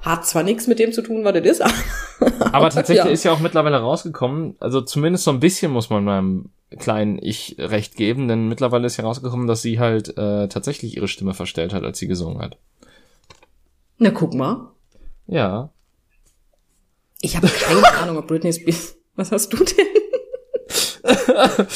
Hat 0.00 0.26
zwar 0.26 0.42
nichts 0.42 0.66
mit 0.66 0.78
dem 0.78 0.92
zu 0.92 1.02
tun, 1.02 1.24
was 1.24 1.32
das 1.32 1.46
ist, 1.46 1.62
aber, 2.20 2.54
Aber 2.54 2.70
tatsächlich 2.70 3.06
ja. 3.06 3.10
ist 3.10 3.24
ja 3.24 3.32
auch 3.32 3.40
mittlerweile 3.40 3.78
rausgekommen, 3.78 4.56
also 4.60 4.80
zumindest 4.80 5.24
so 5.24 5.30
ein 5.30 5.40
bisschen 5.40 5.72
muss 5.72 5.90
man 5.90 6.04
meinem 6.04 6.50
kleinen 6.78 7.18
Ich 7.20 7.56
recht 7.58 7.96
geben, 7.96 8.28
denn 8.28 8.48
mittlerweile 8.48 8.86
ist 8.86 8.96
ja 8.96 9.04
rausgekommen, 9.04 9.46
dass 9.46 9.62
sie 9.62 9.78
halt 9.78 10.16
äh, 10.18 10.48
tatsächlich 10.48 10.96
ihre 10.96 11.08
Stimme 11.08 11.34
verstellt 11.34 11.72
hat, 11.72 11.84
als 11.84 11.98
sie 11.98 12.08
gesungen 12.08 12.40
hat. 12.40 12.58
Na, 13.98 14.10
guck 14.10 14.34
mal. 14.34 14.72
Ja. 15.26 15.70
Ich 17.20 17.36
habe 17.36 17.48
keine 17.48 17.86
Ahnung, 17.98 18.18
ob 18.18 18.26
Britney 18.26 18.52
Spears. 18.52 18.96
Was 19.16 19.30
hast 19.30 19.52
du 19.52 19.58
denn? 19.58 19.86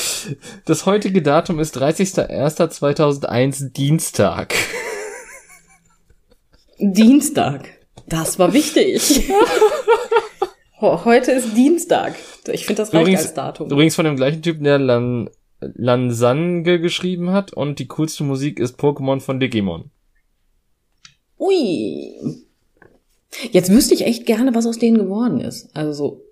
Das 0.64 0.86
heutige 0.86 1.22
Datum 1.22 1.60
ist 1.60 1.76
30.01.2001, 1.76 3.72
Dienstag. 3.72 4.54
Dienstag. 6.78 7.68
Das 8.06 8.38
war 8.38 8.52
wichtig. 8.52 9.30
Heute 10.80 11.32
ist 11.32 11.56
Dienstag. 11.56 12.14
Ich 12.52 12.64
finde, 12.64 12.82
das 12.82 12.94
reicht 12.94 13.02
Übrigens, 13.02 13.22
als 13.22 13.34
Datum. 13.34 13.68
übrigens 13.68 13.96
von 13.96 14.04
dem 14.04 14.14
gleichen 14.16 14.42
Typen, 14.42 14.62
der 14.64 14.78
Lan, 14.78 15.28
Lansange 15.60 16.78
geschrieben 16.80 17.32
hat 17.32 17.52
und 17.52 17.80
die 17.80 17.88
coolste 17.88 18.22
Musik 18.22 18.60
ist 18.60 18.78
Pokémon 18.78 19.20
von 19.20 19.40
Digimon. 19.40 19.90
Ui. 21.38 22.14
Jetzt 23.50 23.70
wüsste 23.70 23.94
ich 23.94 24.06
echt 24.06 24.24
gerne, 24.24 24.54
was 24.54 24.66
aus 24.66 24.78
denen 24.78 24.98
geworden 24.98 25.40
ist. 25.40 25.68
Also 25.74 25.92
so. 25.92 26.22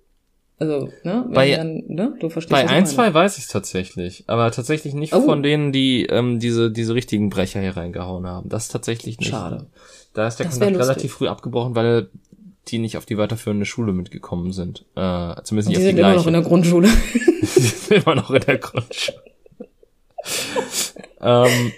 Also, 0.59 0.89
ne? 1.05 1.27
Bei- 1.33 1.55
dann, 1.55 1.83
ne? 1.87 2.17
Du 2.19 2.31
verstehst 2.31 2.51
Bei 2.51 2.63
was 2.63 2.65
ich 2.65 2.71
ein, 2.71 2.83
meine. 2.85 2.87
zwei 2.87 3.13
weiß 3.15 3.37
ich 3.39 3.47
tatsächlich, 3.49 4.25
aber 4.27 4.51
tatsächlich 4.51 4.95
nicht 4.95 5.13
Oh. 5.13 5.21
von 5.23 5.43
denen, 5.43 5.71
die 5.73 6.07
ähm, 6.07 6.39
diese 6.41 6.71
diese 6.71 6.95
richtigen 6.95 7.29
Brecher 7.29 7.61
hier 7.61 7.77
reingehauen 7.77 8.27
haben. 8.27 8.49
Das 8.49 8.69
tatsächlich 8.69 9.19
nicht. 9.19 9.29
Schade. 9.31 9.67
Da 10.15 10.27
ist 10.27 10.37
der 10.39 10.47
Das 10.47 10.59
Kontakt 10.59 10.79
relativ 10.81 11.13
früh 11.13 11.29
abgebrochen, 11.29 11.75
weil 11.75 12.09
die 12.69 12.79
nicht 12.79 12.97
auf 12.97 13.05
die 13.05 13.19
weiterführende 13.19 13.67
Schule 13.67 13.93
mitgekommen 13.93 14.51
sind. 14.53 14.87
Äh, 14.97 15.35
zumindest 15.45 15.69
nicht 15.69 15.69
die 15.69 15.77
auf 15.77 15.79
die 15.79 15.85
sind 15.89 15.99
immer 15.99 16.15
noch 16.15 16.27
in 16.27 16.33
gleiche. 16.33 16.33
der 16.33 16.43
Grundschule. 16.43 16.89
Die 17.41 17.61
sind 17.61 18.03
immer 18.03 18.15
noch 18.15 18.31
in 18.31 18.41
der 18.41 18.59
Grundschule. 18.59 19.19
ähm, 21.21 21.73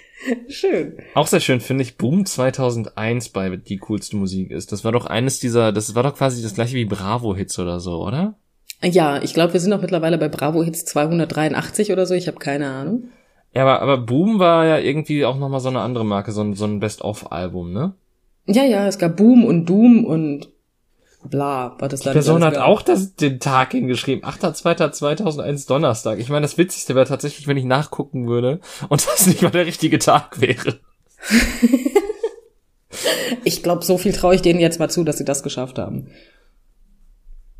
Schön. 0.49 0.97
auch 1.13 1.27
sehr 1.27 1.39
schön 1.39 1.59
finde 1.61 1.83
ich, 1.83 1.97
Boom 1.97 2.25
2001 2.25 3.29
bei 3.29 3.55
Die 3.57 3.77
coolste 3.77 4.15
Musik 4.17 4.51
ist. 4.51 4.71
Das 4.71 4.83
war 4.83 4.91
doch 4.91 5.05
eines 5.05 5.39
dieser, 5.39 5.71
das 5.71 5.93
war 5.95 6.03
doch 6.03 6.15
quasi 6.15 6.41
das 6.41 6.55
gleiche 6.55 6.75
wie 6.75 6.85
Bravo-Hits 6.85 7.59
oder 7.59 7.79
so, 7.79 8.03
oder? 8.05 8.35
Ja, 8.81 9.21
ich 9.21 9.33
glaube, 9.33 9.53
wir 9.53 9.59
sind 9.59 9.73
auch 9.73 9.81
mittlerweile 9.81 10.17
bei 10.17 10.29
Bravo 10.29 10.63
Hits 10.63 10.85
283 10.85 11.91
oder 11.91 12.05
so. 12.05 12.13
Ich 12.13 12.27
habe 12.27 12.37
keine 12.37 12.67
Ahnung. 12.67 13.09
Ja, 13.53 13.63
aber, 13.63 13.81
aber 13.81 13.97
Boom 13.97 14.39
war 14.39 14.65
ja 14.65 14.77
irgendwie 14.77 15.25
auch 15.25 15.37
nochmal 15.37 15.59
so 15.59 15.69
eine 15.69 15.81
andere 15.81 16.05
Marke, 16.05 16.31
so 16.31 16.41
ein, 16.41 16.53
so 16.53 16.65
ein 16.65 16.79
Best-of-Album, 16.79 17.73
ne? 17.73 17.93
Ja, 18.45 18.63
ja, 18.63 18.87
es 18.87 18.97
gab 18.97 19.17
Boom 19.17 19.43
und 19.43 19.65
Doom 19.65 20.05
und 20.05 20.49
bla. 21.29 21.75
Was 21.79 21.93
es 21.93 21.99
Die 22.01 22.09
Person 22.09 22.43
hat 22.43 22.57
auch 22.57 22.81
das, 22.81 23.15
den 23.15 23.39
Tag 23.39 23.71
hingeschrieben. 23.71 24.23
8.2.2001 24.23 25.67
Donnerstag. 25.67 26.19
Ich 26.19 26.29
meine, 26.29 26.43
das 26.43 26.57
Witzigste 26.57 26.95
wäre 26.95 27.05
tatsächlich, 27.05 27.47
wenn 27.47 27.57
ich 27.57 27.65
nachgucken 27.65 28.27
würde 28.27 28.59
und 28.87 29.05
das 29.13 29.27
nicht 29.27 29.41
mal 29.41 29.51
der 29.51 29.65
richtige 29.65 29.99
Tag 29.99 30.39
wäre. 30.39 30.79
Ich 33.43 33.63
glaube, 33.63 33.85
so 33.85 33.97
viel 33.97 34.13
traue 34.13 34.35
ich 34.35 34.41
denen 34.41 34.59
jetzt 34.59 34.79
mal 34.79 34.89
zu, 34.89 35.03
dass 35.03 35.17
sie 35.17 35.25
das 35.25 35.43
geschafft 35.43 35.79
haben. 35.79 36.07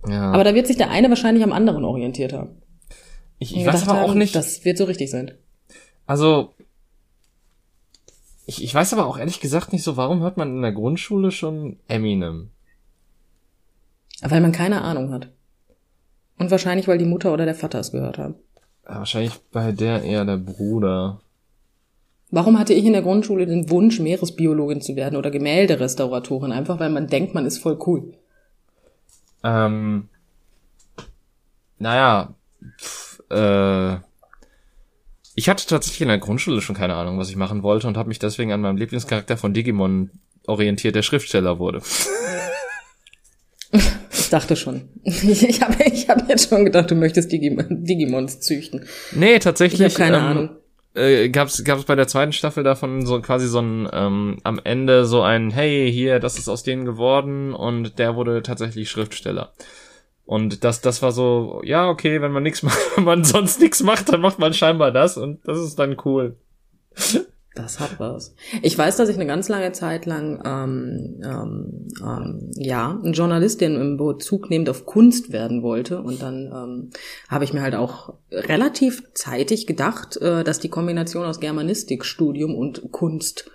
Ja. 0.08 0.32
Aber 0.32 0.44
da 0.44 0.56
wird 0.56 0.68
sich 0.68 0.78
der 0.78 0.90
eine 0.92 1.10
wahrscheinlich 1.10 1.44
am 1.44 1.52
anderen 1.52 1.84
orientiert 1.84 2.34
haben. 2.34 2.62
ich, 3.38 3.56
ich 3.56 3.66
weiß 3.66 3.88
aber 3.88 4.04
auch 4.04 4.10
haben, 4.10 4.20
nicht, 4.20 4.36
Das 4.36 4.64
wird 4.66 4.78
so 4.78 4.86
richtig 4.86 5.10
sein. 5.10 5.32
also, 6.06 6.54
ich, 8.46 8.64
ich 8.64 8.74
weiß 8.74 8.94
aber 8.94 9.06
auch 9.06 9.18
ehrlich 9.18 9.42
gesagt 9.42 9.74
nicht 9.74 9.84
so, 9.84 9.98
warum 9.98 10.22
hört 10.22 10.38
man 10.38 10.56
in 10.56 10.62
der 10.62 10.72
Grundschule 10.72 11.32
schon 11.32 11.78
Eminem? 11.88 12.50
Weil 14.22 14.42
man 14.42 14.52
keine 14.52 14.82
Ahnung 14.82 15.12
hat. 15.12 15.30
Und 16.38 16.52
wahrscheinlich, 16.52 16.88
weil 16.88 16.98
die 16.98 17.06
Mutter 17.06 17.34
oder 17.34 17.46
der 17.46 17.56
Vater 17.56 17.80
es 17.80 17.92
gehört 17.92 18.18
haben. 18.18 18.36
Ja, 18.88 18.96
wahrscheinlich 19.00 19.34
bei 19.52 19.72
der 19.72 20.04
eher 20.04 20.26
der 20.26 20.38
Bruder. 20.38 21.22
Warum 22.32 22.60
hatte 22.60 22.74
ich 22.74 22.86
in 22.86 22.94
der 22.94 23.02
Grundschule 23.02 23.46
den 23.46 23.70
Wunsch, 23.70 24.00
Meeresbiologin 24.00 24.82
zu 24.82 24.96
werden 24.96 25.16
oder 25.16 25.32
Gemälderestauratorin? 25.32 26.52
Einfach 26.52 26.80
weil 26.80 26.90
man 26.90 27.08
denkt, 27.08 27.34
man 27.34 27.46
ist 27.46 27.58
voll 27.58 27.80
cool. 27.88 28.14
Ähm, 29.44 30.10
naja, 31.78 32.34
pf, 32.80 33.20
äh, 33.32 33.96
ich 35.36 35.48
hatte 35.48 35.66
tatsächlich 35.66 36.02
in 36.02 36.10
der 36.10 36.18
Grundschule 36.18 36.62
schon 36.62 36.76
keine 36.76 36.96
Ahnung, 36.96 37.18
was 37.18 37.30
ich 37.30 37.36
machen 37.38 37.64
wollte 37.64 37.88
und 37.88 37.96
habe 37.98 38.10
mich 38.10 38.20
deswegen 38.20 38.52
an 38.52 38.62
meinem 38.62 38.78
Lieblingscharakter 38.78 39.38
von 39.38 39.54
Digimon 39.54 40.10
orientiert, 40.48 40.96
der 40.96 41.04
Schriftsteller 41.04 41.60
wurde. 41.60 41.82
Ich 44.12 44.30
dachte 44.30 44.56
schon. 44.56 44.90
Ich 45.04 45.62
habe 45.62 45.84
ich 45.84 46.10
hab 46.10 46.28
jetzt 46.30 46.50
schon 46.50 46.66
gedacht, 46.66 46.92
du 46.92 46.96
möchtest 46.96 47.32
Digim 47.32 47.64
Digimons 47.70 48.40
züchten. 48.42 48.86
Nee, 49.12 49.36
Ich 49.36 49.44
tatsächlich. 49.44 49.82
habe 49.82 49.94
keine 49.94 50.18
ähm, 50.18 50.24
Ahnung. 50.24 50.50
Äh, 50.96 51.30
gab's 51.30 51.64
gab's 51.64 51.84
bei 51.84 51.96
der 51.96 52.08
zweiten 52.08 52.34
Staffel 52.34 52.64
davon 52.64 53.06
so 53.06 53.22
quasi 53.22 53.48
so 53.48 53.60
ein 53.60 53.88
ähm, 53.94 54.38
am 54.44 54.60
Ende 54.64 55.06
so 55.06 55.22
ein 55.22 55.52
Hey 55.52 55.92
hier 55.92 56.20
das 56.20 56.38
ist 56.40 56.50
aus 56.50 56.64
denen 56.64 56.86
geworden 56.86 57.54
und 57.54 58.00
der 58.00 58.16
wurde 58.16 58.42
tatsächlich 58.42 58.90
Schriftsteller. 58.90 59.54
Und 60.26 60.64
das 60.64 60.82
das 60.82 61.02
war 61.02 61.12
so 61.12 61.62
ja 61.64 61.88
okay 61.90 62.22
wenn 62.22 62.32
man 62.32 62.44
nichts 62.44 62.64
macht 62.64 62.98
wenn 62.98 63.04
man 63.04 63.24
sonst 63.24 63.60
nichts 63.62 63.84
macht 63.84 64.12
dann 64.12 64.22
macht 64.22 64.40
man 64.40 64.54
scheinbar 64.54 64.92
das 64.92 65.18
und 65.18 65.48
das 65.48 65.60
ist 65.60 65.78
dann 65.78 65.98
cool 66.06 66.38
Das 67.56 67.80
hat 67.80 68.00
was. 68.00 68.36
Ich 68.62 68.78
weiß, 68.78 68.98
dass 68.98 69.10
ich 69.10 69.16
eine 69.16 69.26
ganz 69.26 69.50
lange 69.50 69.72
Zeit 69.72 70.06
lang, 70.06 70.42
ähm, 70.46 71.20
ähm, 71.24 71.88
ähm, 72.02 72.52
ja, 72.56 73.00
ein 73.04 73.14
Journalistin 73.14 73.76
im 73.76 73.98
Bezug 73.98 74.50
nehmend 74.50 74.70
auf 74.70 74.86
Kunst 74.86 75.32
werden 75.32 75.64
wollte. 75.64 76.02
Und 76.02 76.22
dann 76.22 76.52
ähm, 76.54 76.90
habe 77.28 77.44
ich 77.44 77.54
mir 77.54 77.62
halt 77.62 77.76
auch 77.76 78.14
relativ 78.32 79.04
zeitig 79.14 79.66
gedacht, 79.66 80.18
äh, 80.18 80.44
dass 80.44 80.60
die 80.60 80.70
Kombination 80.70 81.26
aus 81.26 81.40
Germanistikstudium 81.40 82.56
und 82.56 82.92
Kunst 82.92 83.50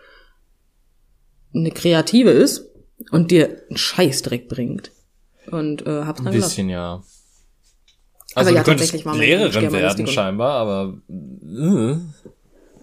eine 1.54 1.70
kreative 1.70 2.30
ist 2.30 2.70
und 3.12 3.30
dir 3.30 3.62
einen 3.68 3.76
Scheißdreck 3.76 4.48
bringt. 4.48 4.90
Und 5.50 5.86
äh, 5.86 6.02
hab's 6.02 6.20
ein 6.20 6.24
dann 6.24 6.34
gelassen. 6.34 6.50
bisschen 6.50 6.68
ja 6.68 6.94
Aber 6.94 7.02
also 8.34 8.50
ja, 8.50 8.62
du 8.62 8.70
könntest 8.70 8.92
Lehrerin 8.92 9.72
werden 9.72 10.06
scheinbar 10.06 10.52
aber 10.54 10.98
äh, 11.08 11.96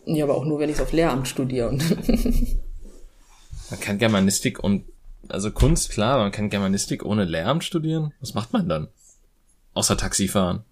Ja, 0.05 0.25
aber 0.25 0.35
auch 0.35 0.45
nur, 0.45 0.59
wenn 0.59 0.69
ich 0.69 0.81
auf 0.81 0.91
Lehramt 0.91 1.27
studiere. 1.27 1.69
Und 1.69 1.83
man 3.69 3.79
kann 3.79 3.97
Germanistik 3.97 4.63
und 4.63 4.85
also 5.29 5.51
Kunst 5.51 5.91
klar 5.91 6.17
man 6.17 6.31
kann 6.31 6.49
Germanistik 6.49 7.05
ohne 7.05 7.25
Lehramt 7.25 7.63
studieren 7.63 8.11
was 8.19 8.33
macht 8.33 8.51
man 8.53 8.67
dann 8.67 8.87
außer 9.73 9.95
Taxifahren 9.95 10.63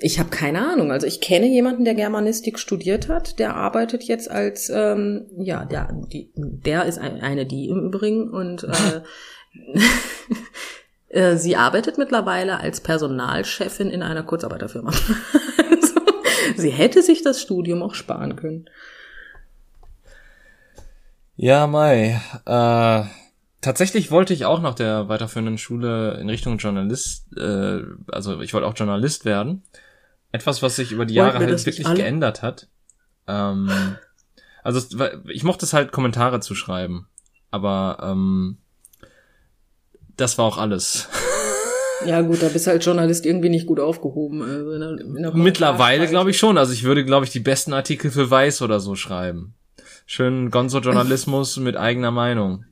Ich 0.00 0.18
habe 0.18 0.30
keine 0.30 0.66
Ahnung. 0.66 0.90
Also 0.90 1.06
ich 1.06 1.20
kenne 1.20 1.46
jemanden, 1.46 1.84
der 1.84 1.94
Germanistik 1.94 2.58
studiert 2.58 3.08
hat. 3.08 3.38
Der 3.38 3.54
arbeitet 3.54 4.02
jetzt 4.04 4.30
als, 4.30 4.70
ähm, 4.70 5.26
ja, 5.36 5.64
der, 5.64 5.92
die, 6.12 6.30
der 6.34 6.86
ist 6.86 6.98
ein, 6.98 7.20
eine 7.20 7.46
die 7.46 7.68
im 7.68 7.86
Übrigen 7.86 8.30
und 8.30 8.64
äh, 8.64 9.02
äh, 11.08 11.36
sie 11.36 11.56
arbeitet 11.56 11.98
mittlerweile 11.98 12.58
als 12.58 12.80
Personalchefin 12.80 13.90
in 13.90 14.02
einer 14.02 14.22
Kurzarbeiterfirma. 14.22 14.92
Sie 16.56 16.70
hätte 16.70 17.02
sich 17.02 17.22
das 17.22 17.40
Studium 17.40 17.82
auch 17.82 17.94
sparen 17.94 18.36
können. 18.36 18.68
Ja, 21.36 21.66
Mai. 21.66 22.20
Äh, 22.44 23.04
tatsächlich 23.60 24.10
wollte 24.10 24.34
ich 24.34 24.44
auch 24.44 24.60
nach 24.60 24.74
der 24.74 25.08
weiterführenden 25.08 25.58
Schule 25.58 26.18
in 26.20 26.28
Richtung 26.28 26.58
Journalist, 26.58 27.26
äh, 27.36 27.80
also 28.10 28.40
ich 28.40 28.54
wollte 28.54 28.66
auch 28.66 28.76
Journalist 28.76 29.24
werden. 29.24 29.62
Etwas, 30.30 30.62
was 30.62 30.76
sich 30.76 30.92
über 30.92 31.04
die 31.04 31.14
Jahre 31.14 31.38
halt 31.38 31.66
wirklich 31.66 31.86
geändert 31.94 32.42
hat. 32.42 32.68
Ähm, 33.26 33.70
also 34.62 34.78
es, 34.78 34.96
ich 35.28 35.44
mochte 35.44 35.64
es 35.64 35.72
halt, 35.72 35.92
Kommentare 35.92 36.40
zu 36.40 36.54
schreiben. 36.54 37.08
Aber 37.50 37.98
ähm, 38.02 38.58
das 40.16 40.38
war 40.38 40.44
auch 40.44 40.58
alles. 40.58 41.08
Ja 42.06 42.20
gut, 42.22 42.42
da 42.42 42.48
bist 42.48 42.66
halt 42.66 42.84
Journalist 42.84 43.26
irgendwie 43.26 43.48
nicht 43.48 43.66
gut 43.66 43.80
aufgehoben. 43.80 44.42
Also 44.42 44.72
in 44.72 44.80
der, 44.80 45.00
in 45.00 45.22
der 45.22 45.34
Mittlerweile 45.34 46.08
glaube 46.08 46.30
ich 46.30 46.38
schon. 46.38 46.58
Also 46.58 46.72
ich 46.72 46.84
würde, 46.84 47.04
glaube 47.04 47.24
ich, 47.24 47.30
die 47.30 47.40
besten 47.40 47.72
Artikel 47.72 48.10
für 48.10 48.30
Weiß 48.30 48.62
oder 48.62 48.80
so 48.80 48.94
schreiben. 48.94 49.54
Schön 50.06 50.50
Gonzo-Journalismus 50.50 51.56
mit 51.58 51.76
eigener 51.76 52.10
Meinung. 52.10 52.64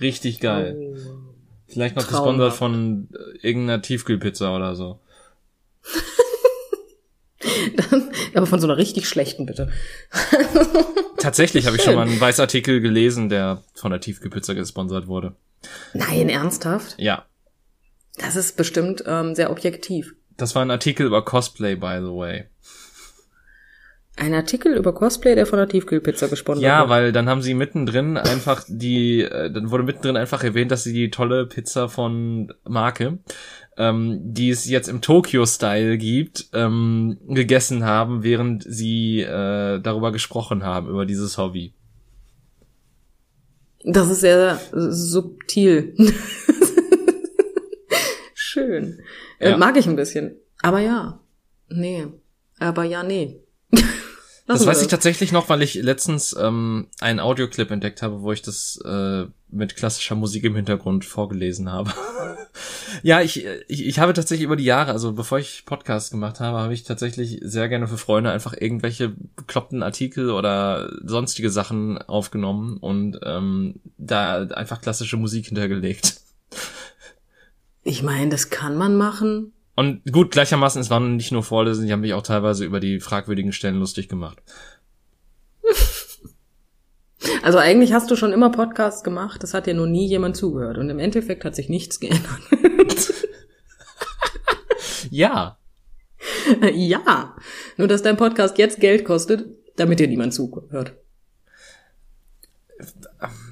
Richtig 0.00 0.40
geil. 0.40 0.76
Oh. 0.76 0.96
Vielleicht 1.66 1.96
noch 1.96 2.06
gesponsert 2.06 2.52
von 2.52 3.08
äh, 3.12 3.46
irgendeiner 3.46 3.82
Tiefkühlpizza 3.82 4.54
oder 4.54 4.76
so. 4.76 5.00
Aber 8.34 8.46
von 8.46 8.60
so 8.60 8.66
einer 8.66 8.76
richtig 8.76 9.08
schlechten, 9.08 9.46
bitte. 9.46 9.70
Tatsächlich 11.18 11.66
habe 11.66 11.76
ich 11.76 11.82
schon 11.82 11.94
mal 11.94 12.06
einen 12.06 12.20
Weißartikel 12.20 12.80
gelesen, 12.80 13.28
der 13.28 13.62
von 13.74 13.90
der 13.90 14.00
Tiefkühlpizza 14.00 14.54
gesponsert 14.54 15.06
wurde. 15.06 15.34
Nein, 15.94 16.28
ernsthaft? 16.28 16.96
Ja. 16.98 17.24
Das 18.18 18.36
ist 18.36 18.56
bestimmt 18.56 19.02
ähm, 19.06 19.34
sehr 19.34 19.50
objektiv. 19.50 20.14
Das 20.36 20.54
war 20.54 20.62
ein 20.62 20.70
Artikel 20.70 21.06
über 21.06 21.24
Cosplay, 21.24 21.74
by 21.76 21.98
the 22.00 22.12
way. 22.12 22.44
Ein 24.16 24.32
Artikel 24.32 24.76
über 24.76 24.94
Cosplay, 24.94 25.34
der 25.34 25.44
von 25.44 25.58
der 25.58 25.68
Tiefkühlpizza 25.68 26.28
gesponsert 26.28 26.62
Ja, 26.62 26.80
wird. 26.82 26.90
weil 26.90 27.12
dann 27.12 27.28
haben 27.28 27.42
sie 27.42 27.54
mittendrin 27.54 28.16
einfach 28.16 28.64
die, 28.68 29.22
äh, 29.22 29.50
dann 29.50 29.72
wurde 29.72 29.82
mittendrin 29.82 30.16
einfach 30.16 30.44
erwähnt, 30.44 30.70
dass 30.70 30.84
sie 30.84 30.92
die 30.92 31.10
tolle 31.10 31.46
Pizza 31.46 31.88
von 31.88 32.52
Marke, 32.62 33.18
ähm, 33.76 34.20
die 34.22 34.50
es 34.50 34.68
jetzt 34.68 34.86
im 34.88 35.00
Tokyo-Style 35.00 35.98
gibt, 35.98 36.46
ähm, 36.52 37.18
gegessen 37.28 37.84
haben, 37.84 38.22
während 38.22 38.62
sie 38.62 39.20
äh, 39.22 39.80
darüber 39.80 40.12
gesprochen 40.12 40.62
haben, 40.62 40.88
über 40.88 41.06
dieses 41.06 41.36
Hobby. 41.36 41.72
Das 43.82 44.08
ist 44.08 44.20
sehr 44.20 44.60
subtil. 44.72 45.94
Schön. 48.54 49.00
Äh, 49.40 49.50
Ja. 49.50 49.56
mag 49.56 49.76
ich 49.76 49.86
ein 49.86 49.96
bisschen. 49.96 50.36
Aber 50.62 50.78
ja. 50.78 51.18
Nee. 51.68 52.06
Aber 52.60 52.84
ja, 52.84 53.02
nee. 53.02 53.40
Das 54.46 54.66
weiß 54.66 54.82
ich 54.82 54.88
tatsächlich 54.88 55.32
noch, 55.32 55.48
weil 55.48 55.62
ich 55.62 55.72
letztens 55.72 56.36
ähm, 56.38 56.88
einen 57.00 57.18
Audioclip 57.18 57.70
entdeckt 57.70 58.02
habe, 58.02 58.20
wo 58.20 58.30
ich 58.30 58.42
das 58.42 58.78
äh, 58.84 59.24
mit 59.48 59.74
klassischer 59.74 60.16
Musik 60.16 60.44
im 60.44 60.54
Hintergrund 60.54 61.06
vorgelesen 61.06 61.72
habe. 61.72 61.90
ja, 63.02 63.22
ich, 63.22 63.46
ich, 63.68 63.86
ich 63.86 63.98
habe 64.00 64.12
tatsächlich 64.12 64.44
über 64.44 64.56
die 64.56 64.64
Jahre, 64.64 64.92
also 64.92 65.12
bevor 65.14 65.38
ich 65.38 65.64
Podcasts 65.64 66.10
gemacht 66.10 66.40
habe, 66.40 66.58
habe 66.58 66.74
ich 66.74 66.82
tatsächlich 66.82 67.40
sehr 67.42 67.70
gerne 67.70 67.88
für 67.88 67.96
Freunde 67.96 68.32
einfach 68.32 68.52
irgendwelche 68.52 69.14
bekloppten 69.34 69.82
Artikel 69.82 70.28
oder 70.30 70.90
sonstige 71.02 71.48
Sachen 71.48 71.96
aufgenommen 71.96 72.76
und 72.76 73.18
ähm, 73.22 73.76
da 73.96 74.42
einfach 74.42 74.82
klassische 74.82 75.16
Musik 75.16 75.46
hintergelegt. 75.46 76.16
Ich 77.84 78.02
meine, 78.02 78.30
das 78.30 78.50
kann 78.50 78.76
man 78.76 78.96
machen. 78.96 79.52
Und 79.76 80.02
gut, 80.10 80.30
gleichermaßen, 80.30 80.80
es 80.80 80.90
waren 80.90 81.16
nicht 81.16 81.32
nur 81.32 81.42
Vorlesen, 81.42 81.86
die 81.86 81.92
haben 81.92 82.00
mich 82.00 82.14
auch 82.14 82.22
teilweise 82.22 82.64
über 82.64 82.80
die 82.80 83.00
fragwürdigen 83.00 83.52
Stellen 83.52 83.78
lustig 83.78 84.08
gemacht. 84.08 84.42
Also 87.42 87.56
eigentlich 87.56 87.94
hast 87.94 88.10
du 88.10 88.16
schon 88.16 88.34
immer 88.34 88.50
Podcasts 88.50 89.02
gemacht, 89.02 89.42
das 89.42 89.54
hat 89.54 89.66
dir 89.66 89.72
nur 89.72 89.86
nie 89.86 90.06
jemand 90.06 90.36
zugehört. 90.36 90.76
Und 90.76 90.90
im 90.90 90.98
Endeffekt 90.98 91.46
hat 91.46 91.54
sich 91.54 91.70
nichts 91.70 91.98
geändert. 91.98 92.40
Ja, 95.10 95.58
ja. 96.74 97.36
Nur 97.76 97.88
dass 97.88 98.02
dein 98.02 98.16
Podcast 98.16 98.58
jetzt 98.58 98.80
Geld 98.80 99.04
kostet, 99.04 99.46
damit 99.76 100.00
dir 100.00 100.08
niemand 100.08 100.34
zuhört. 100.34 100.94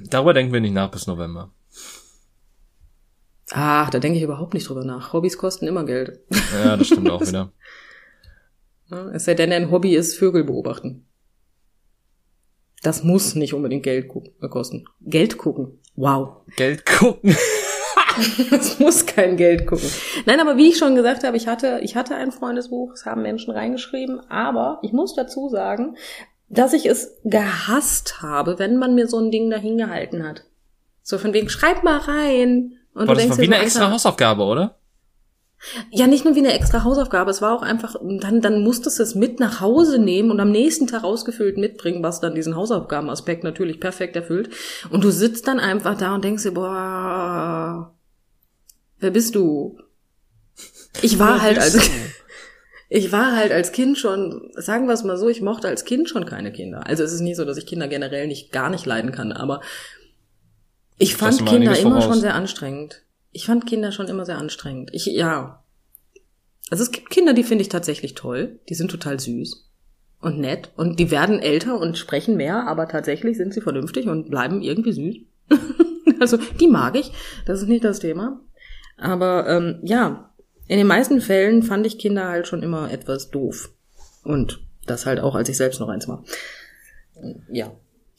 darüber 0.09 0.35
denken 0.35 0.53
wir 0.53 0.61
nicht 0.61 0.75
nach 0.75 0.91
bis 0.91 1.07
November. 1.07 1.51
Ach, 3.55 3.91
da 3.91 3.99
denke 3.99 4.17
ich 4.17 4.25
überhaupt 4.25 4.55
nicht 4.55 4.69
drüber 4.69 4.85
nach. 4.85 5.13
Hobbys 5.13 5.37
kosten 5.37 5.67
immer 5.67 5.85
Geld. 5.85 6.21
Ja, 6.65 6.77
das 6.77 6.87
stimmt 6.87 7.11
auch 7.11 7.21
wieder. 7.27 7.53
Es 9.13 9.25
sei 9.25 9.35
denn, 9.35 9.51
dein 9.51 9.71
Hobby 9.71 9.95
ist 9.95 10.17
Vögel 10.17 10.45
beobachten. 10.45 11.07
Das 12.83 13.05
muss 13.05 13.35
nicht 13.35 13.55
unbedingt 13.55 13.85
Geld 13.85 14.11
äh, 14.41 14.49
kosten. 14.49 14.87
Geld 15.01 15.39
gucken. 15.39 15.79
Wow. 15.95 16.43
Geld 16.57 16.85
gucken. 16.87 17.37
Das 18.51 18.79
muss 18.79 19.07
kein 19.07 19.39
Geld 19.39 19.67
gucken. 19.67 19.89
Nein, 20.27 20.39
aber 20.39 20.59
wie 20.59 20.69
ich 20.69 20.77
schon 20.77 20.95
gesagt 20.95 21.25
habe, 21.25 21.35
ich 21.39 21.47
hatte, 21.47 21.81
ich 21.83 21.97
hatte 21.97 22.15
ein 22.15 22.31
Freundesbuch, 22.31 22.93
es 22.93 23.07
haben 23.07 23.23
Menschen 23.23 23.55
reingeschrieben, 23.55 24.21
aber 24.29 24.81
ich 24.83 24.93
muss 24.93 25.15
dazu 25.15 25.49
sagen, 25.49 25.97
dass 26.51 26.75
ich 26.75 26.85
es 26.85 27.19
gehasst 27.25 28.21
habe, 28.21 28.59
wenn 28.59 28.77
man 28.77 28.95
mir 28.95 29.09
so 29.09 29.19
ein 29.19 29.31
Ding 29.31 29.49
dahin 29.49 29.79
gehalten 29.79 30.29
hat. 30.29 30.45
So 31.03 31.17
von 31.17 31.33
wegen, 31.33 31.49
schreib 31.49 31.85
mal 31.85 31.97
rein. 31.97 32.75
Und 32.95 33.07
Boah, 33.07 33.15
das 33.15 33.29
war 33.31 33.39
wie 33.39 33.47
eine 33.47 33.57
so, 33.57 33.63
extra 33.63 33.81
Alter, 33.83 33.93
Hausaufgabe, 33.95 34.43
oder? 34.43 34.77
Ja, 35.91 36.07
nicht 36.09 36.25
nur 36.25 36.35
wie 36.35 36.41
eine 36.41 36.53
extra 36.53 36.83
Hausaufgabe, 36.83 37.31
es 37.31 37.41
war 37.41 37.55
auch 37.55 37.63
einfach, 37.63 37.95
dann, 38.03 38.41
dann 38.41 38.63
musstest 38.63 38.99
du 38.99 39.03
es 39.05 39.15
mit 39.15 39.39
nach 39.39 39.61
Hause 39.61 39.99
nehmen 39.99 40.31
und 40.31 40.41
am 40.41 40.51
nächsten 40.51 40.89
Tag 40.89 41.05
ausgefüllt 41.05 41.57
mitbringen, 41.57 42.03
was 42.03 42.21
dann 42.21 42.35
diesen 42.35 42.57
Hausaufgabenaspekt 42.57 43.45
natürlich 43.45 43.79
perfekt 43.79 44.17
erfüllt. 44.17 44.51
Und 44.91 45.05
du 45.05 45.11
sitzt 45.11 45.47
dann 45.47 45.61
einfach 45.61 45.97
da 45.97 46.15
und 46.15 46.25
denkst 46.25 46.43
dir, 46.43 46.53
boah, 46.53 47.95
wer 48.99 49.11
bist 49.11 49.37
du? 49.37 49.79
Ich 51.01 51.19
war 51.21 51.41
halt 51.41 51.59
als, 51.61 51.79
ich 52.89 53.13
war 53.13 53.37
halt 53.37 53.53
als 53.53 53.71
Kind 53.71 53.97
schon, 53.97 54.51
sagen 54.55 54.89
wir 54.89 54.95
es 54.95 55.05
mal 55.05 55.17
so, 55.17 55.29
ich 55.29 55.43
mochte 55.43 55.69
als 55.69 55.85
Kind 55.85 56.09
schon 56.09 56.27
keine 56.27 56.53
Kinder. 56.53 56.87
Also 56.87 57.05
es 57.05 57.13
ist 57.13 57.21
nicht 57.21 57.37
so, 57.37 57.45
dass 57.45 57.57
ich 57.57 57.67
Kinder 57.67 57.87
generell 57.87 58.27
nicht, 58.27 58.51
gar 58.51 58.69
nicht 58.69 58.85
leiden 58.85 59.13
kann, 59.13 59.31
aber 59.31 59.61
ich 60.99 61.17
fand 61.17 61.45
Kinder 61.47 61.79
immer 61.79 62.01
voraus. 62.01 62.05
schon 62.05 62.21
sehr 62.21 62.35
anstrengend. 62.35 63.03
Ich 63.33 63.47
fand 63.47 63.67
Kinder 63.67 63.93
schon 63.93 64.09
immer 64.09 64.25
sehr 64.25 64.39
anstrengend. 64.39 64.91
Ich, 64.93 65.07
ja. 65.07 65.65
Also 66.71 66.85
es 66.85 66.91
gibt 66.91 67.11
Kinder, 67.11 67.35
die 67.35 67.45
finde 67.45 67.63
ich 67.63 67.69
tatsächlich 67.69 68.15
toll. 68.15 68.61
Die 68.69 68.75
sind 68.75 68.91
total 68.91 69.19
süß 69.19 69.69
und 70.21 70.39
nett 70.39 70.71
und 70.77 70.99
die 70.99 71.11
werden 71.11 71.41
älter 71.41 71.79
und 71.79 71.99
sprechen 71.99 72.37
mehr, 72.37 72.67
aber 72.67 72.89
tatsächlich 72.89 73.37
sind 73.37 73.53
sie 73.53 73.61
vernünftig 73.61 74.07
und 74.07 74.31
bleiben 74.31 74.63
irgendwie 74.63 74.93
süß. 74.93 75.17
also 76.21 76.39
die 76.61 76.69
mag 76.69 76.97
ich. 76.97 77.13
Das 77.45 77.61
ist 77.61 77.69
nicht 77.69 77.85
das 77.85 77.99
Thema. 77.99 78.41
Aber 78.97 79.49
ähm, 79.49 79.81
ja, 79.83 80.31
in 80.69 80.79
den 80.79 80.87
meisten 80.87 81.21
Fällen 81.21 81.63
fand 81.63 81.87
ich 81.87 81.99
Kinder 81.99 82.29
halt 82.29 82.47
schon 82.47 82.63
immer 82.63 82.91
etwas 82.91 83.31
doof. 83.31 83.71
Und 84.23 84.61
das 84.87 85.07
halt 85.07 85.21
auch, 85.21 85.35
als 85.35 85.49
ich 85.49 85.57
selbst 85.57 85.81
noch 85.81 85.89
eins 85.89 86.09
war. 86.09 86.25
Ja. 87.51 87.73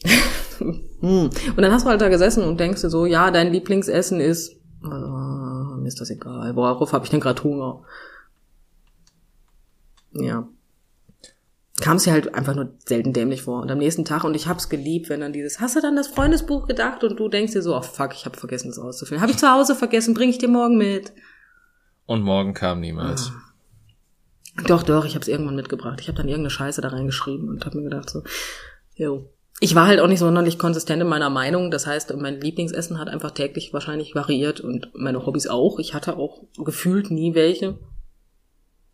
Hm. 0.60 1.30
Und 1.30 1.58
dann 1.58 1.72
hast 1.72 1.86
du 1.86 1.90
halt 1.90 2.00
da 2.00 2.10
gesessen 2.10 2.44
und 2.44 2.60
denkst 2.60 2.82
dir 2.82 2.90
so, 2.90 3.06
ja, 3.06 3.30
dein 3.30 3.52
Lieblingsessen 3.52 4.22
ist, 4.22 4.54
äh, 4.84 4.88
mir 4.88 5.88
ist 5.88 6.00
das 6.00 6.10
egal, 6.10 6.56
worauf 6.56 6.94
habe 6.94 7.06
ich 7.06 7.12
denn 7.12 7.20
gerade 7.20 7.44
Hunger? 7.44 7.84
Ja. 10.14 10.48
Kam 11.82 11.98
es 11.98 12.04
dir 12.04 12.14
halt 12.14 12.36
einfach 12.36 12.56
nur 12.56 12.76
selten 12.86 13.14
dämlich 13.14 13.42
vor. 13.42 13.62
Und 13.62 13.72
am 13.72 13.80
nächsten 13.80 14.06
Tag, 14.06 14.24
und 14.24 14.36
ich 14.36 14.48
hab's 14.48 14.70
geliebt, 14.70 15.10
wenn 15.10 15.22
dann 15.22 15.34
dieses, 15.34 15.60
hast 15.60 15.76
du 15.76 15.82
dann 15.82 15.96
das 15.96 16.08
Freundesbuch 16.08 16.68
gedacht? 16.68 17.04
Und 17.04 17.20
du 17.20 17.28
denkst 17.28 17.54
dir 17.54 17.62
so, 17.62 17.76
oh 17.76 17.82
fuck, 17.82 18.14
ich 18.14 18.26
habe 18.26 18.38
vergessen, 18.38 18.70
das 18.70 18.78
auszufüllen. 18.78 19.22
Habe 19.22 19.32
ich 19.32 19.38
zu 19.38 19.52
Hause 19.52 19.76
vergessen, 19.76 20.14
bring 20.14 20.30
ich 20.30 20.38
dir 20.38 20.50
morgen 20.50 20.78
mit. 20.78 21.12
Und 22.06 22.22
morgen 22.22 22.54
kam 22.54 22.80
niemals. 22.80 23.32
Doch, 24.68 24.84
doch, 24.84 25.04
ich 25.06 25.16
habe 25.16 25.24
es 25.24 25.28
irgendwann 25.28 25.56
mitgebracht. 25.56 26.00
Ich 26.00 26.08
habe 26.08 26.18
dann 26.18 26.28
irgendeine 26.28 26.52
Scheiße 26.52 26.80
da 26.82 26.90
reingeschrieben 26.90 27.50
und 27.50 27.66
habe 27.66 27.78
mir 27.78 27.84
gedacht 27.84 28.10
so, 28.10 28.24
jo. 28.96 29.33
Ich 29.64 29.76
war 29.76 29.88
halt 29.88 30.02
auch 30.02 30.10
nicht 30.10 30.20
sonderlich 30.20 30.60
konsistent 30.60 31.02
in 31.02 31.08
meiner 31.08 31.30
Meinung. 31.30 31.72
Das 31.72 31.88
heißt, 31.88 32.14
mein 32.18 32.42
Lieblingsessen 32.42 33.00
hat 33.00 33.08
einfach 33.08 33.32
täglich 33.32 33.72
wahrscheinlich 33.72 34.14
variiert 34.14 34.60
und 34.60 34.90
meine 34.94 35.26
Hobbys 35.26 35.48
auch. 35.48 35.80
Ich 35.80 35.94
hatte 35.94 36.18
auch 36.18 36.42
gefühlt 36.58 37.12
nie 37.12 37.34
welche. 37.34 37.80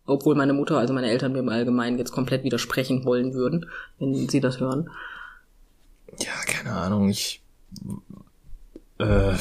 Obwohl 0.05 0.35
meine 0.35 0.53
Mutter, 0.53 0.77
also 0.77 0.93
meine 0.93 1.09
Eltern 1.09 1.31
mir 1.31 1.39
im 1.39 1.49
Allgemeinen 1.49 1.97
jetzt 1.97 2.11
komplett 2.11 2.43
widersprechen 2.43 3.03
wollen 3.03 3.33
würden, 3.33 3.65
wenn 3.97 4.29
sie 4.29 4.41
das 4.41 4.59
hören. 4.59 4.91
Ja, 6.19 6.33
keine 6.45 6.75
Ahnung, 6.75 7.09
ich. 7.09 7.41
Äh, 8.99 9.37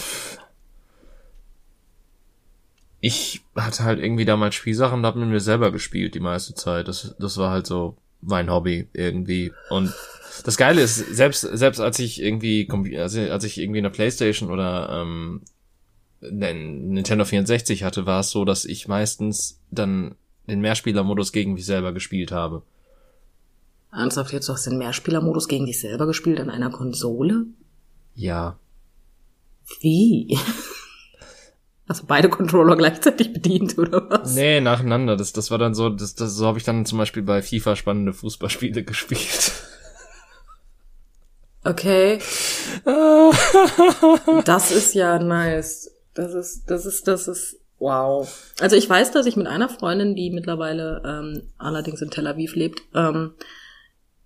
ich 3.00 3.42
hatte 3.54 3.84
halt 3.84 3.98
irgendwie 3.98 4.24
damals 4.24 4.54
Spielsachen 4.54 5.00
und 5.00 5.04
hab 5.04 5.16
mit 5.16 5.28
mir 5.28 5.40
selber 5.40 5.72
gespielt 5.72 6.14
die 6.14 6.20
meiste 6.20 6.54
Zeit. 6.54 6.88
Das, 6.88 7.16
das 7.18 7.36
war 7.36 7.50
halt 7.50 7.66
so 7.66 7.98
mein 8.22 8.50
Hobby 8.50 8.88
irgendwie. 8.94 9.52
Und 9.68 9.92
das 10.44 10.56
Geile 10.56 10.82
ist, 10.82 10.96
selbst, 10.96 11.40
selbst 11.40 11.80
als 11.80 11.98
ich 11.98 12.22
irgendwie, 12.22 12.68
also 12.98 13.20
als 13.20 13.44
ich 13.44 13.58
irgendwie 13.58 13.78
eine 13.78 13.90
Playstation 13.90 14.50
oder 14.50 15.02
ähm, 15.02 15.42
Nintendo 16.20 17.24
64 17.24 17.84
hatte, 17.84 18.06
war 18.06 18.20
es 18.20 18.30
so, 18.30 18.44
dass 18.44 18.64
ich 18.64 18.88
meistens 18.88 19.60
dann 19.70 20.16
den 20.48 20.60
Mehrspielermodus 20.60 21.32
gegen 21.32 21.54
mich 21.54 21.66
selber 21.66 21.92
gespielt 21.92 22.32
habe. 22.32 22.62
Ernsthaft, 23.92 24.32
jetzt 24.32 24.48
du 24.48 24.52
hast 24.52 24.66
den 24.66 24.78
Mehrspielermodus 24.78 25.48
gegen 25.48 25.66
dich 25.66 25.80
selber 25.80 26.06
gespielt 26.06 26.40
an 26.40 26.50
einer 26.50 26.70
Konsole? 26.70 27.46
Ja. 28.14 28.58
Wie? 29.80 30.38
Hast 31.88 32.02
du 32.02 32.06
beide 32.06 32.28
Controller 32.28 32.76
gleichzeitig 32.76 33.32
bedient, 33.32 33.78
oder 33.78 34.10
was? 34.10 34.34
Nee, 34.34 34.60
nacheinander. 34.60 35.16
Das, 35.16 35.32
das 35.32 35.50
war 35.50 35.56
dann 35.56 35.74
so, 35.74 35.88
das, 35.88 36.14
das, 36.14 36.34
so 36.34 36.46
habe 36.46 36.58
ich 36.58 36.64
dann 36.64 36.84
zum 36.84 36.98
Beispiel 36.98 37.22
bei 37.22 37.40
FIFA 37.40 37.76
spannende 37.76 38.12
Fußballspiele 38.12 38.82
gespielt. 38.84 39.52
Okay. 41.68 42.18
Das 44.44 44.70
ist 44.70 44.94
ja 44.94 45.18
nice. 45.18 45.90
Das 46.14 46.32
ist, 46.32 46.64
das 46.70 46.86
ist, 46.86 47.06
das 47.06 47.28
ist, 47.28 47.60
wow. 47.78 48.26
Also 48.60 48.76
ich 48.76 48.88
weiß, 48.88 49.12
dass 49.12 49.26
ich 49.26 49.36
mit 49.36 49.46
einer 49.46 49.68
Freundin, 49.68 50.14
die 50.14 50.30
mittlerweile 50.30 51.02
ähm, 51.04 51.42
allerdings 51.58 52.00
in 52.00 52.10
Tel 52.10 52.26
Aviv 52.26 52.54
lebt, 52.54 52.82
ähm, 52.94 53.32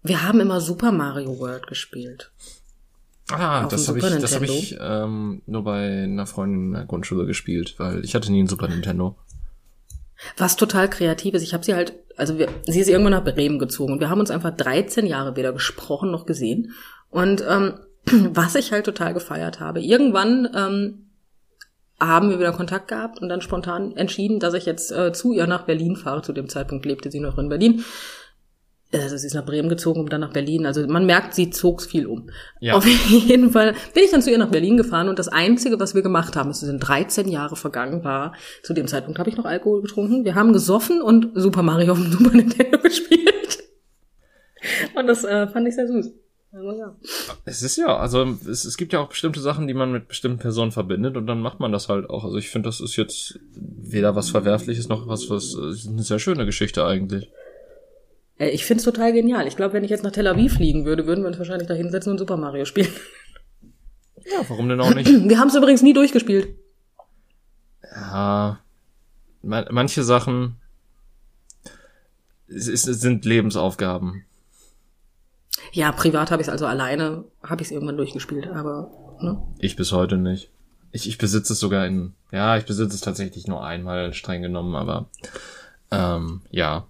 wir 0.02 0.22
haben 0.22 0.40
immer 0.40 0.60
Super 0.60 0.92
Mario 0.92 1.38
World 1.38 1.66
gespielt. 1.66 2.32
Ah, 3.30 3.64
Auf 3.64 3.72
das 3.72 3.88
habe 3.88 3.98
ich, 3.98 4.04
das 4.04 4.34
hab 4.34 4.42
ich 4.42 4.76
ähm, 4.80 5.42
nur 5.46 5.64
bei 5.64 6.04
einer 6.04 6.26
Freundin 6.26 6.66
in 6.66 6.72
der 6.72 6.84
Grundschule 6.84 7.26
gespielt, 7.26 7.74
weil 7.78 8.04
ich 8.04 8.14
hatte 8.14 8.30
nie 8.30 8.42
ein 8.42 8.48
Super 8.48 8.68
Nintendo. 8.68 9.16
Was 10.36 10.56
total 10.56 10.88
kreativ 10.88 11.34
ist. 11.34 11.42
Ich 11.42 11.54
habe 11.54 11.64
sie 11.64 11.74
halt, 11.74 11.94
also 12.16 12.38
wir, 12.38 12.48
sie 12.66 12.80
ist 12.80 12.88
irgendwann 12.88 13.12
nach 13.12 13.24
Bremen 13.24 13.58
gezogen 13.58 13.92
und 13.94 14.00
wir 14.00 14.10
haben 14.10 14.20
uns 14.20 14.30
einfach 14.30 14.54
13 14.56 15.06
Jahre 15.06 15.36
weder 15.36 15.52
gesprochen 15.52 16.10
noch 16.10 16.26
gesehen. 16.26 16.72
Und 17.12 17.44
ähm, 17.48 17.74
was 18.34 18.56
ich 18.56 18.72
halt 18.72 18.86
total 18.86 19.14
gefeiert 19.14 19.60
habe, 19.60 19.80
irgendwann 19.80 20.48
ähm, 20.56 21.10
haben 22.00 22.30
wir 22.30 22.40
wieder 22.40 22.52
Kontakt 22.52 22.88
gehabt 22.88 23.20
und 23.20 23.28
dann 23.28 23.42
spontan 23.42 23.96
entschieden, 23.96 24.40
dass 24.40 24.54
ich 24.54 24.66
jetzt 24.66 24.90
äh, 24.90 25.12
zu 25.12 25.32
ihr 25.32 25.46
nach 25.46 25.66
Berlin 25.66 25.94
fahre. 25.94 26.22
Zu 26.22 26.32
dem 26.32 26.48
Zeitpunkt 26.48 26.84
lebte 26.84 27.12
sie 27.12 27.20
noch 27.20 27.38
in 27.38 27.48
Berlin. 27.48 27.84
also 28.92 29.16
sie 29.16 29.26
ist 29.26 29.34
nach 29.34 29.44
Bremen 29.44 29.68
gezogen 29.68 30.00
und 30.00 30.12
dann 30.12 30.22
nach 30.22 30.32
Berlin. 30.32 30.66
Also 30.66 30.84
man 30.88 31.06
merkt, 31.06 31.34
sie 31.34 31.50
zog's 31.50 31.86
viel 31.86 32.06
um. 32.06 32.30
Ja. 32.58 32.74
Auf 32.74 32.86
jeden 33.08 33.50
Fall 33.50 33.74
bin 33.94 34.04
ich 34.04 34.10
dann 34.10 34.22
zu 34.22 34.30
ihr 34.32 34.38
nach 34.38 34.50
Berlin 34.50 34.78
gefahren 34.78 35.08
und 35.08 35.18
das 35.18 35.28
Einzige, 35.28 35.78
was 35.78 35.94
wir 35.94 36.02
gemacht 36.02 36.34
haben, 36.34 36.50
es 36.50 36.60
sind 36.60 36.80
13 36.80 37.28
Jahre 37.28 37.54
vergangen, 37.54 38.02
war, 38.02 38.34
zu 38.62 38.72
dem 38.72 38.88
Zeitpunkt 38.88 39.20
habe 39.20 39.30
ich 39.30 39.36
noch 39.36 39.44
Alkohol 39.44 39.82
getrunken. 39.82 40.24
Wir 40.24 40.34
haben 40.34 40.52
gesoffen 40.52 41.02
und 41.02 41.28
Super 41.34 41.62
Mario 41.62 41.92
auf 41.92 41.98
dem 41.98 42.10
Super 42.10 42.30
Nintendo 42.34 42.78
gespielt. 42.78 43.62
Und 44.94 45.06
das 45.06 45.24
äh, 45.24 45.46
fand 45.46 45.68
ich 45.68 45.74
sehr 45.74 45.86
süß. 45.86 46.10
Ja. 46.52 46.94
Es 47.46 47.62
ist 47.62 47.76
ja, 47.76 47.96
also 47.96 48.24
es, 48.46 48.64
es 48.66 48.76
gibt 48.76 48.92
ja 48.92 49.00
auch 49.00 49.08
bestimmte 49.08 49.40
Sachen, 49.40 49.66
die 49.66 49.74
man 49.74 49.90
mit 49.90 50.08
bestimmten 50.08 50.38
Personen 50.38 50.70
verbindet 50.70 51.16
und 51.16 51.26
dann 51.26 51.40
macht 51.40 51.60
man 51.60 51.72
das 51.72 51.88
halt 51.88 52.10
auch. 52.10 52.24
Also 52.24 52.36
ich 52.36 52.50
finde, 52.50 52.68
das 52.68 52.80
ist 52.80 52.96
jetzt 52.96 53.38
weder 53.54 54.14
was 54.16 54.28
Verwerfliches 54.30 54.88
noch 54.88 55.08
was, 55.08 55.30
was 55.30 55.54
äh, 55.54 55.70
ist 55.70 55.88
eine 55.88 56.02
sehr 56.02 56.18
schöne 56.18 56.44
Geschichte 56.44 56.84
eigentlich. 56.84 57.30
Äh, 58.38 58.50
Ich 58.50 58.66
find's 58.66 58.84
total 58.84 59.14
genial. 59.14 59.46
Ich 59.46 59.56
glaube, 59.56 59.72
wenn 59.72 59.84
ich 59.84 59.90
jetzt 59.90 60.04
nach 60.04 60.12
Tel 60.12 60.26
Aviv 60.26 60.54
fliegen 60.54 60.84
würde, 60.84 61.06
würden 61.06 61.22
wir 61.24 61.28
uns 61.28 61.38
wahrscheinlich 61.38 61.68
da 61.68 61.74
hinsetzen 61.74 62.12
und 62.12 62.18
Super 62.18 62.36
Mario 62.36 62.66
spielen. 62.66 62.92
Ja, 64.30 64.44
warum 64.48 64.68
denn 64.68 64.80
auch 64.80 64.94
nicht? 64.94 65.08
Wir 65.10 65.38
haben 65.38 65.48
es 65.48 65.54
übrigens 65.54 65.80
nie 65.82 65.94
durchgespielt. 65.94 66.48
Ja, 67.94 68.60
man, 69.42 69.64
manche 69.70 70.02
Sachen 70.02 70.56
es, 72.46 72.68
ist, 72.68 72.86
es 72.86 73.00
sind 73.00 73.24
Lebensaufgaben. 73.24 74.24
Ja, 75.72 75.92
privat 75.92 76.30
habe 76.30 76.42
ich 76.42 76.48
es 76.48 76.52
also 76.52 76.66
alleine, 76.66 77.24
habe 77.42 77.62
ich 77.62 77.68
es 77.68 77.72
irgendwann 77.72 77.96
durchgespielt, 77.96 78.48
aber 78.48 78.90
ne? 79.20 79.40
Ich 79.58 79.76
bis 79.76 79.92
heute 79.92 80.16
nicht. 80.16 80.50
Ich, 80.90 81.08
ich 81.08 81.16
besitze 81.16 81.52
es 81.54 81.60
sogar 81.60 81.86
in, 81.86 82.12
ja, 82.32 82.56
ich 82.56 82.66
besitze 82.66 82.94
es 82.94 83.00
tatsächlich 83.00 83.46
nur 83.46 83.64
einmal 83.64 84.12
streng 84.12 84.42
genommen, 84.42 84.74
aber 84.74 85.06
ähm, 85.90 86.42
ja. 86.50 86.86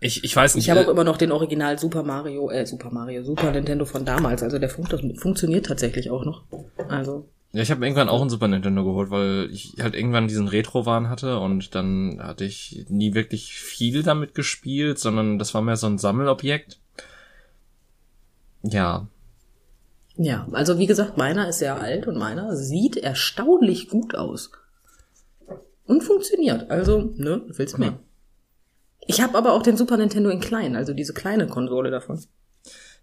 Ich, 0.00 0.22
ich 0.22 0.36
weiß 0.36 0.54
nicht. 0.54 0.64
Ich 0.64 0.70
habe 0.70 0.80
auch 0.80 0.88
äh, 0.88 0.90
immer 0.90 1.04
noch 1.04 1.16
den 1.16 1.32
Original 1.32 1.78
Super 1.78 2.02
Mario, 2.02 2.50
äh, 2.50 2.66
Super 2.66 2.90
Mario, 2.90 3.24
Super 3.24 3.50
Nintendo 3.50 3.84
von 3.84 4.04
damals. 4.04 4.42
Also 4.42 4.58
der 4.58 4.68
Funk, 4.68 4.90
das 4.90 5.00
funktioniert 5.18 5.66
tatsächlich 5.66 6.10
auch 6.10 6.24
noch. 6.24 6.44
Also, 6.88 7.28
Ja, 7.52 7.62
ich 7.62 7.70
habe 7.70 7.84
irgendwann 7.84 8.08
auch 8.08 8.20
ein 8.20 8.28
Super 8.28 8.46
Nintendo 8.46 8.84
geholt, 8.84 9.10
weil 9.10 9.48
ich 9.50 9.76
halt 9.80 9.94
irgendwann 9.94 10.28
diesen 10.28 10.48
Retro-Wahn 10.48 11.08
hatte 11.08 11.38
und 11.38 11.74
dann 11.74 12.20
hatte 12.20 12.44
ich 12.44 12.84
nie 12.88 13.14
wirklich 13.14 13.54
viel 13.54 14.02
damit 14.02 14.34
gespielt, 14.34 14.98
sondern 14.98 15.38
das 15.38 15.54
war 15.54 15.62
mehr 15.62 15.76
so 15.76 15.86
ein 15.86 15.98
Sammelobjekt. 15.98 16.78
Ja, 18.70 19.06
ja, 20.18 20.48
also 20.52 20.78
wie 20.78 20.86
gesagt, 20.86 21.18
meiner 21.18 21.48
ist 21.48 21.58
sehr 21.58 21.80
alt 21.80 22.06
und 22.06 22.16
meiner 22.16 22.56
sieht 22.56 22.96
erstaunlich 22.96 23.88
gut 23.88 24.14
aus. 24.14 24.50
Und 25.84 26.02
funktioniert. 26.02 26.70
Also, 26.70 27.12
ne, 27.16 27.42
willst 27.48 27.78
mehr. 27.78 27.98
Ich 29.06 29.20
habe 29.20 29.36
aber 29.38 29.52
auch 29.52 29.62
den 29.62 29.76
Super 29.76 29.98
Nintendo 29.98 30.30
in 30.30 30.40
klein, 30.40 30.74
also 30.74 30.94
diese 30.94 31.12
kleine 31.12 31.46
Konsole 31.46 31.90
davon. 31.90 32.20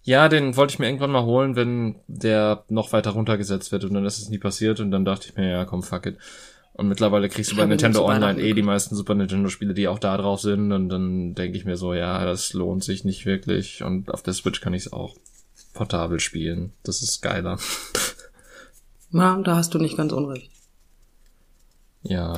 Ja, 0.01 0.27
den 0.27 0.57
wollte 0.57 0.73
ich 0.73 0.79
mir 0.79 0.87
irgendwann 0.87 1.11
mal 1.11 1.23
holen, 1.23 1.55
wenn 1.55 1.95
der 2.07 2.65
noch 2.67 2.91
weiter 2.91 3.11
runtergesetzt 3.11 3.71
wird 3.71 3.85
und 3.85 3.93
dann 3.93 4.05
ist 4.05 4.17
es 4.17 4.27
nie 4.27 4.39
passiert 4.39 4.81
und 4.81 4.91
dann 4.91 5.05
dachte 5.05 5.29
ich 5.29 5.37
mir, 5.37 5.49
ja 5.49 5.63
komm, 5.63 5.81
fuck 5.81 6.07
it. 6.07 6.17
Und 6.73 6.89
mittlerweile 6.89 7.29
kriegst 7.29 7.51
du 7.51 7.55
bei 7.55 7.65
Nintendo 7.65 8.03
Online 8.03 8.41
eh 8.41 8.53
die 8.53 8.63
meisten 8.63 8.95
Super 8.95 9.13
Nintendo 9.13 9.47
Spiele, 9.47 9.75
die 9.75 9.87
auch 9.87 9.99
da 9.99 10.17
drauf 10.17 10.41
sind 10.41 10.73
und 10.73 10.89
dann 10.89 11.35
denke 11.35 11.57
ich 11.57 11.63
mir 11.63 11.77
so, 11.77 11.93
ja, 11.93 12.25
das 12.25 12.51
lohnt 12.51 12.83
sich 12.83 13.05
nicht 13.05 13.25
wirklich 13.25 13.83
und 13.83 14.11
auf 14.11 14.23
der 14.23 14.33
Switch 14.33 14.59
kann 14.59 14.73
ich 14.73 14.87
es 14.87 14.91
auch 14.91 15.15
portabel 15.73 16.19
spielen. 16.19 16.73
Das 16.83 17.01
ist 17.01 17.21
geiler. 17.21 17.57
Ja, 19.15 19.39
da 19.43 19.55
hast 19.57 19.71
du 19.75 19.77
nicht 19.77 19.95
ganz 19.95 20.11
unrecht. 20.11 20.49
ja. 22.01 22.35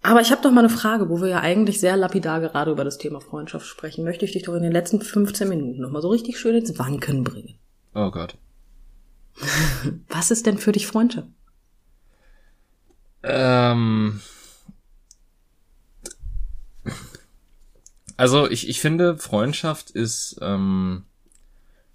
Aber 0.00 0.20
ich 0.22 0.30
habe 0.30 0.40
doch 0.42 0.50
mal 0.50 0.60
eine 0.60 0.68
Frage, 0.70 1.08
wo 1.10 1.20
wir 1.20 1.28
ja 1.28 1.40
eigentlich 1.40 1.78
sehr 1.80 1.96
lapidar 1.96 2.40
gerade 2.40 2.70
über 2.70 2.84
das 2.84 2.96
Thema 2.98 3.20
Freundschaft 3.20 3.66
sprechen. 3.66 4.02
Möchte 4.04 4.24
ich 4.26 4.32
dich 4.32 4.42
doch 4.42 4.54
in 4.54 4.62
den 4.62 4.72
letzten 4.72 5.00
15 5.00 5.48
Minuten 5.48 5.80
noch 5.80 5.90
mal 5.90 6.00
so 6.02 6.08
richtig 6.08 6.38
schön 6.38 6.54
ins 6.56 6.78
Wanken 6.78 7.22
bringen. 7.24 7.58
Oh 7.94 8.10
Gott. 8.10 8.36
Was 10.08 10.30
ist 10.30 10.46
denn 10.46 10.56
für 10.58 10.72
dich 10.72 10.86
Freundschaft? 10.86 11.28
Ähm. 13.22 14.20
Also 18.16 18.48
ich, 18.48 18.68
ich 18.68 18.80
finde, 18.80 19.16
Freundschaft 19.18 19.90
ist, 19.90 20.38
ähm, 20.40 21.04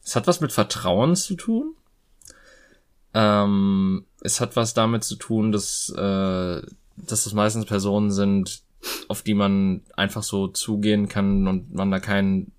es 0.04 0.16
hat 0.16 0.28
was 0.28 0.42
mit 0.42 0.52
Vertrauen 0.52 1.16
zu 1.16 1.36
tun. 1.36 1.76
Ähm, 3.14 4.06
es 4.22 4.40
hat 4.40 4.56
was 4.56 4.74
damit 4.74 5.04
zu 5.04 5.16
tun, 5.16 5.52
dass, 5.52 5.90
äh, 5.90 6.62
dass 6.96 7.26
es 7.26 7.34
meistens 7.34 7.66
Personen 7.66 8.12
sind, 8.12 8.62
auf 9.08 9.22
die 9.22 9.34
man 9.34 9.82
einfach 9.96 10.24
so 10.24 10.48
zugehen 10.48 11.10
kann 11.10 11.48
und 11.48 11.74
man 11.74 11.92
da 11.92 12.00
kein 12.00 12.52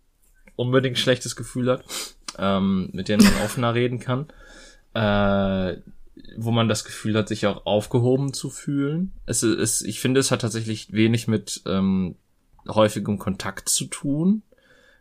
unbedingt 0.57 0.99
schlechtes 0.99 1.37
Gefühl 1.37 1.71
hat, 1.71 1.85
ähm, 2.39 2.91
mit 2.93 3.09
denen 3.09 3.25
man 3.25 3.43
offener 3.45 3.75
reden 3.75 4.01
kann. 4.01 4.27
Äh, 4.93 5.81
wo 6.37 6.51
man 6.51 6.69
das 6.69 6.85
Gefühl 6.85 7.17
hat, 7.17 7.29
sich 7.29 7.47
auch 7.47 7.65
aufgehoben 7.67 8.33
zu 8.33 8.51
fühlen. 8.51 9.13
Es 9.27 9.43
ist, 9.43 9.83
ich 9.83 10.01
finde, 10.01 10.21
es 10.21 10.31
hat 10.31 10.43
tatsächlich 10.43 10.93
wenig 10.93 11.29
mit 11.29 11.63
ähm, 11.67 12.17
häufigem 12.69 13.19
Kontakt 13.19 13.69
zu 13.69 13.87
tun, 13.87 14.43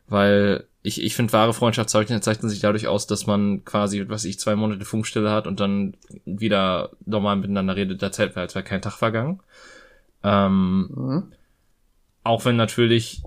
weil 0.08 0.69
ich, 0.82 1.04
ich 1.04 1.16
finde, 1.16 1.34
wahre 1.34 1.54
Freundschaft 1.54 1.90
zeichnet, 1.90 2.24
zeichnet 2.24 2.50
sich 2.50 2.62
dadurch 2.62 2.88
aus, 2.88 3.06
dass 3.06 3.28
man 3.28 3.66
quasi, 3.66 4.06
was 4.08 4.24
ich, 4.26 4.40
zwei 4.40 4.56
Monate 4.56 4.86
Funkstille 4.86 5.32
hat 5.32 5.46
und 5.48 5.60
dann 5.60 5.96
wieder 6.26 6.92
normal 7.06 7.36
miteinander 7.36 7.76
redet, 7.76 8.02
da 8.02 8.12
zählt, 8.12 8.38
als 8.38 8.56
wäre 8.56 8.64
kein 8.64 8.82
Tag 8.82 8.94
vergangen. 8.94 9.42
Ähm, 10.24 10.90
Mhm. 10.92 11.34
auch 12.24 12.46
wenn 12.46 12.56
natürlich 12.58 13.24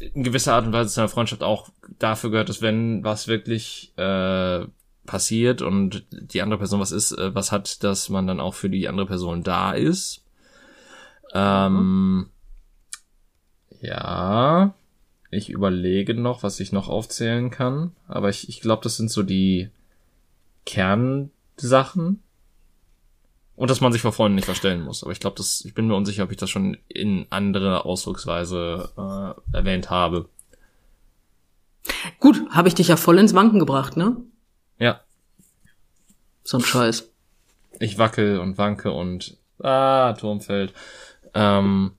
in 0.00 0.22
gewisser 0.22 0.54
Art 0.54 0.66
und 0.66 0.72
Weise 0.72 0.90
zu 0.90 1.00
einer 1.00 1.08
Freundschaft 1.08 1.42
auch 1.42 1.68
dafür 1.98 2.30
gehört, 2.30 2.48
dass 2.48 2.62
wenn 2.62 3.04
was 3.04 3.28
wirklich 3.28 3.92
äh, 3.96 4.66
passiert 5.06 5.62
und 5.62 6.04
die 6.10 6.42
andere 6.42 6.58
Person 6.58 6.80
was 6.80 6.92
ist, 6.92 7.12
äh, 7.12 7.34
was 7.34 7.52
hat, 7.52 7.82
dass 7.84 8.08
man 8.08 8.26
dann 8.26 8.40
auch 8.40 8.54
für 8.54 8.70
die 8.70 8.88
andere 8.88 9.06
Person 9.06 9.42
da 9.42 9.72
ist. 9.72 10.22
Ähm, 11.32 12.28
ja, 13.80 14.74
ich 15.30 15.50
überlege 15.50 16.14
noch, 16.14 16.42
was 16.42 16.60
ich 16.60 16.72
noch 16.72 16.88
aufzählen 16.88 17.50
kann, 17.50 17.92
aber 18.08 18.28
ich, 18.30 18.48
ich 18.48 18.60
glaube, 18.60 18.82
das 18.82 18.96
sind 18.96 19.10
so 19.10 19.22
die 19.22 19.70
Kernsachen. 20.66 22.22
Und 23.56 23.68
dass 23.70 23.82
man 23.82 23.92
sich 23.92 24.00
vor 24.00 24.12
Freunden 24.12 24.36
nicht 24.36 24.46
verstellen 24.46 24.80
muss. 24.82 25.02
Aber 25.02 25.12
ich 25.12 25.20
glaube, 25.20 25.36
das, 25.36 25.62
ich 25.66 25.74
bin 25.74 25.86
mir 25.86 25.94
unsicher, 25.94 26.24
ob 26.24 26.30
ich 26.30 26.38
das 26.38 26.48
schon 26.48 26.78
in 26.88 27.26
andere 27.28 27.84
Ausdrucksweise 27.84 28.88
äh, 28.96 29.56
erwähnt 29.56 29.90
habe. 29.90 30.28
Gut, 32.20 32.40
habe 32.50 32.68
ich 32.68 32.74
dich 32.74 32.88
ja 32.88 32.96
voll 32.96 33.18
ins 33.18 33.34
Wanken 33.34 33.58
gebracht, 33.58 33.96
ne? 33.98 34.16
Ja, 34.78 35.00
So 36.42 36.56
ein 36.56 36.62
Scheiß. 36.64 37.10
ich 37.80 37.98
wackel 37.98 38.38
und 38.38 38.56
wanke 38.56 38.92
und 38.92 39.36
ah, 39.62 40.14
Turm 40.14 40.40
fällt. 40.40 40.72
Ähm, 41.34 41.92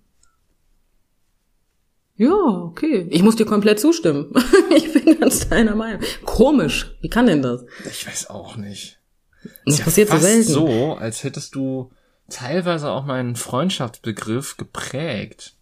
Ja, 2.22 2.34
okay. 2.36 3.08
Ich 3.10 3.24
muss 3.24 3.36
dir 3.36 3.46
komplett 3.48 3.80
zustimmen. 3.80 4.32
ich 4.76 4.94
bin 4.94 5.20
ganz 5.20 5.50
deiner 5.50 5.74
Meinung. 5.76 6.02
Komisch. 6.24 6.96
Wie 7.02 7.10
kann 7.10 7.26
denn 7.26 7.42
das? 7.42 7.66
ich 7.90 8.06
weiß 8.06 8.30
auch 8.30 8.58
nicht. 8.58 9.00
Das 9.66 9.74
Ist 9.74 9.80
ja 9.80 9.86
passiert 9.86 10.08
so 10.10 10.14
fast 10.14 10.26
selten. 10.26 10.50
so, 10.52 10.94
als 11.00 11.24
hättest 11.24 11.56
du 11.56 11.92
teilweise 12.30 12.92
auch 12.92 13.06
meinen 13.06 13.36
Freundschaftsbegriff 13.36 14.58
geprägt. 14.58 15.56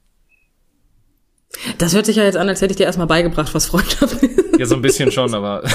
Das 1.77 1.93
hört 1.95 2.05
sich 2.05 2.17
ja 2.17 2.23
jetzt 2.25 2.35
an, 2.37 2.49
als 2.49 2.61
hätte 2.61 2.71
ich 2.71 2.77
dir 2.77 2.83
erstmal 2.83 3.07
beigebracht, 3.07 3.53
was 3.55 3.65
Freundschaft 3.67 4.21
ist. 4.21 4.59
Ja, 4.59 4.65
so 4.65 4.75
ein 4.75 4.81
bisschen 4.81 5.11
schon, 5.13 5.33
aber 5.33 5.63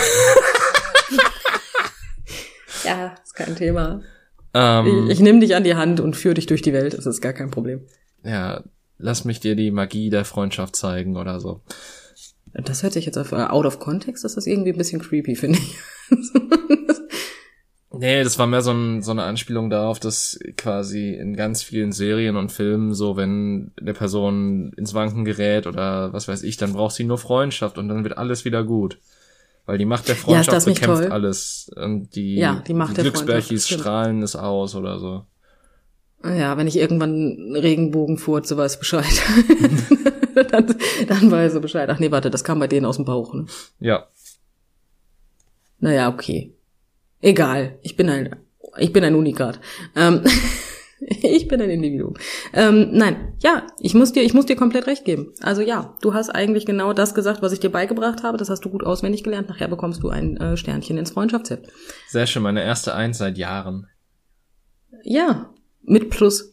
Ja, 2.84 3.14
ist 3.24 3.34
kein 3.34 3.56
Thema. 3.56 4.02
ähm, 4.52 5.06
Ich, 5.06 5.14
ich 5.14 5.20
nehme 5.20 5.40
dich 5.40 5.54
an 5.56 5.64
die 5.64 5.74
Hand 5.76 6.00
und 6.00 6.14
führe 6.14 6.34
dich 6.34 6.44
durch 6.46 6.60
die 6.62 6.72
Welt. 6.74 6.92
Das 6.92 7.06
ist 7.06 7.20
gar 7.22 7.32
kein 7.32 7.50
Problem. 7.50 7.86
ja, 8.22 8.62
lass 8.98 9.24
mich 9.24 9.40
dir 9.40 9.56
die 9.56 9.70
Magie 9.70 10.10
der 10.10 10.24
Freundschaft 10.24 10.76
zeigen 10.76 11.16
oder 11.16 11.40
so. 11.40 11.60
Das 12.52 12.82
hört 12.82 12.92
sich 12.92 13.04
jetzt 13.06 13.18
auf, 13.18 13.32
äh, 13.32 13.36
out 13.46 13.66
of 13.66 13.80
context, 13.80 14.24
das 14.24 14.36
ist 14.36 14.46
irgendwie 14.46 14.70
ein 14.72 14.78
bisschen 14.78 15.00
creepy, 15.00 15.34
finde 15.36 15.58
ich. 15.58 15.76
Nee, 17.96 18.24
das 18.24 18.40
war 18.40 18.48
mehr 18.48 18.60
so, 18.60 18.72
ein, 18.72 19.02
so 19.02 19.12
eine 19.12 19.22
Anspielung 19.22 19.70
darauf, 19.70 20.00
dass 20.00 20.36
quasi 20.56 21.10
in 21.14 21.36
ganz 21.36 21.62
vielen 21.62 21.92
Serien 21.92 22.34
und 22.36 22.50
Filmen 22.50 22.92
so, 22.92 23.16
wenn 23.16 23.70
eine 23.80 23.94
Person 23.94 24.72
ins 24.76 24.94
Wanken 24.94 25.24
gerät 25.24 25.68
oder 25.68 26.12
was 26.12 26.26
weiß 26.26 26.42
ich, 26.42 26.56
dann 26.56 26.72
braucht 26.72 26.96
sie 26.96 27.04
nur 27.04 27.18
Freundschaft 27.18 27.78
und 27.78 27.88
dann 27.88 28.02
wird 28.02 28.18
alles 28.18 28.44
wieder 28.44 28.64
gut. 28.64 28.98
Weil 29.64 29.78
die 29.78 29.84
Macht 29.84 30.08
der 30.08 30.16
Ja, 30.16 30.20
Freundschaft 30.20 30.66
nicht 30.66 30.80
bekämpft 30.80 31.04
toll? 31.04 31.12
alles. 31.12 31.70
Und 31.76 32.16
die, 32.16 32.34
Ja, 32.34 32.62
die 32.66 32.74
Macht 32.74 32.96
Glücksbärchis 32.96 33.66
stimmt. 33.66 33.80
strahlen 33.82 34.22
es 34.22 34.34
aus 34.34 34.74
oder 34.74 34.98
so. 34.98 35.24
Ja, 36.24 36.56
wenn 36.56 36.66
ich 36.66 36.76
irgendwann 36.76 37.10
einen 37.10 37.56
Regenbogen 37.56 38.18
furze, 38.18 38.56
weiß 38.56 38.78
Bescheid. 38.78 39.22
dann, 40.50 40.74
dann 41.06 41.30
weiß 41.30 41.54
er 41.54 41.60
Bescheid. 41.60 41.90
Ach 41.90 41.98
nee, 41.98 42.10
warte, 42.10 42.30
das 42.30 42.44
kam 42.44 42.58
bei 42.58 42.66
denen 42.66 42.86
aus 42.86 42.96
dem 42.96 43.04
Bauch. 43.04 43.34
Ne? 43.34 43.46
Ja. 43.78 44.08
Naja, 45.80 46.08
okay. 46.08 46.54
Egal. 47.20 47.78
Ich 47.82 47.96
bin 47.96 48.08
ein, 48.08 48.36
ich 48.78 48.92
bin 48.92 49.04
ein 49.04 49.14
Unikat. 49.14 49.60
Ähm, 49.94 50.22
Ich 51.22 51.48
bin 51.48 51.60
ein 51.60 51.70
Individuum. 51.70 52.14
Ähm, 52.52 52.88
nein, 52.92 53.34
ja, 53.40 53.66
ich 53.80 53.94
muss 53.94 54.12
dir, 54.12 54.22
ich 54.22 54.34
muss 54.34 54.46
dir 54.46 54.56
komplett 54.56 54.86
recht 54.86 55.04
geben. 55.04 55.32
Also 55.42 55.62
ja, 55.62 55.94
du 56.00 56.14
hast 56.14 56.30
eigentlich 56.30 56.66
genau 56.66 56.92
das 56.92 57.14
gesagt, 57.14 57.42
was 57.42 57.52
ich 57.52 57.60
dir 57.60 57.70
beigebracht 57.70 58.22
habe. 58.22 58.38
Das 58.38 58.48
hast 58.48 58.64
du 58.64 58.70
gut 58.70 58.84
auswendig 58.84 59.22
gelernt. 59.24 59.48
Nachher 59.48 59.68
bekommst 59.68 60.02
du 60.02 60.08
ein 60.08 60.36
äh, 60.36 60.56
Sternchen 60.56 60.98
ins 60.98 61.10
Freundschaftsheft. 61.10 61.66
Sehr 62.08 62.26
schön, 62.26 62.42
meine 62.42 62.62
erste 62.62 62.94
Eins 62.94 63.18
seit 63.18 63.38
Jahren. 63.38 63.88
Ja, 65.02 65.50
mit 65.86 66.10
Plus. 66.10 66.52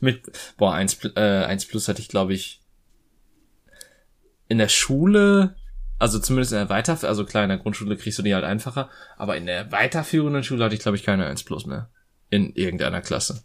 Mit, 0.00 0.22
boah, 0.56 0.72
eins, 0.72 0.98
äh, 1.16 1.44
eins 1.44 1.66
plus 1.66 1.88
hatte 1.88 2.00
ich, 2.00 2.08
glaube 2.08 2.32
ich, 2.32 2.60
in 4.48 4.58
der 4.58 4.68
Schule, 4.68 5.56
also 5.98 6.18
zumindest 6.18 6.52
in 6.52 6.58
der 6.58 6.68
Weiter, 6.70 6.98
also 7.02 7.24
klar, 7.24 7.44
in 7.44 7.50
der 7.50 7.58
Grundschule 7.58 7.96
kriegst 7.96 8.18
du 8.18 8.22
die 8.22 8.34
halt 8.34 8.44
einfacher, 8.44 8.88
aber 9.16 9.36
in 9.36 9.46
der 9.46 9.70
weiterführenden 9.70 10.42
Schule 10.42 10.64
hatte 10.64 10.74
ich, 10.74 10.80
glaube 10.80 10.96
ich, 10.96 11.04
keine 11.04 11.26
eins 11.26 11.44
plus 11.44 11.66
mehr. 11.66 11.90
In 12.30 12.54
irgendeiner 12.54 13.00
Klasse. 13.00 13.42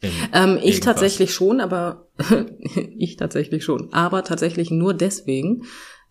In 0.00 0.12
Ähm, 0.32 0.58
ich 0.62 0.80
tatsächlich 0.80 1.32
schon, 1.34 1.60
aber 1.60 2.08
ich 2.96 3.16
tatsächlich 3.16 3.64
schon. 3.64 3.92
Aber 3.92 4.22
tatsächlich 4.24 4.70
nur 4.70 4.94
deswegen. 4.94 5.64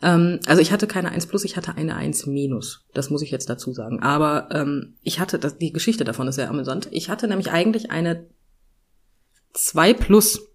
Ähm, 0.05 0.39
also 0.45 0.61
ich 0.61 0.71
hatte 0.71 0.85
keine 0.85 1.11
1 1.11 1.25
plus, 1.25 1.43
ich 1.43 1.57
hatte 1.57 1.75
eine 1.75 1.95
1 1.95 2.27
minus. 2.27 2.85
Das 2.93 3.09
muss 3.09 3.23
ich 3.23 3.31
jetzt 3.31 3.49
dazu 3.49 3.73
sagen. 3.73 4.03
Aber 4.03 4.49
ähm, 4.51 4.95
ich 5.01 5.19
hatte, 5.19 5.39
das, 5.39 5.57
die 5.57 5.73
Geschichte 5.73 6.03
davon 6.03 6.27
ist 6.27 6.35
sehr 6.35 6.49
amüsant. 6.49 6.87
Ich 6.91 7.09
hatte 7.09 7.27
nämlich 7.27 7.51
eigentlich 7.51 7.89
eine 7.89 8.29
2 9.53 9.95
plus. 9.95 10.47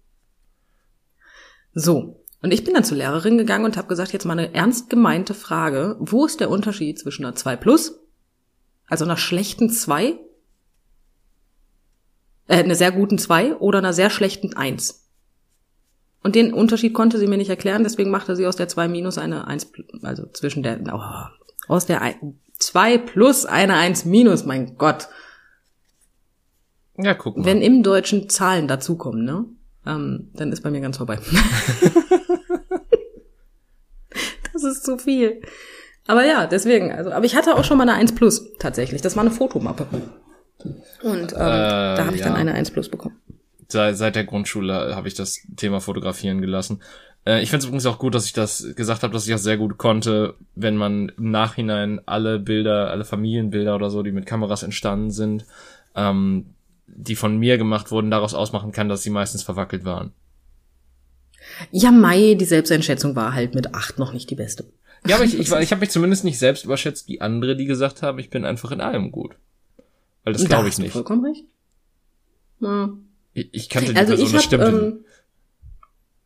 So. 1.73 2.23
Und 2.41 2.53
ich 2.53 2.63
bin 2.63 2.73
dann 2.73 2.85
zur 2.85 2.97
Lehrerin 2.97 3.37
gegangen 3.37 3.65
und 3.65 3.75
habe 3.75 3.89
gesagt, 3.89 4.13
jetzt 4.13 4.25
mal 4.25 4.39
eine 4.39 4.53
ernst 4.53 4.89
gemeinte 4.89 5.33
Frage. 5.33 5.97
Wo 5.99 6.25
ist 6.25 6.39
der 6.39 6.49
Unterschied 6.49 6.97
zwischen 6.97 7.25
einer 7.25 7.35
2 7.35 7.57
plus, 7.57 7.99
also 8.87 9.03
einer 9.03 9.17
schlechten 9.17 9.69
2 9.69 10.17
äh, 12.47 12.63
einer 12.63 12.75
sehr 12.75 12.91
guten 12.91 13.17
2 13.17 13.57
oder 13.57 13.79
einer 13.79 13.93
sehr 13.93 14.09
schlechten 14.09 14.55
1. 14.55 15.00
Und 16.23 16.35
den 16.35 16.53
Unterschied 16.53 16.93
konnte 16.93 17.17
sie 17.17 17.27
mir 17.27 17.37
nicht 17.37 17.49
erklären, 17.49 17.83
deswegen 17.83 18.11
machte 18.11 18.35
sie 18.35 18.45
aus 18.45 18.55
der 18.55 18.67
2 18.67 18.87
minus 18.87 19.17
eine 19.17 19.47
1, 19.47 19.73
pl- 19.73 20.05
also 20.05 20.27
zwischen 20.27 20.61
der, 20.61 20.79
oh, 20.93 21.01
aus 21.67 21.87
der 21.87 22.01
2 22.59 22.97
plus 22.99 23.45
eine 23.45 23.75
1 23.75 24.05
minus, 24.05 24.45
mein 24.45 24.77
Gott. 24.77 25.07
Ja, 26.97 27.15
guck 27.15 27.37
mal. 27.37 27.45
Wenn 27.45 27.61
im 27.61 27.81
Deutschen 27.81 28.29
Zahlen 28.29 28.67
dazukommen, 28.67 29.23
ne? 29.25 29.45
Ähm, 29.87 30.29
dann 30.33 30.51
ist 30.51 30.61
bei 30.61 30.69
mir 30.69 30.81
ganz 30.81 30.97
vorbei. 30.97 31.17
das 34.53 34.63
ist 34.63 34.85
zu 34.85 34.99
viel. 34.99 35.41
Aber 36.05 36.23
ja, 36.25 36.45
deswegen, 36.45 36.91
also, 36.91 37.11
aber 37.11 37.25
ich 37.25 37.35
hatte 37.35 37.55
auch 37.55 37.63
schon 37.63 37.77
mal 37.77 37.89
eine 37.89 37.97
1 37.97 38.13
plus, 38.13 38.53
tatsächlich. 38.59 39.01
Das 39.01 39.15
war 39.15 39.21
eine 39.21 39.31
Fotomappe. 39.31 39.87
Und 41.01 41.31
ähm, 41.33 41.37
da 41.37 42.05
habe 42.05 42.15
ich 42.15 42.21
dann 42.21 42.33
ja. 42.33 42.37
eine 42.37 42.53
1 42.53 42.69
plus 42.69 42.89
bekommen. 42.89 43.19
Seit, 43.71 43.97
seit 43.97 44.15
der 44.15 44.25
Grundschule 44.25 44.95
habe 44.95 45.07
ich 45.07 45.13
das 45.13 45.41
Thema 45.55 45.79
Fotografieren 45.81 46.41
gelassen. 46.41 46.81
Äh, 47.25 47.41
ich 47.41 47.49
finde 47.49 47.59
es 47.59 47.65
übrigens 47.65 47.85
auch 47.85 47.99
gut, 47.99 48.15
dass 48.15 48.25
ich 48.25 48.33
das 48.33 48.65
gesagt 48.75 49.03
habe, 49.03 49.13
dass 49.13 49.25
ich 49.25 49.31
das 49.31 49.43
sehr 49.43 49.57
gut 49.57 49.77
konnte, 49.77 50.35
wenn 50.55 50.77
man 50.77 51.09
im 51.17 51.31
Nachhinein 51.31 52.01
alle 52.05 52.39
Bilder, 52.39 52.89
alle 52.89 53.05
Familienbilder 53.05 53.75
oder 53.75 53.89
so, 53.89 54.03
die 54.03 54.11
mit 54.11 54.25
Kameras 54.25 54.63
entstanden 54.63 55.11
sind, 55.11 55.45
ähm, 55.95 56.45
die 56.87 57.15
von 57.15 57.37
mir 57.37 57.57
gemacht 57.57 57.91
wurden, 57.91 58.11
daraus 58.11 58.33
ausmachen 58.33 58.71
kann, 58.71 58.89
dass 58.89 59.03
sie 59.03 59.09
meistens 59.09 59.43
verwackelt 59.43 59.85
waren. 59.85 60.11
Ja, 61.71 61.91
Mai, 61.91 62.35
die 62.35 62.45
Selbsteinschätzung 62.45 63.15
war 63.15 63.33
halt 63.33 63.55
mit 63.55 63.73
8 63.73 63.99
noch 63.99 64.13
nicht 64.13 64.29
die 64.29 64.35
beste. 64.35 64.65
Ja, 65.07 65.15
aber 65.15 65.25
ich, 65.25 65.33
ich, 65.39 65.51
ich 65.51 65.71
habe 65.71 65.81
mich 65.81 65.89
zumindest 65.89 66.23
nicht 66.23 66.39
selbst 66.39 66.65
überschätzt 66.65 67.07
wie 67.07 67.21
andere, 67.21 67.55
die 67.55 67.65
gesagt 67.65 68.01
haben, 68.01 68.19
ich 68.19 68.29
bin 68.29 68.45
einfach 68.45 68.71
in 68.71 68.81
allem 68.81 69.11
gut. 69.11 69.35
Weil 70.23 70.33
das 70.33 70.43
Da 70.43 70.47
glaube 70.49 70.63
hast 70.65 70.73
ich 70.73 70.75
du 70.75 70.81
nicht. 70.83 70.93
Vollkommen 70.93 71.25
recht. 71.25 71.43
Ja. 72.59 72.89
Ich, 73.33 73.49
ich 73.53 73.69
kannte 73.69 73.93
die 73.93 73.99
Also 73.99 74.11
Person, 74.13 74.25
ich 74.27 74.31
das 74.33 74.41
hab, 74.41 74.47
stimmte 74.47 74.71
nicht. 74.71 74.81
ähm, 74.83 75.05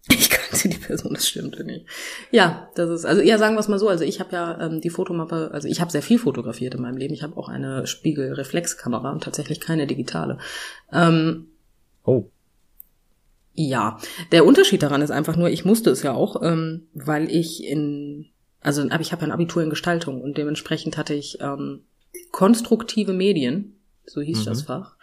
ich 0.10 0.30
kannte 0.30 0.70
die 0.70 0.78
Person, 0.78 1.14
das 1.14 1.28
stimmte 1.28 1.64
nicht. 1.64 1.86
Ja, 2.32 2.70
das 2.76 2.90
ist, 2.90 3.06
also 3.06 3.22
ja, 3.22 3.38
sagen 3.38 3.56
wir 3.56 3.60
es 3.60 3.68
mal 3.68 3.80
so, 3.80 3.90
also 3.90 4.04
ich 4.04 4.20
habe 4.20 4.32
ja 4.34 4.60
ähm, 4.62 4.82
die 4.82 4.90
Fotomappe, 4.90 5.50
also 5.52 5.68
ich 5.68 5.82
habe 5.82 5.92
sehr 5.92 6.02
viel 6.04 6.20
fotografiert 6.20 6.76
in 6.76 6.82
meinem 6.82 6.98
Leben. 6.98 7.14
Ich 7.14 7.24
habe 7.24 7.38
auch 7.38 7.50
eine 7.50 7.88
Spiegelreflexkamera 7.88 9.12
und 9.12 9.24
tatsächlich 9.24 9.60
keine 9.60 9.88
digitale. 9.88 10.38
Ähm, 10.92 11.48
Oh. 12.08 12.30
ja, 13.54 13.98
der 14.32 14.46
Unterschied 14.46 14.84
daran 14.84 15.02
ist 15.02 15.10
einfach 15.12 15.36
nur, 15.38 15.50
ich 15.50 15.66
musste 15.66 15.90
es 15.90 16.04
ja 16.04 16.14
auch, 16.14 16.42
ähm, 16.44 16.88
weil 16.94 17.32
ich 17.32 17.64
in, 17.64 18.28
also 18.62 18.84
aber 18.84 19.02
ich 19.02 19.12
habe 19.12 19.22
ja 19.22 19.28
ein 19.28 19.32
Abitur 19.32 19.64
in 19.64 19.70
Gestaltung 19.72 20.22
und 20.22 20.38
dementsprechend 20.38 20.98
hatte 20.98 21.16
ich 21.16 21.40
ähm, 21.42 21.82
konstruktive 22.32 23.14
Medien, 23.14 23.80
so 24.06 24.22
hieß 24.22 24.42
Mhm. 24.42 24.46
das 24.46 24.62
Fach. 24.64 24.98